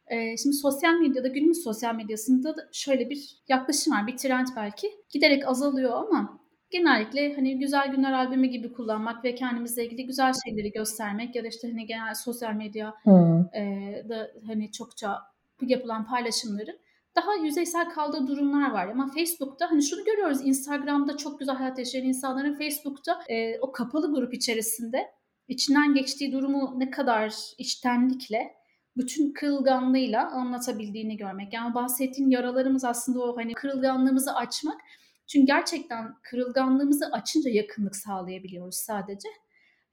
Ee, 0.07 0.37
şimdi 0.37 0.55
sosyal 0.55 0.93
medyada, 0.93 1.27
günümüz 1.27 1.63
sosyal 1.63 1.95
medyasında 1.95 2.57
da 2.57 2.61
şöyle 2.71 3.09
bir 3.09 3.37
yaklaşım 3.47 3.93
var, 3.93 4.07
bir 4.07 4.17
trend 4.17 4.47
belki. 4.55 4.87
Giderek 5.09 5.47
azalıyor 5.47 5.91
ama 5.91 6.39
genellikle 6.69 7.35
hani 7.35 7.59
güzel 7.59 7.91
günler 7.91 8.13
albümü 8.13 8.47
gibi 8.47 8.73
kullanmak 8.73 9.23
ve 9.23 9.35
kendimizle 9.35 9.85
ilgili 9.85 10.05
güzel 10.05 10.33
şeyleri 10.45 10.71
göstermek 10.71 11.35
ya 11.35 11.43
da 11.43 11.47
işte 11.47 11.67
hani 11.67 11.85
genel 11.85 12.13
sosyal 12.13 12.53
medya 12.53 12.93
hmm. 13.03 13.39
e, 13.55 14.05
da 14.09 14.31
hani 14.47 14.71
çokça 14.71 15.17
yapılan 15.61 16.07
paylaşımları 16.07 16.79
daha 17.17 17.35
yüzeysel 17.35 17.89
kaldığı 17.89 18.27
durumlar 18.27 18.71
var. 18.71 18.87
Ama 18.87 19.07
Facebook'ta 19.07 19.71
hani 19.71 19.83
şunu 19.83 20.03
görüyoruz 20.05 20.45
Instagram'da 20.45 21.17
çok 21.17 21.39
güzel 21.39 21.55
hayat 21.55 21.79
yaşayan 21.79 22.03
insanların 22.03 22.55
Facebook'ta 22.55 23.19
e, 23.29 23.59
o 23.59 23.71
kapalı 23.71 24.13
grup 24.13 24.33
içerisinde 24.33 25.11
içinden 25.47 25.93
geçtiği 25.93 26.31
durumu 26.31 26.73
ne 26.77 26.89
kadar 26.89 27.33
içtenlikle 27.57 28.57
bütün 28.97 29.33
kırılganlığıyla 29.33 30.31
anlatabildiğini 30.31 31.17
görmek. 31.17 31.53
Yani 31.53 31.75
bahsettiğin 31.75 32.29
yaralarımız 32.29 32.85
aslında 32.85 33.19
o 33.19 33.37
hani 33.37 33.53
kırılganlığımızı 33.53 34.35
açmak. 34.35 34.81
Çünkü 35.27 35.45
gerçekten 35.45 36.15
kırılganlığımızı 36.23 37.05
açınca 37.05 37.51
yakınlık 37.51 37.95
sağlayabiliyoruz 37.95 38.75
sadece. 38.75 39.29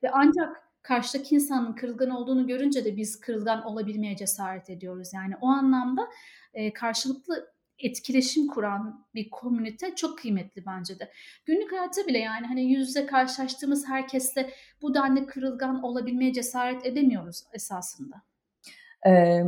Ve 0.03 0.11
ancak 0.13 0.65
karşıdaki 0.83 1.35
insanın 1.35 1.73
kırılgan 1.73 2.11
olduğunu 2.11 2.47
görünce 2.47 2.85
de 2.85 2.97
biz 2.97 3.21
kırılgan 3.21 3.65
olabilmeye 3.65 4.17
cesaret 4.17 4.71
ediyoruz. 4.71 5.09
Yani 5.15 5.35
o 5.41 5.47
anlamda 5.47 6.09
e, 6.55 6.73
karşılıklı 6.73 7.55
etkileşim 7.79 8.47
kuran 8.47 9.07
bir 9.15 9.31
komünite 9.31 9.95
çok 9.95 10.19
kıymetli 10.19 10.67
bence 10.67 10.99
de. 10.99 11.11
Günlük 11.47 11.73
hayatta 11.73 12.07
bile 12.07 12.19
yani 12.19 12.47
hani 12.47 12.65
yüz 12.65 12.89
yüze 12.89 13.07
karşılaştığımız 13.07 13.89
herkesle 13.89 14.51
bu 14.83 14.95
denli 14.95 15.27
kırılgan 15.27 15.83
olabilmeye 15.83 16.33
cesaret 16.33 16.87
edemiyoruz 16.87 17.43
esasında. 17.53 18.17
Ee, 19.07 19.43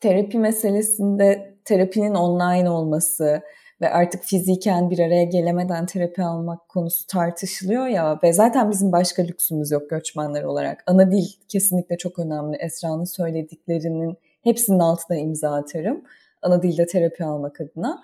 terapi 0.00 0.38
meselesinde 0.38 1.58
terapinin 1.64 2.14
online 2.14 2.70
olması, 2.70 3.42
ve 3.80 3.90
artık 3.90 4.22
fiziken 4.22 4.90
bir 4.90 4.98
araya 4.98 5.24
gelemeden 5.24 5.86
terapi 5.86 6.22
almak 6.22 6.68
konusu 6.68 7.06
tartışılıyor 7.06 7.86
ya 7.86 8.20
ve 8.22 8.32
zaten 8.32 8.70
bizim 8.70 8.92
başka 8.92 9.22
lüksümüz 9.22 9.70
yok 9.70 9.90
göçmenler 9.90 10.42
olarak. 10.42 10.84
Ana 10.86 11.10
dil 11.10 11.26
kesinlikle 11.48 11.98
çok 11.98 12.18
önemli. 12.18 12.56
Esra'nın 12.56 13.04
söylediklerinin 13.04 14.16
hepsinin 14.42 14.78
altına 14.78 15.16
imza 15.16 15.54
atarım. 15.54 16.04
Ana 16.42 16.62
dilde 16.62 16.86
terapi 16.86 17.24
almak 17.24 17.60
adına. 17.60 18.02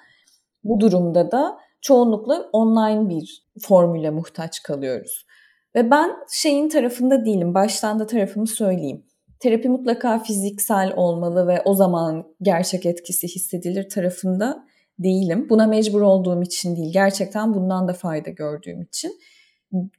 Bu 0.65 0.81
durumda 0.81 1.31
da 1.33 1.59
çoğunlukla 1.81 2.49
online 2.53 3.09
bir 3.09 3.47
formüle 3.61 4.11
muhtaç 4.11 4.63
kalıyoruz. 4.63 5.27
Ve 5.75 5.91
ben 5.91 6.11
şeyin 6.33 6.69
tarafında 6.69 7.25
değilim. 7.25 7.55
Baştan 7.55 7.99
da 7.99 8.07
tarafımı 8.07 8.47
söyleyeyim. 8.47 9.05
Terapi 9.41 9.69
mutlaka 9.69 10.19
fiziksel 10.19 10.93
olmalı 10.97 11.47
ve 11.49 11.63
o 11.65 11.75
zaman 11.75 12.35
gerçek 12.43 12.87
etkisi 12.87 13.29
hissedilir 13.29 13.89
tarafında 13.89 14.65
değilim. 14.99 15.47
Buna 15.51 15.67
mecbur 15.67 16.01
olduğum 16.01 16.43
için 16.43 16.77
değil. 16.77 16.93
Gerçekten 16.93 17.55
bundan 17.55 17.89
da 17.89 17.93
fayda 17.93 18.31
gördüğüm 18.31 18.83
için. 18.83 19.13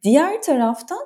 Diğer 0.04 0.42
taraftan 0.42 1.00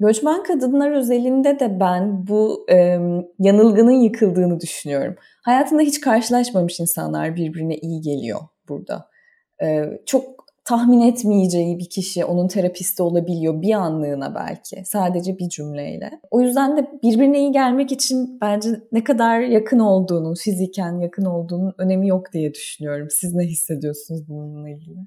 göçmen 0.00 0.42
kadınlar 0.42 0.90
özelinde 0.90 1.60
de 1.60 1.80
ben 1.80 2.26
bu 2.26 2.66
e, 2.70 2.98
yanılgının 3.38 4.00
yıkıldığını 4.02 4.60
düşünüyorum. 4.60 5.16
Hayatında 5.42 5.82
hiç 5.82 6.00
karşılaşmamış 6.00 6.80
insanlar 6.80 7.36
birbirine 7.36 7.76
iyi 7.76 8.00
geliyor 8.00 8.40
burada. 8.68 9.08
E, 9.62 9.84
çok 10.06 10.38
tahmin 10.68 11.00
etmeyeceği 11.00 11.78
bir 11.78 11.88
kişi 11.88 12.24
onun 12.24 12.48
terapisti 12.48 13.02
olabiliyor 13.02 13.62
bir 13.62 13.72
anlığına 13.72 14.34
belki. 14.34 14.82
Sadece 14.84 15.38
bir 15.38 15.48
cümleyle. 15.48 16.20
O 16.30 16.40
yüzden 16.40 16.76
de 16.76 16.90
birbirine 17.02 17.38
iyi 17.38 17.52
gelmek 17.52 17.92
için 17.92 18.38
bence 18.40 18.68
ne 18.92 19.04
kadar 19.04 19.40
yakın 19.40 19.78
olduğunun, 19.78 20.34
fiziken 20.34 21.00
yakın 21.00 21.24
olduğunun 21.24 21.74
önemi 21.78 22.08
yok 22.08 22.32
diye 22.32 22.54
düşünüyorum. 22.54 23.08
Siz 23.10 23.34
ne 23.34 23.44
hissediyorsunuz 23.44 24.28
bununla 24.28 24.70
ilgili? 24.70 24.98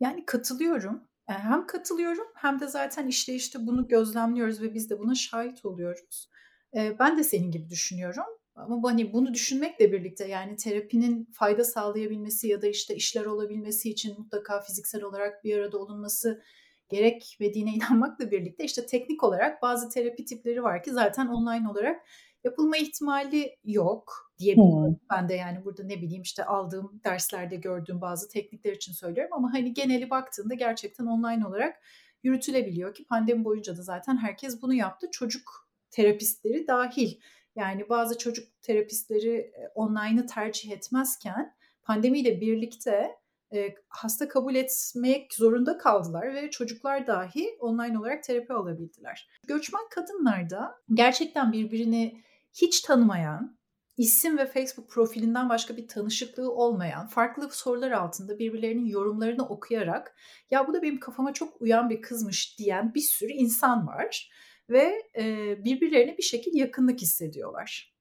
Yani 0.00 0.26
katılıyorum. 0.26 1.02
Hem 1.26 1.66
katılıyorum 1.66 2.26
hem 2.34 2.60
de 2.60 2.66
zaten 2.66 3.06
işte 3.06 3.34
işte 3.34 3.58
bunu 3.66 3.88
gözlemliyoruz 3.88 4.62
ve 4.62 4.74
biz 4.74 4.90
de 4.90 4.98
buna 4.98 5.14
şahit 5.14 5.64
oluyoruz. 5.64 6.28
Ben 6.74 7.18
de 7.18 7.24
senin 7.24 7.50
gibi 7.50 7.70
düşünüyorum. 7.70 8.24
Ama 8.54 8.90
hani 8.90 9.12
bunu 9.12 9.34
düşünmekle 9.34 9.92
birlikte 9.92 10.28
yani 10.28 10.56
terapinin 10.56 11.28
fayda 11.32 11.64
sağlayabilmesi 11.64 12.48
ya 12.48 12.62
da 12.62 12.66
işte 12.66 12.94
işler 12.94 13.24
olabilmesi 13.24 13.90
için 13.90 14.18
mutlaka 14.18 14.60
fiziksel 14.60 15.02
olarak 15.02 15.44
bir 15.44 15.58
arada 15.58 15.78
olunması 15.78 16.42
gerekmediğine 16.88 17.70
inanmakla 17.74 18.30
birlikte 18.30 18.64
işte 18.64 18.86
teknik 18.86 19.24
olarak 19.24 19.62
bazı 19.62 19.88
terapi 19.88 20.24
tipleri 20.24 20.62
var 20.62 20.82
ki 20.82 20.90
zaten 20.90 21.26
online 21.26 21.68
olarak 21.68 22.06
yapılma 22.44 22.76
ihtimali 22.76 23.56
yok 23.64 24.32
diyebilirim. 24.38 24.86
Hmm. 24.86 24.96
Ben 25.10 25.28
de 25.28 25.34
yani 25.34 25.64
burada 25.64 25.84
ne 25.84 26.02
bileyim 26.02 26.22
işte 26.22 26.44
aldığım 26.44 27.00
derslerde 27.04 27.56
gördüğüm 27.56 28.00
bazı 28.00 28.28
teknikler 28.28 28.72
için 28.72 28.92
söylüyorum 28.92 29.32
ama 29.32 29.52
hani 29.52 29.74
geneli 29.74 30.10
baktığında 30.10 30.54
gerçekten 30.54 31.06
online 31.06 31.46
olarak 31.46 31.82
yürütülebiliyor 32.22 32.94
ki 32.94 33.04
pandemi 33.04 33.44
boyunca 33.44 33.76
da 33.76 33.82
zaten 33.82 34.16
herkes 34.16 34.62
bunu 34.62 34.74
yaptı. 34.74 35.08
Çocuk 35.10 35.68
terapistleri 35.90 36.66
dahil. 36.66 37.20
Yani 37.56 37.88
bazı 37.88 38.18
çocuk 38.18 38.62
terapistleri 38.62 39.52
online'ı 39.74 40.26
tercih 40.26 40.70
etmezken 40.70 41.54
pandemiyle 41.82 42.40
birlikte 42.40 43.16
e, 43.54 43.74
hasta 43.88 44.28
kabul 44.28 44.54
etmek 44.54 45.34
zorunda 45.34 45.78
kaldılar 45.78 46.34
ve 46.34 46.50
çocuklar 46.50 47.06
dahi 47.06 47.56
online 47.60 47.98
olarak 47.98 48.24
terapi 48.24 48.52
alabildiler. 48.52 49.28
Göçmen 49.46 49.82
kadınlarda 49.90 50.74
gerçekten 50.94 51.52
birbirini 51.52 52.22
hiç 52.54 52.80
tanımayan, 52.80 53.58
isim 53.96 54.38
ve 54.38 54.46
Facebook 54.46 54.90
profilinden 54.90 55.48
başka 55.48 55.76
bir 55.76 55.88
tanışıklığı 55.88 56.52
olmayan, 56.52 57.06
farklı 57.06 57.50
sorular 57.50 57.90
altında 57.90 58.38
birbirlerinin 58.38 58.86
yorumlarını 58.86 59.48
okuyarak 59.48 60.16
ya 60.50 60.66
bu 60.68 60.74
da 60.74 60.82
benim 60.82 61.00
kafama 61.00 61.32
çok 61.32 61.62
uyan 61.62 61.90
bir 61.90 62.02
kızmış 62.02 62.58
diyen 62.58 62.94
bir 62.94 63.00
sürü 63.00 63.32
insan 63.32 63.86
var 63.86 64.30
ve 64.70 65.02
e, 65.16 65.24
birbirlerine 65.64 66.18
bir 66.18 66.22
şekilde 66.22 66.58
yakınlık 66.58 67.00
hissediyorlar. 67.00 67.92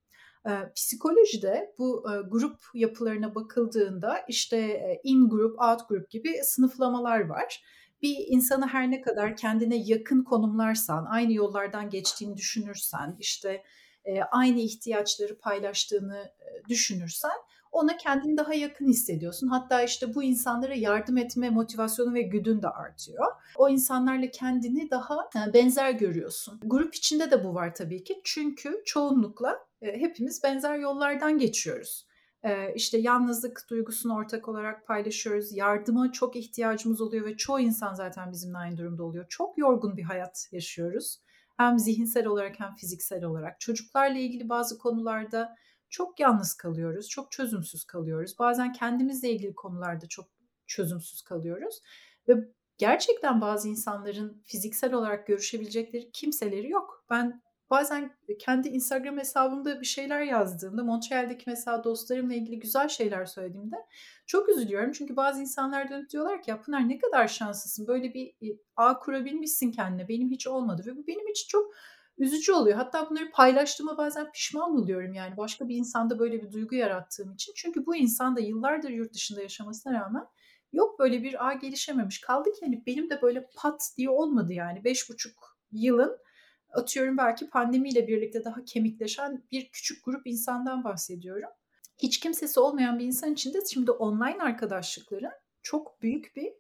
E, 0.46 0.52
psikolojide 0.76 1.74
bu 1.78 2.06
e, 2.12 2.30
grup 2.30 2.58
yapılarına 2.74 3.36
bakıldığında 3.36 4.20
işte 4.28 4.58
e, 4.58 5.02
in 5.04 5.30
grup, 5.30 5.60
out 5.60 5.90
grup 5.90 6.10
gibi 6.10 6.36
sınıflamalar 6.44 7.20
var. 7.20 7.64
Bir 8.02 8.16
insanı 8.28 8.68
her 8.68 8.92
ne 8.92 9.02
kadar 9.02 9.36
kendine 9.36 9.76
yakın 9.86 10.24
konumlarsan, 10.24 11.06
aynı 11.06 11.34
yollardan 11.34 11.90
geçtiğini 11.90 12.38
düşünürsen, 12.38 13.16
işte 13.20 13.64
e, 14.06 14.22
aynı 14.22 14.60
ihtiyaçları 14.60 15.38
paylaştığını 15.38 16.18
e, 16.18 16.70
düşünürsen 16.70 17.32
ona 17.72 17.98
kendini 17.98 18.38
daha 18.38 18.54
yakın 18.54 18.88
hissediyorsun. 18.88 19.48
Hatta 19.48 19.84
işte 19.84 20.16
bu 20.16 20.24
insanlara 20.24 20.74
yardım 20.74 21.18
etme 21.18 21.50
motivasyonu 21.50 22.14
ve 22.14 22.22
güdün 22.22 22.62
de 22.62 22.68
artıyor. 22.70 23.26
O 23.56 23.70
insanlarla 23.70 24.32
kendini 24.32 24.92
daha 24.92 25.30
e, 25.36 25.54
benzer 25.54 25.92
görüyorsun. 25.92 26.60
Grup 26.64 26.96
içinde 26.96 27.32
de 27.32 27.44
bu 27.44 27.56
var 27.56 27.76
tabii 27.76 28.04
ki. 28.04 28.22
Çünkü 28.24 28.82
çoğunlukla 28.86 29.60
hepimiz 29.82 30.44
benzer 30.44 30.78
yollardan 30.78 31.38
geçiyoruz. 31.38 32.08
İşte 32.76 32.98
yalnızlık 32.98 33.66
duygusunu 33.70 34.16
ortak 34.16 34.48
olarak 34.48 34.88
paylaşıyoruz. 34.88 35.56
Yardıma 35.56 36.12
çok 36.12 36.36
ihtiyacımız 36.36 37.02
oluyor 37.02 37.26
ve 37.26 37.38
çoğu 37.38 37.60
insan 37.60 37.94
zaten 37.94 38.32
bizimle 38.32 38.58
aynı 38.58 38.78
durumda 38.78 39.04
oluyor. 39.04 39.26
Çok 39.30 39.58
yorgun 39.58 39.98
bir 39.98 40.04
hayat 40.04 40.48
yaşıyoruz. 40.52 41.20
Hem 41.62 41.80
zihinsel 41.80 42.28
olarak 42.28 42.60
hem 42.60 42.76
fiziksel 42.76 43.24
olarak. 43.24 43.60
Çocuklarla 43.60 44.18
ilgili 44.18 44.50
bazı 44.50 44.78
konularda 44.78 45.56
çok 45.90 46.20
yalnız 46.20 46.54
kalıyoruz, 46.54 47.10
çok 47.10 47.32
çözümsüz 47.32 47.84
kalıyoruz. 47.84 48.40
Bazen 48.40 48.74
kendimizle 48.74 49.30
ilgili 49.30 49.56
konularda 49.56 50.08
çok 50.08 50.26
çözümsüz 50.68 51.22
kalıyoruz 51.22 51.82
ve 52.28 52.34
gerçekten 52.78 53.42
bazı 53.42 53.68
insanların 53.68 54.42
fiziksel 54.46 54.94
olarak 54.94 55.28
görüşebilecekleri 55.28 56.12
kimseleri 56.12 56.70
yok. 56.70 57.06
Ben 57.10 57.42
bazen 57.72 58.12
kendi 58.40 58.68
Instagram 58.68 59.18
hesabımda 59.18 59.82
bir 59.82 59.86
şeyler 59.86 60.22
yazdığımda, 60.22 60.84
Montreal'deki 60.84 61.44
mesela 61.48 61.84
dostlarımla 61.84 62.34
ilgili 62.34 62.60
güzel 62.60 62.88
şeyler 62.88 63.26
söylediğimde 63.26 63.76
çok 64.28 64.50
üzülüyorum. 64.50 64.92
Çünkü 64.92 65.16
bazı 65.16 65.42
insanlar 65.42 65.90
dönüp 65.90 66.10
diyorlar 66.10 66.42
ki 66.42 66.52
ya 66.52 66.62
Pınar 66.62 66.90
ne 66.90 66.98
kadar 66.98 67.28
şanslısın. 67.28 67.88
Böyle 67.88 68.14
bir 68.14 68.34
ağ 68.76 69.00
kurabilmişsin 69.00 69.72
kendine. 69.72 70.08
Benim 70.08 70.30
hiç 70.30 70.48
olmadı. 70.48 70.84
Ve 70.86 70.98
bu 70.98 71.08
benim 71.08 71.28
için 71.28 71.48
çok 71.48 71.74
üzücü 72.18 72.54
oluyor. 72.54 72.78
Hatta 72.78 73.10
bunları 73.10 73.32
paylaştığıma 73.32 73.98
bazen 73.98 74.32
pişman 74.32 74.76
oluyorum 74.76 75.14
yani 75.14 75.38
başka 75.38 75.70
bir 75.70 75.76
insanda 75.76 76.20
böyle 76.20 76.44
bir 76.44 76.52
duygu 76.52 76.76
yarattığım 76.76 77.34
için. 77.34 77.54
Çünkü 77.56 77.86
bu 77.86 77.96
insan 77.96 78.36
da 78.36 78.40
yıllardır 78.40 78.90
yurt 78.90 79.14
dışında 79.14 79.42
yaşamasına 79.42 79.94
rağmen 79.94 80.26
yok 80.74 81.00
böyle 81.00 81.24
bir 81.24 81.48
ağ 81.48 81.54
gelişememiş. 81.54 82.22
Kaldı 82.22 82.52
ki 82.52 82.66
hani 82.66 82.84
benim 82.86 83.10
de 83.10 83.22
böyle 83.22 83.50
pat 83.56 83.82
diye 83.98 84.10
olmadı 84.10 84.54
yani. 84.54 84.84
Beş 84.84 85.10
buçuk 85.10 85.58
yılın 85.72 86.18
atıyorum 86.72 87.18
belki 87.18 87.50
pandemiyle 87.50 88.08
birlikte 88.08 88.46
daha 88.46 88.66
kemikleşen 88.66 89.44
bir 89.52 89.70
küçük 89.70 90.06
grup 90.06 90.28
insandan 90.28 90.84
bahsediyorum. 90.84 91.50
Hiç 91.98 92.20
kimsesi 92.20 92.60
olmayan 92.60 93.00
bir 93.00 93.06
insan 93.06 93.34
için 93.34 93.54
de 93.54 93.60
şimdi 93.74 93.92
online 93.92 94.44
arkadaşlıkların 94.44 95.32
çok 95.62 96.02
büyük 96.02 96.36
bir 96.36 96.54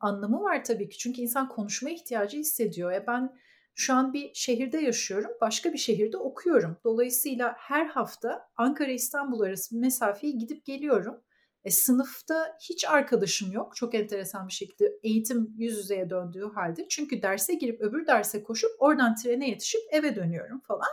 anlamı 0.00 0.42
var 0.42 0.64
tabii 0.64 0.88
ki. 0.88 0.98
Çünkü 0.98 1.20
insan 1.20 1.48
konuşma 1.48 1.90
ihtiyacı 1.90 2.38
hissediyor. 2.38 2.92
E 2.92 3.06
ben 3.06 3.38
şu 3.74 3.94
an 3.94 4.12
bir 4.12 4.30
şehirde 4.34 4.78
yaşıyorum, 4.78 5.30
başka 5.40 5.72
bir 5.72 5.78
şehirde 5.78 6.16
okuyorum. 6.16 6.76
Dolayısıyla 6.84 7.54
her 7.58 7.86
hafta 7.86 8.48
Ankara-İstanbul 8.56 9.40
arası 9.40 9.74
bir 9.74 9.80
mesafeyi 9.80 10.38
gidip 10.38 10.64
geliyorum. 10.64 11.20
E, 11.68 11.70
sınıfta 11.70 12.56
hiç 12.60 12.84
arkadaşım 12.84 13.52
yok. 13.52 13.76
Çok 13.76 13.94
enteresan 13.94 14.48
bir 14.48 14.52
şekilde 14.52 14.98
eğitim 15.02 15.54
yüz 15.56 15.78
yüzeye 15.78 16.10
döndüğü 16.10 16.50
halde. 16.54 16.86
Çünkü 16.88 17.22
derse 17.22 17.54
girip 17.54 17.80
öbür 17.80 18.06
derse 18.06 18.42
koşup 18.42 18.70
oradan 18.78 19.14
trene 19.14 19.48
yetişip 19.48 19.80
eve 19.90 20.16
dönüyorum 20.16 20.60
falan. 20.60 20.88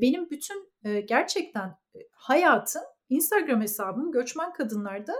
Benim 0.00 0.30
bütün 0.30 0.72
e, 0.84 1.00
gerçekten 1.00 1.68
e, 1.68 1.98
hayatım 2.12 2.82
Instagram 3.08 3.60
hesabım 3.60 4.12
göçmen 4.12 4.52
kadınlarda 4.52 5.14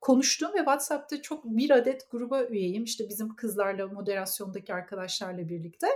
konuştuğum 0.00 0.52
ve 0.54 0.58
WhatsApp'ta 0.58 1.22
çok 1.22 1.44
bir 1.44 1.70
adet 1.70 2.10
gruba 2.10 2.44
üyeyim. 2.44 2.84
İşte 2.84 3.08
bizim 3.08 3.36
kızlarla, 3.36 3.86
moderasyondaki 3.86 4.74
arkadaşlarla 4.74 5.48
birlikte. 5.48 5.86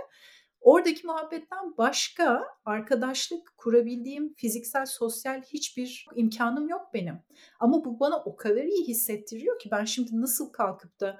Oradaki 0.61 1.07
muhabbetten 1.07 1.77
başka 1.77 2.43
arkadaşlık 2.65 3.53
kurabildiğim 3.57 4.33
fiziksel, 4.33 4.85
sosyal 4.85 5.41
hiçbir 5.41 6.05
imkanım 6.15 6.69
yok 6.69 6.93
benim. 6.93 7.19
Ama 7.59 7.85
bu 7.85 7.99
bana 7.99 8.23
o 8.23 8.35
kadar 8.35 8.63
iyi 8.63 8.87
hissettiriyor 8.87 9.59
ki 9.59 9.69
ben 9.71 9.85
şimdi 9.85 10.21
nasıl 10.21 10.51
kalkıp 10.51 10.99
da 10.99 11.19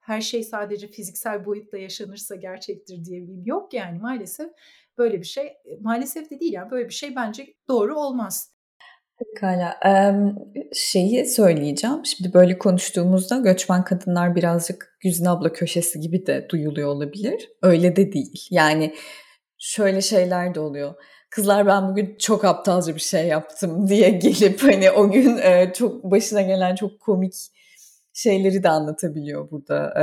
her 0.00 0.20
şey 0.20 0.44
sadece 0.44 0.88
fiziksel 0.88 1.44
boyutla 1.44 1.78
yaşanırsa 1.78 2.36
gerçektir 2.36 3.04
diyebileyim. 3.04 3.42
Yok 3.46 3.74
yani 3.74 3.98
maalesef 3.98 4.50
böyle 4.98 5.20
bir 5.20 5.26
şey, 5.26 5.52
maalesef 5.80 6.30
de 6.30 6.40
değil 6.40 6.52
yani 6.52 6.70
böyle 6.70 6.88
bir 6.88 6.94
şey 6.94 7.16
bence 7.16 7.54
doğru 7.68 7.98
olmaz. 8.00 8.57
Pekala. 9.18 9.80
şeyi 10.72 11.26
söyleyeceğim. 11.26 12.06
Şimdi 12.06 12.34
böyle 12.34 12.58
konuştuğumuzda 12.58 13.38
göçmen 13.38 13.84
kadınlar 13.84 14.36
birazcık 14.36 14.96
Güzin 15.00 15.24
abla 15.24 15.52
köşesi 15.52 16.00
gibi 16.00 16.26
de 16.26 16.46
duyuluyor 16.50 16.88
olabilir. 16.88 17.48
Öyle 17.62 17.96
de 17.96 18.12
değil. 18.12 18.46
Yani 18.50 18.94
şöyle 19.58 20.00
şeyler 20.00 20.54
de 20.54 20.60
oluyor. 20.60 20.94
Kızlar 21.30 21.66
ben 21.66 21.88
bugün 21.88 22.16
çok 22.18 22.44
aptalca 22.44 22.94
bir 22.94 23.00
şey 23.00 23.26
yaptım 23.26 23.88
diye 23.88 24.10
gelip 24.10 24.62
hani 24.62 24.90
o 24.90 25.10
gün 25.10 25.40
çok 25.72 26.04
başına 26.04 26.42
gelen 26.42 26.74
çok 26.74 27.00
komik 27.00 27.34
şeyleri 28.12 28.62
de 28.62 28.68
anlatabiliyor 28.68 29.50
burada 29.50 29.94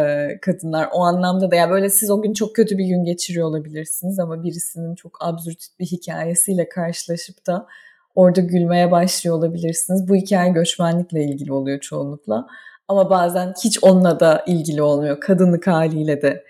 kadınlar. 0.41 0.89
O 0.93 0.99
anlamda 0.99 1.51
da 1.51 1.55
yani 1.55 1.71
böyle 1.71 1.89
siz 1.89 2.11
o 2.11 2.21
gün 2.21 2.33
çok 2.33 2.55
kötü 2.55 2.77
bir 2.77 2.85
gün 2.85 3.03
geçiriyor 3.03 3.47
olabilirsiniz 3.47 4.19
ama 4.19 4.43
birisinin 4.43 4.95
çok 4.95 5.17
absürt 5.21 5.59
bir 5.79 5.85
hikayesiyle 5.85 6.69
karşılaşıp 6.69 7.47
da 7.47 7.67
orada 8.15 8.41
gülmeye 8.41 8.91
başlıyor 8.91 9.37
olabilirsiniz. 9.37 10.09
Bu 10.09 10.15
hikaye 10.15 10.51
göçmenlikle 10.51 11.23
ilgili 11.23 11.53
oluyor 11.53 11.79
çoğunlukla. 11.79 12.47
Ama 12.87 13.09
bazen 13.09 13.53
hiç 13.63 13.83
onunla 13.83 14.19
da 14.19 14.43
ilgili 14.47 14.81
olmuyor. 14.81 15.19
Kadınlık 15.19 15.67
haliyle 15.67 16.21
de 16.21 16.43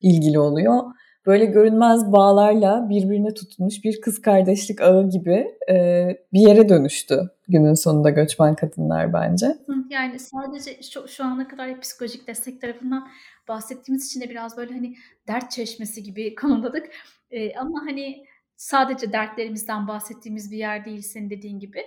ilgili 0.00 0.38
oluyor. 0.38 0.82
Böyle 1.26 1.44
görünmez 1.44 2.12
bağlarla 2.12 2.86
birbirine 2.90 3.34
tutulmuş 3.34 3.84
bir 3.84 4.00
kız 4.00 4.22
kardeşlik 4.22 4.80
ağı 4.80 5.10
gibi 5.10 5.46
e, 5.70 6.06
bir 6.32 6.40
yere 6.40 6.68
dönüştü 6.68 7.30
günün 7.48 7.74
sonunda 7.74 8.10
göçmen 8.10 8.54
kadınlar 8.54 9.12
bence. 9.12 9.56
Yani 9.90 10.18
sadece 10.18 10.82
şu, 10.82 11.08
şu 11.08 11.24
ana 11.24 11.48
kadar 11.48 11.80
psikolojik 11.80 12.26
destek 12.26 12.60
tarafından 12.60 13.08
bahsettiğimiz 13.48 14.06
için 14.06 14.20
de 14.20 14.30
biraz 14.30 14.56
böyle 14.56 14.74
hani 14.74 14.96
dert 15.28 15.50
çeşmesi 15.50 16.02
gibi 16.02 16.34
konumladık. 16.40 16.86
E, 17.30 17.54
ama 17.54 17.80
hani 17.86 18.24
sadece 18.56 19.12
dertlerimizden 19.12 19.88
bahsettiğimiz 19.88 20.50
bir 20.52 20.56
yer 20.56 20.84
değil 20.84 21.02
senin 21.02 21.30
dediğin 21.30 21.58
gibi. 21.58 21.86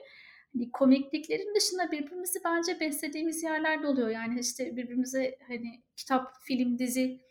Hani 0.54 0.72
komikliklerin 0.72 1.56
dışında 1.56 1.92
birbirimizi 1.92 2.40
bence 2.46 2.80
beslediğimiz 2.80 3.44
yerlerde 3.44 3.88
oluyor. 3.88 4.10
Yani 4.10 4.40
işte 4.40 4.76
birbirimize 4.78 5.38
hani 5.48 5.84
kitap, 5.96 6.34
film, 6.44 6.80
dizi 6.80 7.22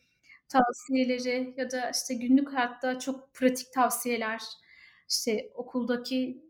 tavsiyeleri 0.49 1.55
ya 1.57 1.71
da 1.71 1.91
işte 1.91 2.15
günlük 2.15 2.53
hayatta 2.53 2.99
çok 2.99 3.35
pratik 3.35 3.73
tavsiyeler. 3.73 4.43
İşte 5.11 5.51
okuldaki 5.55 6.45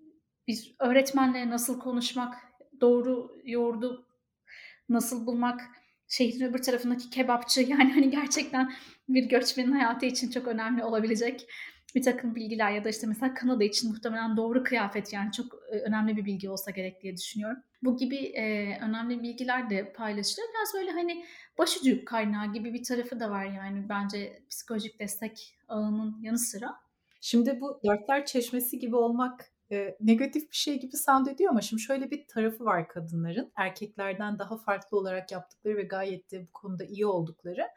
bir 0.48 0.76
öğretmenle 0.78 1.50
nasıl 1.50 1.80
konuşmak, 1.80 2.34
doğru 2.80 3.40
yoğurdu 3.44 4.06
nasıl 4.88 5.26
bulmak, 5.26 5.60
şehrin 6.08 6.44
öbür 6.44 6.62
tarafındaki 6.62 7.10
kebapçı 7.10 7.60
yani 7.68 7.92
hani 7.92 8.10
gerçekten 8.10 8.72
bir 9.08 9.24
göçmenin 9.24 9.72
hayatı 9.72 10.06
için 10.06 10.30
çok 10.30 10.48
önemli 10.48 10.84
olabilecek 10.84 11.46
bir 11.98 12.02
takım 12.02 12.34
bilgiler 12.34 12.70
ya 12.72 12.84
da 12.84 12.88
işte 12.88 13.06
mesela 13.06 13.34
Kanada 13.34 13.64
için 13.64 13.90
muhtemelen 13.90 14.36
doğru 14.36 14.62
kıyafet 14.62 15.12
yani 15.12 15.32
çok 15.32 15.54
e, 15.70 15.78
önemli 15.78 16.16
bir 16.16 16.24
bilgi 16.24 16.50
olsa 16.50 16.70
gerek 16.70 17.02
diye 17.02 17.16
düşünüyorum. 17.16 17.58
Bu 17.82 17.96
gibi 17.96 18.16
e, 18.16 18.78
önemli 18.80 19.22
bilgiler 19.22 19.70
de 19.70 19.92
paylaşılıyor. 19.92 20.48
Biraz 20.54 20.74
böyle 20.74 20.90
hani 20.90 21.24
başucu 21.58 22.04
kaynağı 22.04 22.52
gibi 22.52 22.74
bir 22.74 22.82
tarafı 22.82 23.20
da 23.20 23.30
var 23.30 23.44
yani 23.44 23.88
bence 23.88 24.42
psikolojik 24.50 25.00
destek 25.00 25.54
ağının 25.68 26.22
yanı 26.22 26.38
sıra. 26.38 26.74
Şimdi 27.20 27.60
bu 27.60 27.80
dörtler 27.84 28.26
çeşmesi 28.26 28.78
gibi 28.78 28.96
olmak 28.96 29.52
e, 29.72 29.96
negatif 30.00 30.50
bir 30.50 30.56
şey 30.56 30.80
gibi 30.80 30.96
sound 30.96 31.26
ediyor 31.26 31.50
ama 31.50 31.60
şimdi 31.60 31.82
şöyle 31.82 32.10
bir 32.10 32.26
tarafı 32.26 32.64
var 32.64 32.88
kadınların. 32.88 33.52
Erkeklerden 33.56 34.38
daha 34.38 34.56
farklı 34.56 34.98
olarak 34.98 35.32
yaptıkları 35.32 35.76
ve 35.76 35.82
gayet 35.82 36.30
de 36.30 36.42
bu 36.42 36.52
konuda 36.52 36.84
iyi 36.84 37.06
oldukları. 37.06 37.68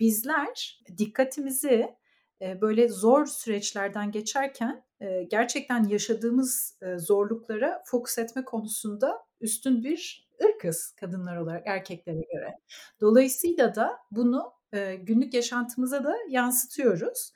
Bizler 0.00 0.80
dikkatimizi 0.98 1.96
böyle 2.40 2.88
zor 2.88 3.26
süreçlerden 3.26 4.10
geçerken 4.10 4.84
gerçekten 5.28 5.84
yaşadığımız 5.84 6.78
zorluklara 6.96 7.82
fokus 7.86 8.18
etme 8.18 8.44
konusunda 8.44 9.18
üstün 9.40 9.84
bir 9.84 10.28
ırkız 10.44 10.92
kadınlar 11.00 11.36
olarak 11.36 11.66
erkeklere 11.66 12.20
göre. 12.32 12.58
Dolayısıyla 13.00 13.74
da 13.74 13.98
bunu 14.10 14.52
günlük 14.98 15.34
yaşantımıza 15.34 16.04
da 16.04 16.16
yansıtıyoruz. 16.28 17.32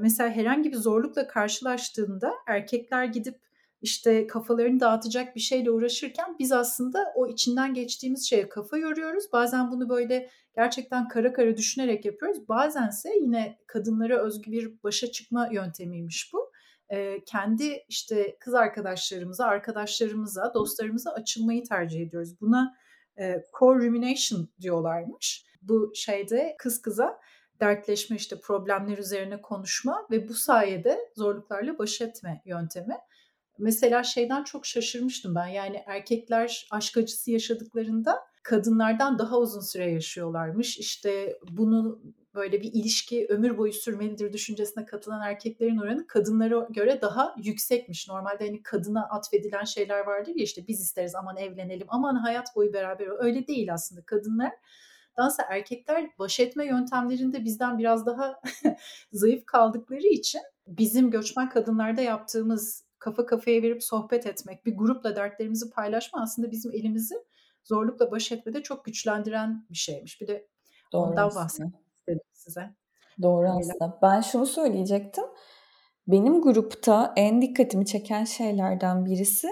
Mesela 0.00 0.30
herhangi 0.30 0.72
bir 0.72 0.76
zorlukla 0.76 1.28
karşılaştığında 1.28 2.32
erkekler 2.46 3.04
gidip 3.04 3.49
işte 3.82 4.26
kafalarını 4.26 4.80
dağıtacak 4.80 5.36
bir 5.36 5.40
şeyle 5.40 5.70
uğraşırken 5.70 6.36
biz 6.38 6.52
aslında 6.52 7.12
o 7.14 7.26
içinden 7.26 7.74
geçtiğimiz 7.74 8.28
şeye 8.28 8.48
kafa 8.48 8.78
yoruyoruz. 8.78 9.24
Bazen 9.32 9.70
bunu 9.70 9.88
böyle 9.88 10.30
gerçekten 10.54 11.08
kara 11.08 11.32
kara 11.32 11.56
düşünerek 11.56 12.04
yapıyoruz. 12.04 12.48
Bazense 12.48 13.10
yine 13.20 13.58
kadınlara 13.66 14.22
özgü 14.26 14.52
bir 14.52 14.82
başa 14.82 15.12
çıkma 15.12 15.48
yöntemiymiş 15.52 16.32
bu. 16.32 16.50
Ee, 16.92 17.24
kendi 17.26 17.84
işte 17.88 18.36
kız 18.40 18.54
arkadaşlarımıza, 18.54 19.44
arkadaşlarımıza, 19.44 20.54
dostlarımıza 20.54 21.10
açılmayı 21.10 21.64
tercih 21.64 22.00
ediyoruz. 22.00 22.40
Buna 22.40 22.76
e, 23.16 23.44
co-rumination 23.52 24.46
diyorlarmış. 24.60 25.44
Bu 25.62 25.92
şeyde 25.94 26.56
kız 26.58 26.82
kıza 26.82 27.20
dertleşme 27.60 28.16
işte 28.16 28.40
problemler 28.40 28.98
üzerine 28.98 29.42
konuşma 29.42 30.06
ve 30.10 30.28
bu 30.28 30.34
sayede 30.34 30.98
zorluklarla 31.16 31.78
baş 31.78 32.00
etme 32.00 32.42
yöntemi. 32.44 32.96
Mesela 33.60 34.02
şeyden 34.02 34.44
çok 34.44 34.66
şaşırmıştım 34.66 35.34
ben. 35.34 35.46
Yani 35.46 35.82
erkekler 35.86 36.66
aşk 36.70 36.96
acısı 36.96 37.30
yaşadıklarında 37.30 38.18
kadınlardan 38.42 39.18
daha 39.18 39.38
uzun 39.38 39.60
süre 39.60 39.90
yaşıyorlarmış. 39.90 40.78
İşte 40.78 41.38
bunu 41.50 42.02
böyle 42.34 42.60
bir 42.60 42.72
ilişki 42.72 43.26
ömür 43.28 43.58
boyu 43.58 43.72
sürmelidir 43.72 44.32
düşüncesine 44.32 44.84
katılan 44.84 45.22
erkeklerin 45.22 45.78
oranı 45.78 46.06
kadınlara 46.06 46.68
göre 46.70 47.00
daha 47.02 47.34
yüksekmiş. 47.42 48.08
Normalde 48.08 48.46
hani 48.46 48.62
kadına 48.62 49.08
atfedilen 49.08 49.64
şeyler 49.64 50.06
vardır 50.06 50.32
ya 50.36 50.44
işte 50.44 50.66
biz 50.68 50.80
isteriz 50.80 51.14
aman 51.14 51.36
evlenelim 51.36 51.86
aman 51.90 52.14
hayat 52.14 52.56
boyu 52.56 52.72
beraber 52.72 53.24
öyle 53.24 53.46
değil 53.46 53.72
aslında 53.72 54.02
kadınlar. 54.04 54.52
Dansa 55.16 55.42
erkekler 55.50 56.10
baş 56.18 56.40
etme 56.40 56.66
yöntemlerinde 56.66 57.44
bizden 57.44 57.78
biraz 57.78 58.06
daha 58.06 58.40
zayıf 59.12 59.46
kaldıkları 59.46 60.06
için 60.06 60.40
bizim 60.66 61.10
göçmen 61.10 61.48
kadınlarda 61.48 62.00
yaptığımız 62.00 62.89
kafa 63.00 63.26
kafaya 63.26 63.62
verip 63.62 63.84
sohbet 63.84 64.26
etmek, 64.26 64.66
bir 64.66 64.76
grupla 64.76 65.16
dertlerimizi 65.16 65.70
paylaşma 65.70 66.22
aslında 66.22 66.50
bizim 66.50 66.72
elimizi 66.72 67.14
zorlukla 67.64 68.10
baş 68.10 68.32
etmede 68.32 68.62
çok 68.62 68.84
güçlendiren 68.84 69.66
bir 69.70 69.76
şeymiş. 69.76 70.20
Bir 70.20 70.28
de 70.28 70.46
Doğru 70.92 71.10
ondan 71.10 71.26
aslında. 71.26 71.44
bahsetmek 71.44 71.74
istedim 71.96 72.20
size. 72.32 72.70
Doğru 73.22 73.48
Öyle. 73.48 73.58
aslında. 73.58 73.98
Ben 74.02 74.20
şunu 74.20 74.46
söyleyecektim. 74.46 75.24
Benim 76.08 76.42
grupta 76.42 77.12
en 77.16 77.42
dikkatimi 77.42 77.86
çeken 77.86 78.24
şeylerden 78.24 79.04
birisi 79.04 79.48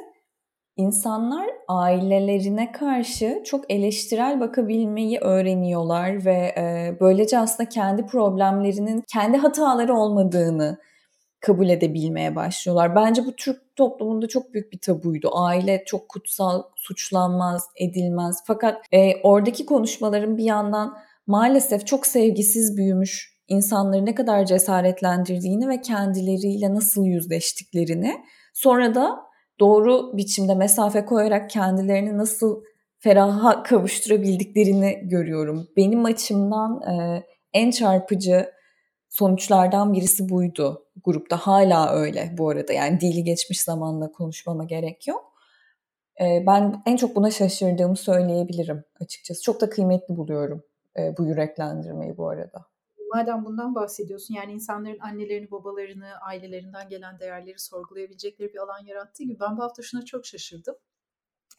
insanlar 0.76 1.46
ailelerine 1.68 2.72
karşı 2.72 3.42
çok 3.44 3.70
eleştirel 3.70 4.40
bakabilmeyi 4.40 5.18
öğreniyorlar 5.18 6.24
ve 6.24 6.55
böylece 7.01 7.38
aslında 7.38 7.68
kendi 7.68 8.07
problemlerinin 8.07 9.05
kendi 9.12 9.36
hataları 9.36 9.94
olmadığını 9.94 10.78
kabul 11.41 11.68
edebilmeye 11.68 12.36
başlıyorlar. 12.36 12.95
Bence 12.95 13.26
bu 13.26 13.36
Türk 13.36 13.76
toplumunda 13.76 14.28
çok 14.28 14.55
büyük 14.55 14.72
bir 14.72 14.78
tabuydu. 14.78 15.30
Aile 15.32 15.82
çok 15.86 16.09
kutsal, 16.09 16.62
suçlanmaz, 16.76 17.64
edilmez. 17.80 18.43
Fakat 18.47 18.76
e, 18.93 19.12
oradaki 19.22 19.66
konuşmaların 19.66 20.36
bir 20.36 20.45
yandan 20.45 20.99
maalesef 21.26 21.86
çok 21.86 22.07
sevgisiz 22.07 22.76
büyümüş 22.76 23.39
insanları 23.49 24.07
ne 24.07 24.14
kadar 24.14 24.45
cesaretlendirdiğini 24.45 25.68
ve 25.68 25.80
kendileriyle 25.80 26.74
nasıl 26.74 27.07
yüzleştiklerini, 27.07 28.14
sonra 28.55 28.95
da 28.95 29.18
doğru 29.61 30.16
biçimde 30.16 30.55
mesafe 30.55 31.05
koyarak 31.05 31.51
kendilerini 31.51 32.18
nasıl 32.18 32.62
feraha 32.99 33.62
kavuşturabildiklerini 33.62 35.01
görüyorum. 35.03 35.68
Benim 35.76 36.05
açımdan 36.05 36.80
e, 36.82 37.24
en 37.53 37.70
çarpıcı 37.70 38.47
sonuçlardan 39.18 39.92
birisi 39.92 40.28
buydu 40.28 40.86
grupta. 41.04 41.36
Hala 41.36 41.92
öyle 41.92 42.34
bu 42.38 42.48
arada. 42.48 42.72
Yani 42.72 43.00
dili 43.00 43.24
geçmiş 43.24 43.62
zamanla 43.62 44.12
konuşmama 44.12 44.64
gerek 44.64 45.08
yok. 45.08 45.32
Ee, 46.20 46.44
ben 46.46 46.82
en 46.86 46.96
çok 46.96 47.16
buna 47.16 47.30
şaşırdığımı 47.30 47.96
söyleyebilirim 47.96 48.84
açıkçası. 49.00 49.42
Çok 49.42 49.60
da 49.60 49.70
kıymetli 49.70 50.16
buluyorum 50.16 50.62
e, 50.98 51.14
bu 51.18 51.24
yüreklendirmeyi 51.24 52.16
bu 52.16 52.28
arada. 52.28 52.66
Madem 53.14 53.44
bundan 53.44 53.74
bahsediyorsun 53.74 54.34
yani 54.34 54.52
insanların 54.52 54.98
annelerini, 54.98 55.50
babalarını, 55.50 56.08
ailelerinden 56.20 56.88
gelen 56.88 57.18
değerleri 57.18 57.58
sorgulayabilecekleri 57.58 58.52
bir 58.52 58.58
alan 58.58 58.84
yarattığı 58.86 59.24
gibi 59.24 59.40
ben 59.40 59.56
bu 59.56 59.62
hafta 59.62 59.82
şuna 59.82 60.04
çok 60.04 60.26
şaşırdım. 60.26 60.74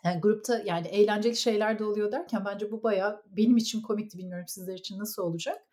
Yani 0.03 0.22
grupta 0.22 0.62
yani 0.66 0.88
eğlenceli 0.88 1.36
şeyler 1.36 1.80
de 1.80 1.84
oluyor 1.84 2.12
derken 2.12 2.45
bence 2.45 2.72
bu 2.72 2.84
baya 2.84 3.22
benim 3.26 3.57
için 3.57 3.82
komikti 3.82 4.18
bilmiyorum 4.18 4.47
sizler 4.47 4.74
için 4.74 4.99
nasıl 4.99 5.24
olacak. 5.24 5.69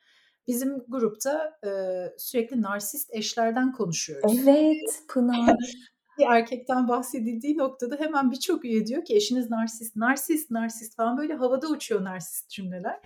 Bizim 0.47 0.85
grupta 0.89 1.59
e, 1.65 1.71
sürekli 2.19 2.63
narsist 2.63 3.15
eşlerden 3.15 3.73
konuşuyoruz. 3.73 4.39
Evet 4.39 5.03
Pınar. 5.09 5.57
bir 6.19 6.27
erkekten 6.27 6.89
bahsedildiği 6.89 7.57
noktada 7.57 7.97
hemen 7.97 8.31
birçok 8.31 8.65
üye 8.65 8.87
diyor 8.87 9.05
ki 9.05 9.17
eşiniz 9.17 9.51
narsist, 9.51 9.97
narsist, 9.97 10.51
narsist 10.51 10.97
falan 10.97 11.19
böyle 11.19 11.35
havada 11.35 11.69
uçuyor 11.69 12.05
narsist 12.05 12.51
cümleler. 12.51 13.01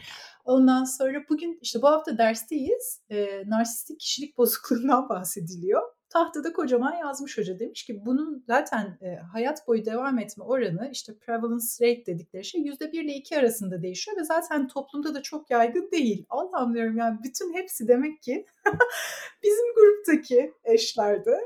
Ondan 0.45 0.85
sonra 0.85 1.19
bugün 1.29 1.59
işte 1.63 1.83
bu 1.83 1.89
hafta 1.89 2.19
dersteyiz. 2.19 3.03
E, 3.11 3.43
narsistik 3.47 4.01
kişilik 4.01 4.39
bozukluğundan 4.39 5.09
bahsediliyor 5.09 5.83
tahtada 6.11 6.53
kocaman 6.53 6.95
yazmış 6.95 7.39
hoca. 7.39 7.59
Demiş 7.59 7.85
ki 7.85 8.07
bunun 8.07 8.45
zaten 8.47 8.99
e, 9.03 9.17
hayat 9.17 9.69
boyu 9.69 9.85
devam 9.85 10.19
etme 10.19 10.45
oranı 10.45 10.89
işte 10.93 11.15
prevalence 11.15 11.67
rate 11.81 12.07
dedikleri 12.07 12.45
şey 12.45 12.61
yüzde 12.61 12.93
bir 12.93 13.05
ile 13.05 13.15
iki 13.15 13.39
arasında 13.39 13.83
değişiyor 13.83 14.17
ve 14.17 14.25
zaten 14.25 14.69
toplumda 14.69 15.15
da 15.15 15.23
çok 15.23 15.51
yaygın 15.51 15.91
değil. 15.91 16.27
Allah'ım 16.29 16.75
diyorum 16.75 16.97
yani 16.97 17.19
bütün 17.25 17.55
hepsi 17.55 17.89
demek 17.89 18.23
ki 18.23 18.47
bizim 19.43 19.75
gruptaki 19.75 20.55
eşlerde. 20.65 21.41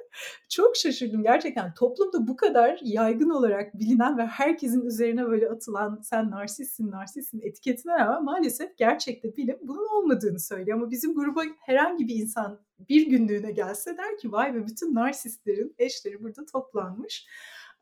Çok 0.49 0.77
şaşırdım 0.77 1.23
gerçekten. 1.23 1.75
Toplumda 1.75 2.27
bu 2.29 2.37
kadar 2.37 2.79
yaygın 2.83 3.31
olarak 3.31 3.79
bilinen 3.79 4.19
ve 4.19 4.27
herkesin 4.27 4.87
üzerine 4.87 5.27
böyle 5.27 5.49
atılan 5.49 6.01
sen 6.03 6.31
narsistsin, 6.31 6.91
narsistsin 6.91 7.41
etiketine 7.41 7.93
rağmen 7.93 8.25
maalesef 8.25 8.77
gerçekte 8.77 9.37
bilim 9.37 9.59
bunun 9.63 9.87
olmadığını 9.87 10.41
söylüyor. 10.41 10.79
Ama 10.79 10.91
bizim 10.91 11.15
gruba 11.15 11.43
herhangi 11.61 12.09
bir 12.09 12.15
insan 12.15 12.64
bir 12.79 13.07
günlüğüne 13.07 13.53
gelse 13.53 13.97
der 13.97 14.19
ki 14.19 14.33
vay 14.33 14.55
be 14.55 14.67
bütün 14.67 14.95
narsistlerin 14.95 15.75
eşleri 15.79 16.23
burada 16.23 16.47
toplanmış. 16.47 17.27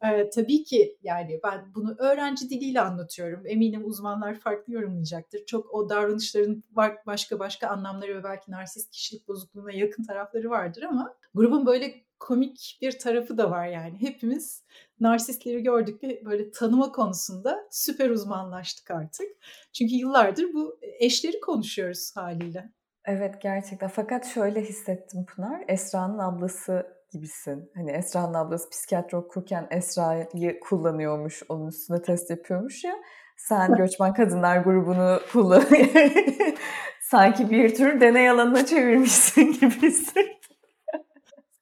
Ee, 0.04 0.30
tabii 0.30 0.64
ki 0.64 0.98
yani 1.02 1.40
ben 1.44 1.74
bunu 1.74 1.96
öğrenci 1.98 2.50
diliyle 2.50 2.80
anlatıyorum. 2.80 3.42
Eminim 3.46 3.84
uzmanlar 3.84 4.40
farklı 4.40 4.72
yorumlayacaktır. 4.72 5.46
Çok 5.46 5.74
o 5.74 5.88
davranışların 5.88 6.64
başka 7.06 7.38
başka 7.38 7.68
anlamları 7.68 8.18
ve 8.18 8.24
belki 8.24 8.50
narsist 8.50 8.90
kişilik 8.90 9.28
bozukluğuna 9.28 9.72
yakın 9.72 10.04
tarafları 10.04 10.50
vardır 10.50 10.82
ama 10.82 11.14
grubun 11.34 11.66
böyle 11.66 12.04
komik 12.20 12.78
bir 12.82 12.98
tarafı 12.98 13.38
da 13.38 13.50
var 13.50 13.66
yani. 13.66 14.00
Hepimiz 14.00 14.64
narsistleri 15.00 15.62
gördük 15.62 16.02
ve 16.02 16.24
böyle 16.24 16.50
tanıma 16.50 16.92
konusunda 16.92 17.68
süper 17.70 18.10
uzmanlaştık 18.10 18.90
artık. 18.90 19.26
Çünkü 19.72 19.94
yıllardır 19.94 20.54
bu 20.54 20.78
eşleri 20.82 21.40
konuşuyoruz 21.40 22.16
haliyle. 22.16 22.72
Evet 23.04 23.42
gerçekten. 23.42 23.88
Fakat 23.88 24.26
şöyle 24.26 24.60
hissettim 24.60 25.26
Pınar. 25.26 25.64
Esra'nın 25.68 26.18
ablası 26.18 26.86
gibisin. 27.10 27.70
Hani 27.74 27.90
Esra'nın 27.90 28.34
ablası 28.34 28.70
psikiyatri 28.70 29.16
okurken 29.16 29.66
Esra'yı 29.70 30.60
kullanıyormuş. 30.60 31.42
Onun 31.48 31.66
üstüne 31.66 32.02
test 32.02 32.30
yapıyormuş 32.30 32.84
ya. 32.84 32.94
Sen 33.36 33.74
göçmen 33.74 34.14
kadınlar 34.14 34.56
grubunu 34.56 35.20
kullan. 35.32 35.64
Sanki 37.00 37.50
bir 37.50 37.74
tür 37.74 38.00
deney 38.00 38.30
alanına 38.30 38.66
çevirmişsin 38.66 39.52
gibisin. 39.60 40.26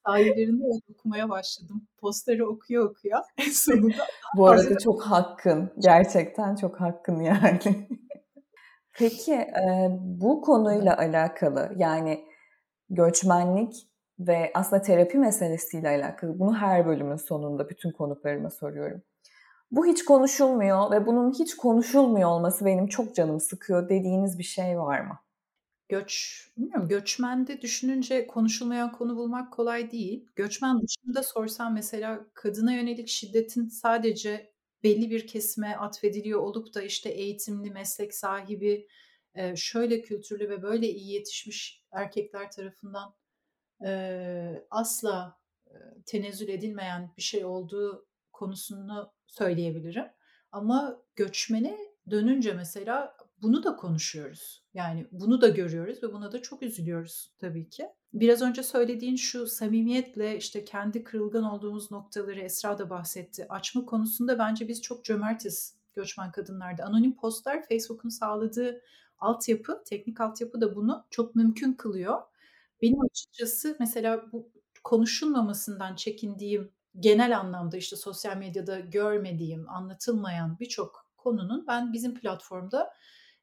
Sahillerinde 0.05 0.63
okumaya 0.93 1.29
başladım. 1.29 1.87
Posteri 2.01 2.45
okuyor 2.45 2.89
okuyor. 2.89 3.19
sonunda 3.51 4.07
Bu 4.37 4.47
arada 4.47 4.77
çok 4.77 5.01
hakkın. 5.03 5.73
Gerçekten 5.79 6.55
çok 6.55 6.81
hakkın 6.81 7.19
yani. 7.19 7.87
Peki 8.93 9.33
e, 9.33 9.89
bu 10.01 10.41
konuyla 10.41 10.97
alakalı 10.97 11.73
yani 11.77 12.25
göçmenlik 12.89 13.87
ve 14.19 14.51
aslında 14.53 14.81
terapi 14.81 15.17
meselesiyle 15.17 15.89
alakalı 15.89 16.39
bunu 16.39 16.57
her 16.57 16.85
bölümün 16.85 17.15
sonunda 17.15 17.69
bütün 17.69 17.91
konuklarıma 17.91 18.49
soruyorum. 18.49 19.01
Bu 19.71 19.85
hiç 19.85 20.05
konuşulmuyor 20.05 20.91
ve 20.91 21.05
bunun 21.05 21.31
hiç 21.31 21.55
konuşulmuyor 21.57 22.29
olması 22.29 22.65
benim 22.65 22.87
çok 22.87 23.15
canımı 23.15 23.39
sıkıyor 23.41 23.89
dediğiniz 23.89 24.39
bir 24.39 24.43
şey 24.43 24.79
var 24.79 25.01
mı? 25.01 25.19
Göç, 25.89 26.41
bilmiyorum 26.57 26.87
göçmende 26.87 27.61
düşününce 27.61 28.27
konuşulmayan 28.27 28.91
konu 28.91 29.15
bulmak 29.15 29.53
kolay 29.53 29.91
değil. 29.91 30.27
Göçmen 30.35 30.81
dışında 30.81 31.23
sorsam 31.23 31.73
mesela 31.73 32.19
kadına 32.33 32.73
yönelik 32.73 33.07
şiddetin 33.07 33.67
sadece 33.67 34.51
belli 34.83 35.09
bir 35.09 35.27
kesime 35.27 35.75
atfediliyor 35.75 36.39
olup 36.39 36.73
da 36.73 36.81
işte 36.81 37.09
eğitimli, 37.09 37.71
meslek 37.71 38.15
sahibi, 38.15 38.87
şöyle 39.55 40.01
kültürlü 40.01 40.49
ve 40.49 40.63
böyle 40.63 40.89
iyi 40.89 41.13
yetişmiş 41.13 41.85
erkekler 41.91 42.51
tarafından 42.51 43.15
asla 44.69 45.39
tenezzül 46.05 46.49
edilmeyen 46.49 47.13
bir 47.17 47.21
şey 47.21 47.45
olduğu 47.45 48.07
konusunu 48.33 49.13
söyleyebilirim. 49.27 50.05
Ama 50.51 51.03
göçmene 51.15 51.77
dönünce 52.09 52.53
mesela 52.53 53.17
bunu 53.41 53.63
da 53.63 53.75
konuşuyoruz. 53.75 54.63
Yani 54.73 55.07
bunu 55.11 55.41
da 55.41 55.47
görüyoruz 55.47 56.03
ve 56.03 56.13
buna 56.13 56.31
da 56.31 56.41
çok 56.41 56.63
üzülüyoruz 56.63 57.33
tabii 57.39 57.69
ki. 57.69 57.87
Biraz 58.13 58.41
önce 58.41 58.63
söylediğin 58.63 59.15
şu 59.15 59.47
samimiyetle 59.47 60.37
işte 60.37 60.65
kendi 60.65 61.03
kırılgan 61.03 61.43
olduğumuz 61.43 61.91
noktaları 61.91 62.39
Esra 62.39 62.77
da 62.77 62.89
bahsetti. 62.89 63.45
Açma 63.49 63.85
konusunda 63.85 64.39
bence 64.39 64.67
biz 64.67 64.81
çok 64.81 65.05
cömertiz 65.05 65.75
göçmen 65.93 66.31
kadınlarda. 66.31 66.83
Anonim 66.83 67.15
postlar 67.15 67.67
Facebook'un 67.67 68.09
sağladığı 68.09 68.81
altyapı, 69.19 69.83
teknik 69.85 70.21
altyapı 70.21 70.61
da 70.61 70.75
bunu 70.75 71.05
çok 71.09 71.35
mümkün 71.35 71.73
kılıyor. 71.73 72.21
Benim 72.81 73.01
açıkçası 73.01 73.75
mesela 73.79 74.31
bu 74.31 74.51
konuşulmamasından 74.83 75.95
çekindiğim 75.95 76.71
genel 76.99 77.39
anlamda 77.39 77.77
işte 77.77 77.95
sosyal 77.95 78.37
medyada 78.37 78.79
görmediğim, 78.79 79.69
anlatılmayan 79.69 80.59
birçok 80.59 81.05
konunun 81.17 81.67
ben 81.67 81.93
bizim 81.93 82.15
platformda 82.15 82.93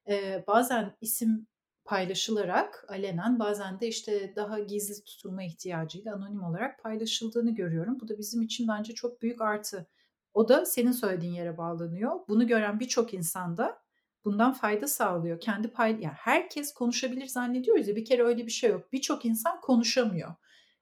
e, 0.09 0.45
bazen 0.47 0.97
isim 1.01 1.47
paylaşılarak 1.89 2.85
alenen 2.89 3.39
bazen 3.39 3.81
de 3.81 3.89
işte 3.89 4.33
daha 4.37 4.59
gizli 4.59 5.05
tutulma 5.05 5.43
ihtiyacıyla 5.43 6.15
anonim 6.15 6.43
olarak 6.43 6.83
paylaşıldığını 6.83 7.55
görüyorum. 7.55 8.01
Bu 8.01 8.09
da 8.09 8.19
bizim 8.19 8.43
için 8.43 8.69
bence 8.69 8.95
çok 8.95 9.23
büyük 9.23 9.41
artı. 9.41 9.87
O 10.35 10.49
da 10.49 10.67
senin 10.67 10.93
söylediğin 10.93 11.33
yere 11.33 11.59
bağlanıyor. 11.59 12.21
Bunu 12.29 12.47
gören 12.47 12.81
birçok 12.81 13.15
insan 13.15 13.57
da 13.57 13.79
bundan 14.25 14.53
fayda 14.53 14.87
sağlıyor. 14.87 15.41
Kendi 15.41 15.69
pay 15.69 15.91
yani 15.91 16.15
herkes 16.17 16.75
konuşabilir 16.75 17.27
zannediyoruz 17.27 17.89
ya 17.89 17.97
bir 17.97 18.05
kere 18.05 18.23
öyle 18.23 18.47
bir 18.47 18.51
şey 18.53 18.71
yok. 18.71 18.93
Birçok 18.93 19.25
insan 19.25 19.61
konuşamıyor. 19.61 20.35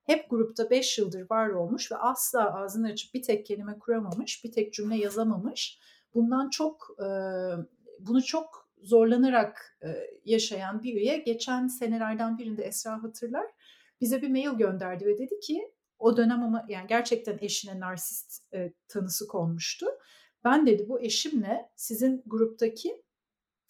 Hep 0.02 0.30
grupta 0.30 0.70
5 0.70 0.98
yıldır 0.98 1.26
var 1.30 1.48
olmuş 1.48 1.92
ve 1.92 1.96
asla 1.96 2.54
ağzını 2.54 2.88
açıp 2.88 3.14
bir 3.14 3.22
tek 3.22 3.46
kelime 3.46 3.78
kuramamış, 3.78 4.44
bir 4.44 4.52
tek 4.52 4.72
cümle 4.72 4.96
yazamamış. 4.96 5.78
Bundan 6.14 6.50
çok 6.50 6.96
bunu 8.00 8.22
çok 8.22 8.65
zorlanarak 8.87 9.78
e, 9.82 9.89
yaşayan 10.24 10.82
bir 10.82 10.95
üye 10.95 11.16
geçen 11.16 11.66
senelerden 11.66 12.39
birinde 12.39 12.64
Esra 12.64 13.03
hatırlar 13.03 13.47
bize 14.01 14.22
bir 14.22 14.28
mail 14.28 14.59
gönderdi 14.59 15.07
ve 15.07 15.18
dedi 15.18 15.41
ki 15.41 15.72
o 15.99 16.16
dönem 16.16 16.43
ama 16.43 16.66
yani 16.68 16.87
gerçekten 16.87 17.39
eşine 17.41 17.80
narsist 17.80 18.55
e, 18.55 18.72
tanısı 18.89 19.26
konmuştu. 19.26 19.87
Ben 20.45 20.66
dedi 20.66 20.89
bu 20.89 21.01
eşimle 21.01 21.70
sizin 21.76 22.22
gruptaki 22.26 23.03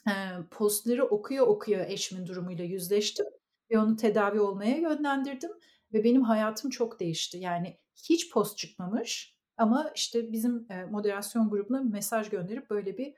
e, 0.09 0.14
postları 0.51 1.05
okuyor 1.05 1.47
okuyor 1.47 1.87
eşimin 1.89 2.27
durumuyla 2.27 2.64
yüzleştim 2.64 3.27
ve 3.71 3.79
onu 3.79 3.97
tedavi 3.97 4.41
olmaya 4.41 4.77
yönlendirdim 4.77 5.51
ve 5.93 6.05
benim 6.05 6.23
hayatım 6.23 6.71
çok 6.71 7.01
değişti. 7.01 7.39
Yani 7.39 7.79
hiç 8.09 8.31
post 8.31 8.59
çıkmamış 8.59 9.37
ama 9.57 9.93
işte 9.95 10.33
bizim 10.33 10.67
e, 10.71 10.85
moderasyon 10.85 11.51
grubuna 11.51 11.81
mesaj 11.81 12.31
gönderip 12.31 12.71
böyle 12.71 12.99
bir 12.99 13.14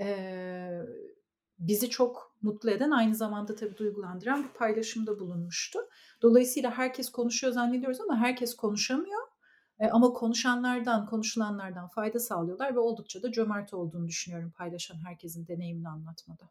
e, 0.00 0.06
bizi 1.68 1.90
çok 1.90 2.36
mutlu 2.42 2.70
eden 2.70 2.90
aynı 2.90 3.14
zamanda 3.14 3.54
tabii 3.54 3.76
duygulandıran 3.76 4.44
bir 4.44 4.48
paylaşımda 4.48 5.18
bulunmuştu. 5.18 5.78
Dolayısıyla 6.22 6.70
herkes 6.70 7.10
konuşuyor 7.10 7.52
zannediyoruz 7.52 8.00
ama 8.00 8.16
herkes 8.16 8.56
konuşamıyor. 8.56 9.20
E, 9.78 9.88
ama 9.88 10.12
konuşanlardan, 10.12 11.06
konuşulanlardan 11.06 11.88
fayda 11.88 12.18
sağlıyorlar 12.18 12.74
ve 12.74 12.78
oldukça 12.78 13.22
da 13.22 13.32
cömert 13.32 13.74
olduğunu 13.74 14.08
düşünüyorum 14.08 14.52
paylaşan 14.58 14.96
herkesin 15.06 15.48
deneyimini 15.48 15.88
anlatmada. 15.88 16.44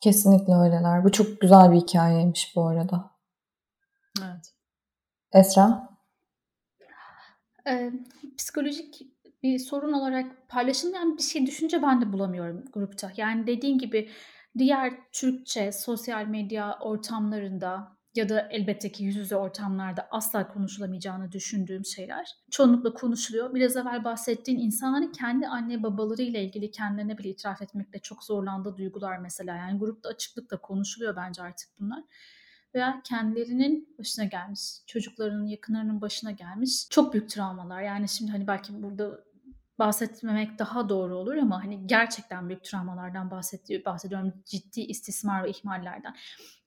Kesinlikle 0.00 0.54
öyleler. 0.54 1.04
Bu 1.04 1.12
çok 1.12 1.40
güzel 1.40 1.72
bir 1.72 1.76
hikayeymiş 1.76 2.52
bu 2.56 2.66
arada. 2.66 3.10
Evet. 4.22 4.54
Esra? 5.32 5.88
Ee, 7.68 7.92
psikolojik 8.38 9.02
bir 9.42 9.58
sorun 9.58 9.92
olarak 9.92 10.48
paylaşılmayan 10.48 11.16
bir 11.16 11.22
şey 11.22 11.46
düşünce 11.46 11.82
ben 11.82 12.00
de 12.00 12.12
bulamıyorum 12.12 12.64
grupta. 12.72 13.12
Yani 13.16 13.46
dediğin 13.46 13.78
gibi 13.78 14.10
diğer 14.58 14.94
Türkçe 15.12 15.72
sosyal 15.72 16.26
medya 16.26 16.78
ortamlarında 16.80 17.98
ya 18.14 18.28
da 18.28 18.48
elbette 18.50 18.92
ki 18.92 19.04
yüz 19.04 19.16
yüze 19.16 19.36
ortamlarda 19.36 20.08
asla 20.10 20.48
konuşulamayacağını 20.48 21.32
düşündüğüm 21.32 21.84
şeyler 21.84 22.36
çoğunlukla 22.50 22.94
konuşuluyor. 22.94 23.54
Biraz 23.54 23.76
evvel 23.76 24.04
bahsettiğin 24.04 24.58
insanların 24.58 25.12
kendi 25.12 25.46
anne 25.46 25.82
babaları 25.82 26.22
ile 26.22 26.44
ilgili 26.44 26.70
kendilerine 26.70 27.18
bile 27.18 27.28
itiraf 27.28 27.62
etmekte 27.62 27.98
çok 27.98 28.24
zorlandığı 28.24 28.76
duygular 28.76 29.18
mesela. 29.18 29.56
Yani 29.56 29.78
grupta 29.78 30.08
açıklıkla 30.08 30.60
konuşuluyor 30.60 31.16
bence 31.16 31.42
artık 31.42 31.68
bunlar. 31.80 32.04
Veya 32.74 33.00
kendilerinin 33.04 33.94
başına 33.98 34.24
gelmiş, 34.24 34.60
çocuklarının, 34.86 35.46
yakınlarının 35.46 36.00
başına 36.00 36.30
gelmiş 36.30 36.88
çok 36.90 37.12
büyük 37.12 37.30
travmalar. 37.30 37.82
Yani 37.82 38.08
şimdi 38.08 38.30
hani 38.30 38.46
belki 38.46 38.82
burada 38.82 39.24
bahsetmemek 39.78 40.58
daha 40.58 40.88
doğru 40.88 41.16
olur 41.16 41.36
ama 41.36 41.64
hani 41.64 41.86
gerçekten 41.86 42.48
büyük 42.48 42.64
travmalardan 42.64 43.30
bahsediyor, 43.30 43.84
bahsediyorum. 43.84 44.32
Ciddi 44.44 44.80
istismar 44.80 45.44
ve 45.44 45.50
ihmallerden. 45.50 46.16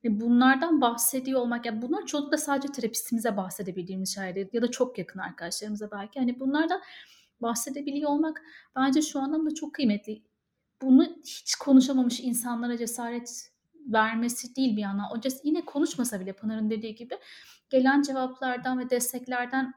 E 0.04 0.20
bunlardan 0.20 0.80
bahsediyor 0.80 1.40
olmak, 1.40 1.66
yani 1.66 1.82
bunlar 1.82 2.06
çoğunlukla 2.06 2.36
sadece 2.36 2.68
terapistimize 2.72 3.36
bahsedebildiğimiz 3.36 4.14
şeyler 4.14 4.48
ya 4.52 4.62
da 4.62 4.70
çok 4.70 4.98
yakın 4.98 5.18
arkadaşlarımıza 5.18 5.90
belki. 5.90 6.18
Hani 6.18 6.40
bunlardan 6.40 6.80
bahsedebiliyor 7.40 8.10
olmak 8.10 8.42
bence 8.76 9.02
şu 9.02 9.20
anlamda 9.20 9.54
çok 9.54 9.74
kıymetli. 9.74 10.22
Bunu 10.82 11.04
hiç 11.24 11.54
konuşamamış 11.54 12.20
insanlara 12.20 12.78
cesaret 12.78 13.52
vermesi 13.86 14.56
değil 14.56 14.76
bir 14.76 14.82
yana. 14.82 15.10
O 15.12 15.20
yine 15.44 15.64
konuşmasa 15.64 16.20
bile 16.20 16.32
Pınar'ın 16.32 16.70
dediği 16.70 16.94
gibi 16.94 17.18
gelen 17.70 18.02
cevaplardan 18.02 18.78
ve 18.78 18.90
desteklerden 18.90 19.74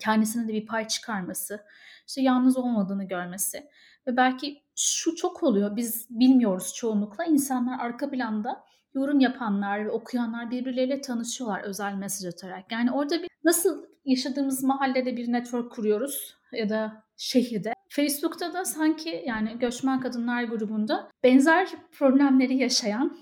kendisine 0.00 0.48
de 0.48 0.52
bir 0.52 0.66
pay 0.66 0.88
çıkarması, 0.88 1.64
işte 2.08 2.22
yalnız 2.22 2.56
olmadığını 2.56 3.04
görmesi 3.04 3.66
ve 4.06 4.16
belki 4.16 4.62
şu 4.76 5.14
çok 5.14 5.42
oluyor 5.42 5.76
biz 5.76 6.06
bilmiyoruz 6.10 6.74
çoğunlukla 6.74 7.24
insanlar 7.24 7.78
arka 7.80 8.10
planda 8.10 8.64
yorum 8.94 9.20
yapanlar 9.20 9.84
ve 9.84 9.90
okuyanlar 9.90 10.50
birbirleriyle 10.50 11.00
tanışıyorlar 11.00 11.62
özel 11.62 11.94
mesaj 11.94 12.34
atarak. 12.34 12.72
Yani 12.72 12.92
orada 12.92 13.22
bir 13.22 13.28
nasıl 13.44 13.86
yaşadığımız 14.04 14.62
mahallede 14.62 15.16
bir 15.16 15.32
network 15.32 15.72
kuruyoruz 15.72 16.36
ya 16.52 16.68
da 16.68 17.02
şehirde. 17.16 17.72
Facebook'ta 17.88 18.54
da 18.54 18.64
sanki 18.64 19.22
yani 19.26 19.58
göçmen 19.58 20.00
kadınlar 20.00 20.44
grubunda 20.44 21.10
benzer 21.22 21.68
problemleri 21.92 22.56
yaşayan 22.56 23.16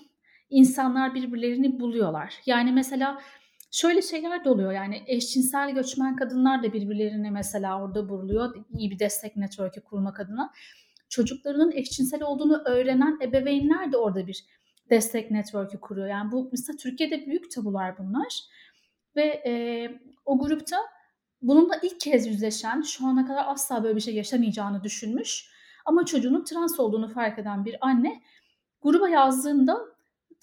insanlar 0.50 1.14
birbirlerini 1.14 1.80
buluyorlar. 1.80 2.34
Yani 2.46 2.72
mesela 2.72 3.20
Şöyle 3.74 4.02
şeyler 4.02 4.44
de 4.44 4.50
oluyor 4.50 4.72
yani 4.72 5.02
eşcinsel 5.06 5.70
göçmen 5.70 6.16
kadınlar 6.16 6.62
da 6.62 6.72
birbirlerine 6.72 7.30
mesela 7.30 7.82
orada 7.82 8.08
vuruluyor. 8.08 8.54
iyi 8.78 8.90
bir 8.90 8.98
destek 8.98 9.36
network'ü 9.36 9.80
kurmak 9.80 10.20
adına. 10.20 10.52
Çocuklarının 11.08 11.72
eşcinsel 11.72 12.22
olduğunu 12.22 12.62
öğrenen 12.66 13.18
ebeveynler 13.22 13.92
de 13.92 13.96
orada 13.96 14.26
bir 14.26 14.44
destek 14.90 15.30
network'ü 15.30 15.80
kuruyor. 15.80 16.08
Yani 16.08 16.32
bu 16.32 16.48
mesela 16.52 16.76
Türkiye'de 16.76 17.26
büyük 17.26 17.50
tabular 17.50 17.98
bunlar. 17.98 18.40
Ve 19.16 19.42
e, 19.46 19.52
o 20.24 20.38
grupta 20.38 20.76
bununla 21.42 21.74
ilk 21.82 22.00
kez 22.00 22.26
yüzleşen, 22.26 22.82
şu 22.82 23.06
ana 23.06 23.26
kadar 23.26 23.44
asla 23.46 23.84
böyle 23.84 23.96
bir 23.96 24.00
şey 24.00 24.14
yaşamayacağını 24.14 24.84
düşünmüş 24.84 25.50
ama 25.84 26.04
çocuğunun 26.04 26.44
trans 26.44 26.80
olduğunu 26.80 27.08
fark 27.08 27.38
eden 27.38 27.64
bir 27.64 27.76
anne 27.80 28.22
gruba 28.82 29.08
yazdığında 29.08 29.93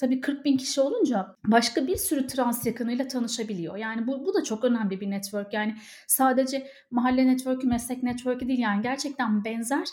tabii 0.02 0.22
40 0.22 0.46
bin 0.46 0.58
kişi 0.58 0.82
olunca 0.82 1.36
başka 1.46 1.88
bir 1.88 1.96
sürü 1.96 2.28
trans 2.28 2.66
yakınıyla 2.66 3.08
tanışabiliyor. 3.08 3.76
Yani 3.76 4.08
bu, 4.08 4.26
bu 4.26 4.34
da 4.34 4.44
çok 4.44 4.64
önemli 4.64 5.02
bir 5.02 5.10
network. 5.10 5.54
Yani 5.54 5.76
sadece 6.08 6.68
mahalle 6.92 7.28
network'ü, 7.28 7.68
meslek 7.68 8.04
network'ü 8.04 8.48
değil 8.48 8.60
yani 8.60 8.82
gerçekten 8.82 9.46
benzer 9.46 9.88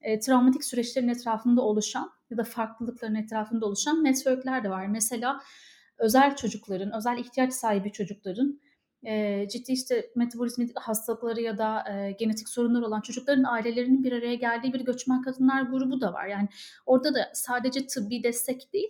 e, 0.00 0.20
travmatik 0.20 0.64
süreçlerin 0.64 1.08
etrafında 1.08 1.62
oluşan 1.62 2.10
ya 2.30 2.36
da 2.36 2.44
farklılıkların 2.44 3.14
etrafında 3.14 3.66
oluşan 3.66 4.04
network'ler 4.04 4.64
de 4.64 4.70
var. 4.70 4.86
Mesela 4.86 5.40
özel 5.98 6.36
çocukların, 6.36 6.92
özel 6.96 7.18
ihtiyaç 7.18 7.52
sahibi 7.52 7.92
çocukların 7.92 8.60
e, 9.06 9.46
ciddi 9.48 9.72
işte 9.72 10.10
metabolizmi 10.16 10.68
hastalıkları 10.74 11.40
ya 11.40 11.58
da 11.58 11.84
e, 11.92 12.10
genetik 12.12 12.48
sorunlar 12.48 12.82
olan 12.82 13.00
çocukların 13.00 13.44
ailelerinin 13.44 14.04
bir 14.04 14.12
araya 14.12 14.34
geldiği 14.34 14.72
bir 14.72 14.80
göçmen 14.80 15.22
kadınlar 15.22 15.62
grubu 15.62 16.00
da 16.00 16.12
var. 16.12 16.26
Yani 16.26 16.48
orada 16.86 17.14
da 17.14 17.30
sadece 17.34 17.86
tıbbi 17.86 18.22
destek 18.22 18.72
değil, 18.72 18.88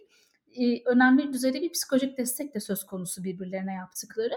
önemli 0.87 1.33
düzeyde 1.33 1.63
bir 1.63 1.73
psikolojik 1.73 2.19
destek 2.19 2.55
de 2.55 2.61
söz 2.61 2.87
konusu 2.87 3.25
birbirlerine 3.25 3.75
yaptıkları. 3.75 4.35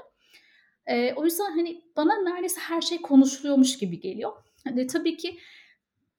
E, 0.85 1.13
o 1.13 1.25
yüzden 1.25 1.51
hani 1.51 1.81
bana 1.95 2.15
neredeyse 2.15 2.59
her 2.59 2.81
şey 2.81 3.01
konuşuluyormuş 3.01 3.77
gibi 3.77 3.99
geliyor. 3.99 4.31
Hani 4.63 4.87
tabii 4.87 5.17
ki 5.17 5.39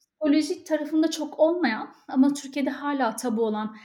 psikolojik 0.01 0.67
tarafında 0.67 1.11
çok 1.11 1.39
olmayan 1.39 1.95
ama 2.09 2.35
Türkiye'de 2.35 2.71
hala 2.71 3.17
tabu 3.17 3.43
olan 3.43 3.77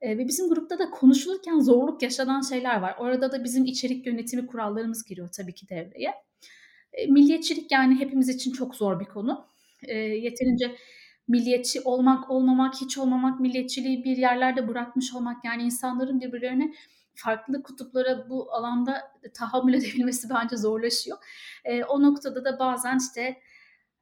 e, 0.00 0.18
ve 0.18 0.28
bizim 0.28 0.48
grupta 0.48 0.78
da 0.78 0.90
konuşulurken 0.90 1.60
zorluk 1.60 2.02
yaşanan 2.02 2.40
şeyler 2.40 2.80
var. 2.80 2.94
Orada 2.98 3.32
da 3.32 3.44
bizim 3.44 3.64
içerik 3.64 4.06
yönetimi 4.06 4.46
kurallarımız 4.46 5.04
giriyor 5.04 5.28
tabii 5.36 5.54
ki 5.54 5.68
devreye. 5.68 6.14
E, 6.92 7.06
milliyetçilik 7.06 7.72
yani 7.72 7.94
hepimiz 8.00 8.28
için 8.28 8.52
çok 8.52 8.74
zor 8.74 9.00
bir 9.00 9.04
konu. 9.04 9.46
E, 9.82 9.98
yeterince 9.98 10.76
milliyetçi 11.28 11.80
olmak, 11.80 12.30
olmamak, 12.30 12.74
hiç 12.74 12.98
olmamak, 12.98 13.40
milliyetçiliği 13.40 14.04
bir 14.04 14.16
yerlerde 14.16 14.68
bırakmış 14.68 15.14
olmak 15.14 15.44
yani 15.44 15.62
insanların 15.62 16.20
birbirlerine 16.20 16.72
farklı 17.14 17.62
kutuplara 17.62 18.30
bu 18.30 18.52
alanda 18.52 19.02
tahammül 19.34 19.74
edebilmesi 19.78 20.28
bence 20.30 20.56
zorlaşıyor. 20.56 21.18
E, 21.64 21.84
o 21.84 22.02
noktada 22.02 22.44
da 22.44 22.58
bazen 22.58 22.98
işte 22.98 23.36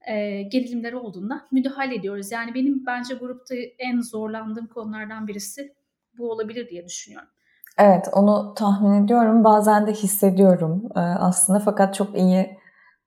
e, 0.06 0.42
gerilimler 0.42 0.92
olduğunda 0.92 1.46
müdahale 1.50 1.94
ediyoruz. 1.94 2.32
Yani 2.32 2.54
benim 2.54 2.86
bence 2.86 3.14
grupta 3.14 3.54
en 3.78 4.00
zorlandığım 4.00 4.66
konulardan 4.66 5.26
birisi 5.26 5.74
bu 6.18 6.30
olabilir 6.30 6.68
diye 6.68 6.84
düşünüyorum. 6.84 7.28
Evet 7.78 8.08
onu 8.12 8.54
tahmin 8.54 9.04
ediyorum. 9.04 9.44
Bazen 9.44 9.86
de 9.86 9.92
hissediyorum 9.92 10.88
e, 10.96 11.00
aslında 11.00 11.58
fakat 11.58 11.94
çok 11.94 12.18
iyi 12.18 12.58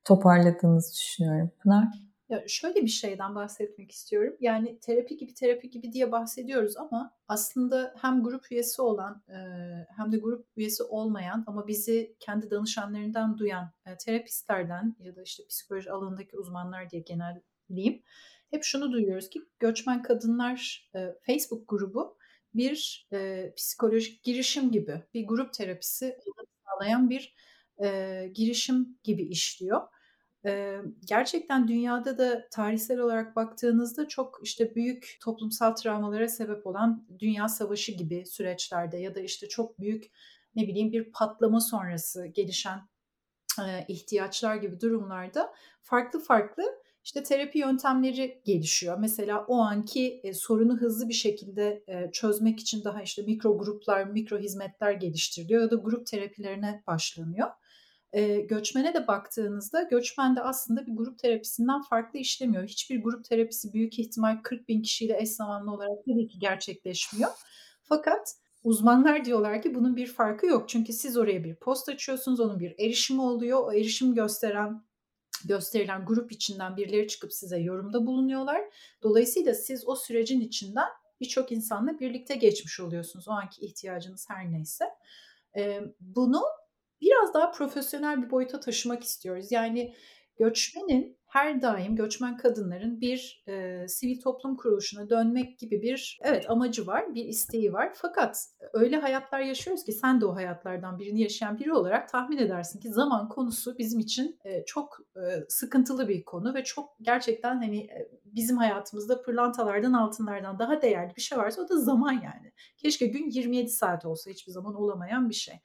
toparladığınızı 0.06 0.94
düşünüyorum. 0.94 1.52
Pınar? 1.64 2.07
Ya 2.30 2.44
şöyle 2.48 2.82
bir 2.82 2.88
şeyden 2.88 3.36
bahsetmek 3.36 3.92
istiyorum. 3.92 4.38
Yani 4.40 4.80
terapi 4.80 5.18
gibi 5.18 5.34
terapi 5.34 5.70
gibi 5.70 5.94
diye 5.94 6.12
bahsediyoruz 6.12 6.78
ama 6.78 7.12
aslında 7.28 7.96
hem 8.02 8.24
grup 8.24 8.52
üyesi 8.52 8.82
olan 8.82 9.24
hem 9.98 10.12
de 10.12 10.18
grup 10.18 10.48
üyesi 10.56 10.84
olmayan 10.84 11.44
ama 11.48 11.68
bizi 11.68 12.16
kendi 12.20 12.52
danışanlarından 12.52 13.38
duyan 13.38 13.72
terapistlerden 14.06 14.96
ya 15.00 15.16
da 15.16 15.22
işte 15.22 15.44
psikoloji 15.50 15.92
alanındaki 15.92 16.38
uzmanlar 16.38 16.90
diye 16.90 17.02
genelleyeyim. 17.02 18.04
Hep 18.52 18.64
şunu 18.64 18.92
duyuyoruz 18.92 19.30
ki 19.30 19.42
göçmen 19.60 20.02
kadınlar 20.02 20.90
Facebook 21.22 21.68
grubu 21.70 22.18
bir 22.54 23.08
psikolojik 23.58 24.24
girişim 24.24 24.72
gibi 24.72 25.04
bir 25.14 25.28
grup 25.28 25.54
terapisi 25.54 26.18
sağlayan 26.66 27.10
bir 27.10 27.36
girişim 28.34 29.00
gibi 29.04 29.24
işliyor 29.24 29.82
gerçekten 31.06 31.68
dünyada 31.68 32.18
da 32.18 32.48
tarihsel 32.52 33.00
olarak 33.00 33.36
baktığınızda 33.36 34.08
çok 34.08 34.40
işte 34.44 34.76
büyük 34.76 35.18
toplumsal 35.22 35.76
travmalara 35.76 36.28
sebep 36.28 36.68
olan 36.68 37.08
dünya 37.20 37.50
savaşı 37.50 37.92
gibi 37.92 38.26
süreçlerde 38.26 38.98
ya 38.98 39.16
da 39.16 39.20
işte 39.20 39.48
çok 39.48 39.80
büyük 39.80 40.12
ne 40.56 40.68
bileyim 40.68 40.92
bir 40.92 41.12
patlama 41.12 41.60
sonrası 41.60 42.26
gelişen 42.26 42.80
ihtiyaçlar 43.88 44.56
gibi 44.56 44.82
durumlarda 44.82 45.54
farklı 45.82 46.20
farklı 46.20 46.64
işte 47.04 47.24
terapi 47.24 47.60
yöntemleri 47.60 48.42
gelişiyor. 48.46 48.98
Mesela 49.00 49.46
o 49.48 49.58
anki 49.58 50.22
sorunu 50.34 50.78
hızlı 50.78 51.10
bir 51.10 51.14
şekilde 51.14 51.84
çözmek 52.14 52.60
için 52.60 52.84
daha 52.84 53.02
işte 53.02 53.22
mikro 53.22 53.58
gruplar, 53.58 54.04
mikro 54.04 54.38
hizmetler 54.38 54.92
geliştiriliyor 54.92 55.62
ya 55.62 55.72
da 55.72 55.76
grup 55.76 56.08
terapilerine 56.08 56.84
başlanıyor 56.88 57.48
e, 58.14 58.42
göçmene 58.42 58.94
de 58.94 59.08
baktığınızda 59.08 59.84
göçmen 59.84 60.36
de 60.36 60.42
aslında 60.42 60.88
bir 60.88 60.96
grup 60.96 61.20
terapisinden 61.20 61.82
farklı 61.82 62.20
işlemiyor. 62.20 62.64
Hiçbir 62.64 63.04
grup 63.04 63.26
terapisi 63.26 63.74
büyük 63.74 64.00
ihtimal 64.00 64.40
40 64.44 64.68
bin 64.68 64.82
kişiyle 64.82 65.22
eş 65.22 65.30
zamanlı 65.30 65.72
olarak 65.72 66.06
tabii 66.06 66.28
ki 66.28 66.40
gerçekleşmiyor. 66.40 67.32
Fakat 67.84 68.36
uzmanlar 68.64 69.26
diyorlar 69.26 69.62
ki 69.62 69.76
bunun 69.76 69.96
bir 69.96 70.08
farkı 70.08 70.46
yok. 70.46 70.70
Çünkü 70.70 70.94
siz 70.94 71.18
oraya 71.18 71.44
bir 71.44 71.56
post 71.56 71.90
açıyorsunuz, 71.90 72.40
onun 72.40 72.60
bir 72.60 72.76
erişimi 72.80 73.22
oluyor. 73.22 73.60
O 73.64 73.74
erişim 73.74 74.16
gösteren 74.16 74.84
gösterilen 75.46 76.06
grup 76.06 76.32
içinden 76.32 76.78
birileri 76.78 77.08
çıkıp 77.08 77.34
size 77.34 77.58
yorumda 77.58 78.06
bulunuyorlar. 78.06 78.62
Dolayısıyla 79.04 79.54
siz 79.54 79.88
o 79.88 79.96
sürecin 79.96 80.42
içinden 80.42 80.88
birçok 81.22 81.52
insanla 81.52 82.00
birlikte 82.00 82.36
geçmiş 82.36 82.80
oluyorsunuz. 82.80 83.28
O 83.28 83.32
anki 83.32 83.66
ihtiyacınız 83.66 84.30
her 84.30 84.52
neyse. 84.52 84.86
Bunu 86.00 86.42
biraz 87.02 87.34
daha 87.34 87.52
profesyonel 87.52 88.24
bir 88.24 88.32
boyuta 88.32 88.60
taşımak 88.60 89.04
istiyoruz. 89.04 89.52
Yani 89.52 89.94
göçmenin 90.40 91.18
her 91.28 91.62
daim 91.62 91.96
göçmen 91.96 92.38
kadınların 92.38 93.02
bir 93.02 93.44
e, 93.48 93.86
sivil 93.88 94.22
toplum 94.22 94.58
kuruluşuna 94.58 95.10
dönmek 95.10 95.60
gibi 95.60 95.82
bir 95.82 96.20
evet 96.24 96.50
amacı 96.50 96.88
var, 96.88 97.16
bir 97.16 97.26
isteği 97.26 97.74
var. 97.74 97.92
Fakat 97.96 98.46
öyle 98.74 98.98
hayatlar 98.98 99.40
yaşıyoruz 99.40 99.84
ki 99.84 99.92
sen 99.92 100.22
de 100.22 100.26
o 100.26 100.36
hayatlardan 100.36 101.00
birini 101.00 101.22
yaşayan 101.22 101.60
biri 101.60 101.74
olarak 101.74 102.10
tahmin 102.10 102.38
edersin 102.38 102.80
ki 102.80 102.90
zaman 102.90 103.30
konusu 103.30 103.78
bizim 103.78 104.00
için 104.00 104.40
e, 104.46 104.66
çok 104.66 104.98
e, 105.16 105.22
sıkıntılı 105.50 106.08
bir 106.08 106.26
konu 106.26 106.54
ve 106.54 106.64
çok 106.64 106.90
gerçekten 107.02 107.56
hani 107.56 107.80
e, 107.80 108.12
bizim 108.26 108.58
hayatımızda 108.58 109.22
pırlantalardan 109.22 109.94
altınlardan 109.94 110.60
daha 110.60 110.82
değerli 110.82 111.16
bir 111.16 111.22
şey 111.22 111.38
varsa 111.38 111.62
o 111.62 111.70
da 111.70 111.80
zaman 111.80 112.12
yani. 112.12 112.54
Keşke 112.78 113.06
gün 113.06 113.30
27 113.30 113.70
saat 113.70 114.06
olsa 114.06 114.32
hiçbir 114.32 114.52
zaman 114.52 114.76
olamayan 114.76 115.30
bir 115.30 115.36
şey. 115.36 115.56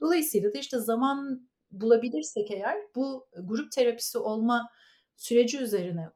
Dolayısıyla 0.00 0.52
da 0.52 0.58
işte 0.58 0.78
zaman 0.78 1.48
bulabilirsek 1.70 2.50
eğer 2.50 2.76
bu 2.94 3.28
grup 3.42 3.72
terapisi 3.72 4.18
olma 4.18 4.70
süreci 5.16 5.58
üzerine 5.58 6.10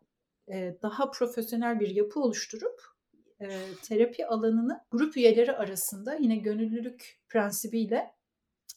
daha 0.83 1.11
profesyonel 1.11 1.81
bir 1.81 1.89
yapı 1.89 2.21
oluşturup 2.21 2.83
terapi 3.83 4.27
alanını 4.27 4.81
grup 4.91 5.17
üyeleri 5.17 5.53
arasında 5.53 6.15
yine 6.15 6.37
gönüllülük 6.37 7.21
prensibiyle 7.29 8.15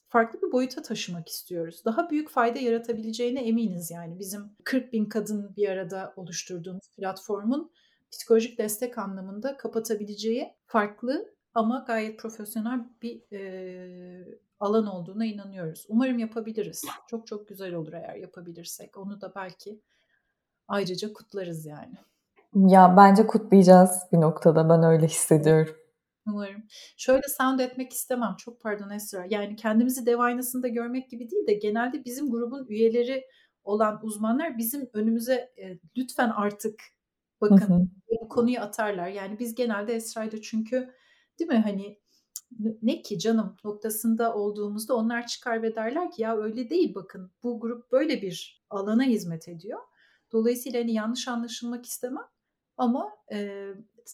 farklı 0.08 0.42
bir 0.42 0.52
boyuta 0.52 0.82
taşımak 0.82 1.30
istiyoruz. 1.30 1.86
Daha 1.86 2.10
büyük 2.10 2.30
fayda 2.30 2.60
yaratabileceğine 2.60 3.48
eminiz 3.48 3.92
yani 3.92 4.20
bizim 4.20 4.56
40 4.64 4.94
bin 4.94 5.06
kadın 5.06 5.56
bir 5.56 5.70
arada 5.70 6.14
oluşturduğumuz 6.16 6.90
platformun 6.98 7.72
psikolojik 8.12 8.58
destek 8.58 8.98
anlamında 8.98 9.58
kapatabileceği 9.58 10.54
farklı 10.66 11.34
ama 11.54 11.84
gayet 11.88 12.20
profesyonel 12.20 12.80
bir 13.02 13.22
e, 13.32 14.40
alan 14.60 14.88
olduğuna 14.88 15.26
inanıyoruz. 15.26 15.86
Umarım 15.90 16.20
yapabiliriz. 16.20 16.84
Çok 17.08 17.28
çok 17.28 17.48
güzel 17.48 17.74
olur 17.74 17.94
eğer 17.94 18.16
yapabilirsek. 18.16 18.98
Onu 18.98 19.22
da 19.22 19.36
belki 19.36 19.82
ayrıca 20.68 21.14
kutlarız 21.14 21.66
yani. 21.66 21.96
Ya 22.56 22.94
bence 22.98 23.28
kutlayacağız 23.28 24.00
bir 24.12 24.18
noktada. 24.18 24.70
Ben 24.70 24.84
öyle 24.84 25.08
hissediyorum. 25.08 25.76
Umarım. 26.28 26.64
Şöyle 26.98 27.28
sound 27.28 27.60
etmek 27.60 27.94
istemem. 27.94 28.36
Çok 28.38 28.62
pardon 28.62 28.90
Esra. 28.90 29.26
Yani 29.30 29.56
kendimizi 29.56 30.06
dev 30.06 30.20
aynasında 30.20 30.68
görmek 30.68 31.10
gibi 31.10 31.30
değil 31.32 31.48
de 31.48 31.54
genelde 31.54 32.06
bizim 32.06 32.32
grubun 32.32 32.66
üyeleri 32.70 33.26
olan 33.64 34.00
uzmanlar 34.04 34.58
bizim 34.58 34.90
önümüze 34.94 35.52
e, 35.58 35.78
lütfen 35.98 36.30
artık 36.30 36.82
bakın 37.42 37.92
bu 38.22 38.30
konuyu 38.30 38.60
atarlar. 38.60 39.08
Yani 39.08 39.40
biz 39.40 39.56
genelde 39.56 39.94
Esra'yla 39.94 40.42
çünkü 40.42 40.94
değil 41.40 41.52
mi 41.52 41.58
hani 41.58 41.98
ne 42.82 43.02
ki 43.02 43.20
canım 43.20 43.56
noktasında 43.64 44.36
olduğumuzda 44.36 44.96
onlar 44.96 45.28
çıkar 45.28 45.62
ve 45.62 45.76
derler 45.76 46.12
ki 46.12 46.22
ya 46.22 46.38
öyle 46.38 46.70
değil 46.70 46.96
bakın 46.96 47.32
bu 47.44 47.60
grup 47.60 47.92
böyle 47.92 48.22
bir 48.22 48.64
alana 48.70 49.04
hizmet 49.04 49.48
ediyor. 49.48 49.80
Dolayısıyla 50.32 50.82
hani 50.82 50.94
yanlış 50.94 51.28
anlaşılmak 51.28 51.86
istemem. 51.86 52.28
Ama 52.78 53.10
e, 53.32 53.68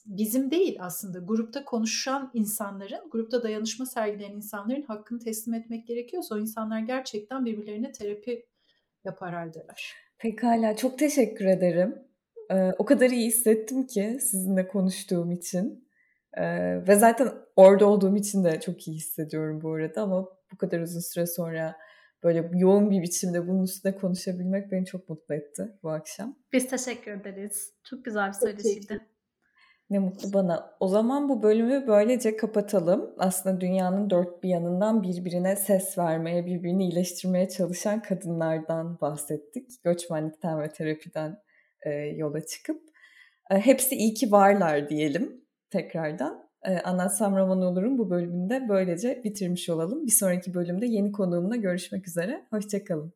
bizim 0.06 0.52
değil 0.52 0.78
aslında 0.80 1.20
grupta 1.20 1.66
konuşan 1.66 2.32
insanların, 2.34 3.10
grupta 3.10 3.44
dayanışma 3.44 3.86
sergileyen 3.86 4.32
insanların 4.32 4.82
hakkını 4.82 5.20
teslim 5.20 5.54
etmek 5.54 5.88
gerekiyorsa 5.88 6.36
o 6.36 6.38
insanlar 6.38 6.80
gerçekten 6.80 7.46
birbirlerine 7.46 7.92
terapi 7.92 8.46
yapar 9.04 9.34
haldeler. 9.34 9.94
Pekala 10.18 10.76
çok 10.76 11.00
teşekkür 11.00 11.46
ederim. 11.46 11.96
Ee, 12.52 12.72
o 12.78 12.86
kadar 12.86 13.10
iyi 13.10 13.28
hissettim 13.28 13.88
ki 13.88 14.18
sizinle 14.22 14.68
konuştuğum 14.68 15.32
için. 15.32 15.87
Ee, 16.40 16.88
ve 16.88 16.96
zaten 16.96 17.32
orada 17.56 17.86
olduğum 17.86 18.16
için 18.16 18.44
de 18.44 18.60
çok 18.60 18.88
iyi 18.88 18.96
hissediyorum 18.98 19.62
bu 19.62 19.74
arada 19.74 20.02
ama 20.02 20.26
bu 20.52 20.58
kadar 20.58 20.80
uzun 20.80 21.00
süre 21.00 21.26
sonra 21.26 21.76
böyle 22.24 22.52
yoğun 22.54 22.92
bir 22.92 23.02
biçimde 23.02 23.48
bunun 23.48 23.64
üstüne 23.64 23.96
konuşabilmek 23.96 24.72
beni 24.72 24.86
çok 24.86 25.10
mutlu 25.10 25.36
etti 25.36 25.78
bu 25.84 25.90
akşam. 25.90 26.36
Biz 26.54 26.68
teşekkür 26.68 27.12
ederiz. 27.12 27.74
Çok 27.84 28.06
güzel 28.06 28.28
bir 28.28 28.34
söyleşiydi. 28.34 29.00
Ne 29.90 30.00
mutlu 30.00 30.34
bana. 30.34 30.78
O 30.80 30.88
zaman 30.88 31.30
bu 31.30 31.44
bölümü 31.44 31.88
böylece 31.88 32.38
kapatalım. 32.38 33.14
Aslında 33.18 33.62
dünyanın 33.62 34.10
dört 34.10 34.44
bir 34.44 34.50
yanından 34.50 35.04
birbirine 35.04 35.56
ses 35.56 35.98
vermeye, 35.98 36.46
birbirini 36.46 36.84
iyileştirmeye 36.84 37.50
çalışan 37.50 38.02
kadınlardan 38.02 39.02
bahsettik. 39.02 39.84
Göçmenlikten 39.84 40.62
ve 40.62 40.70
terapiden 40.70 41.38
e, 41.86 41.92
yola 41.92 42.46
çıkıp. 42.46 42.82
E, 43.52 43.56
hepsi 43.56 43.96
iyi 43.96 44.14
ki 44.14 44.32
varlar 44.32 44.90
diyelim 44.90 45.47
tekrardan. 45.70 46.48
E, 46.66 46.80
Anlatsam 46.80 47.36
Roman 47.36 47.62
Olur'un 47.62 47.98
bu 47.98 48.10
bölümünde 48.10 48.66
böylece 48.70 49.22
bitirmiş 49.24 49.70
olalım. 49.70 50.06
Bir 50.06 50.12
sonraki 50.12 50.54
bölümde 50.54 50.86
yeni 50.86 51.12
konuğumla 51.12 51.56
görüşmek 51.56 52.08
üzere. 52.08 52.48
Hoşçakalın. 52.50 53.14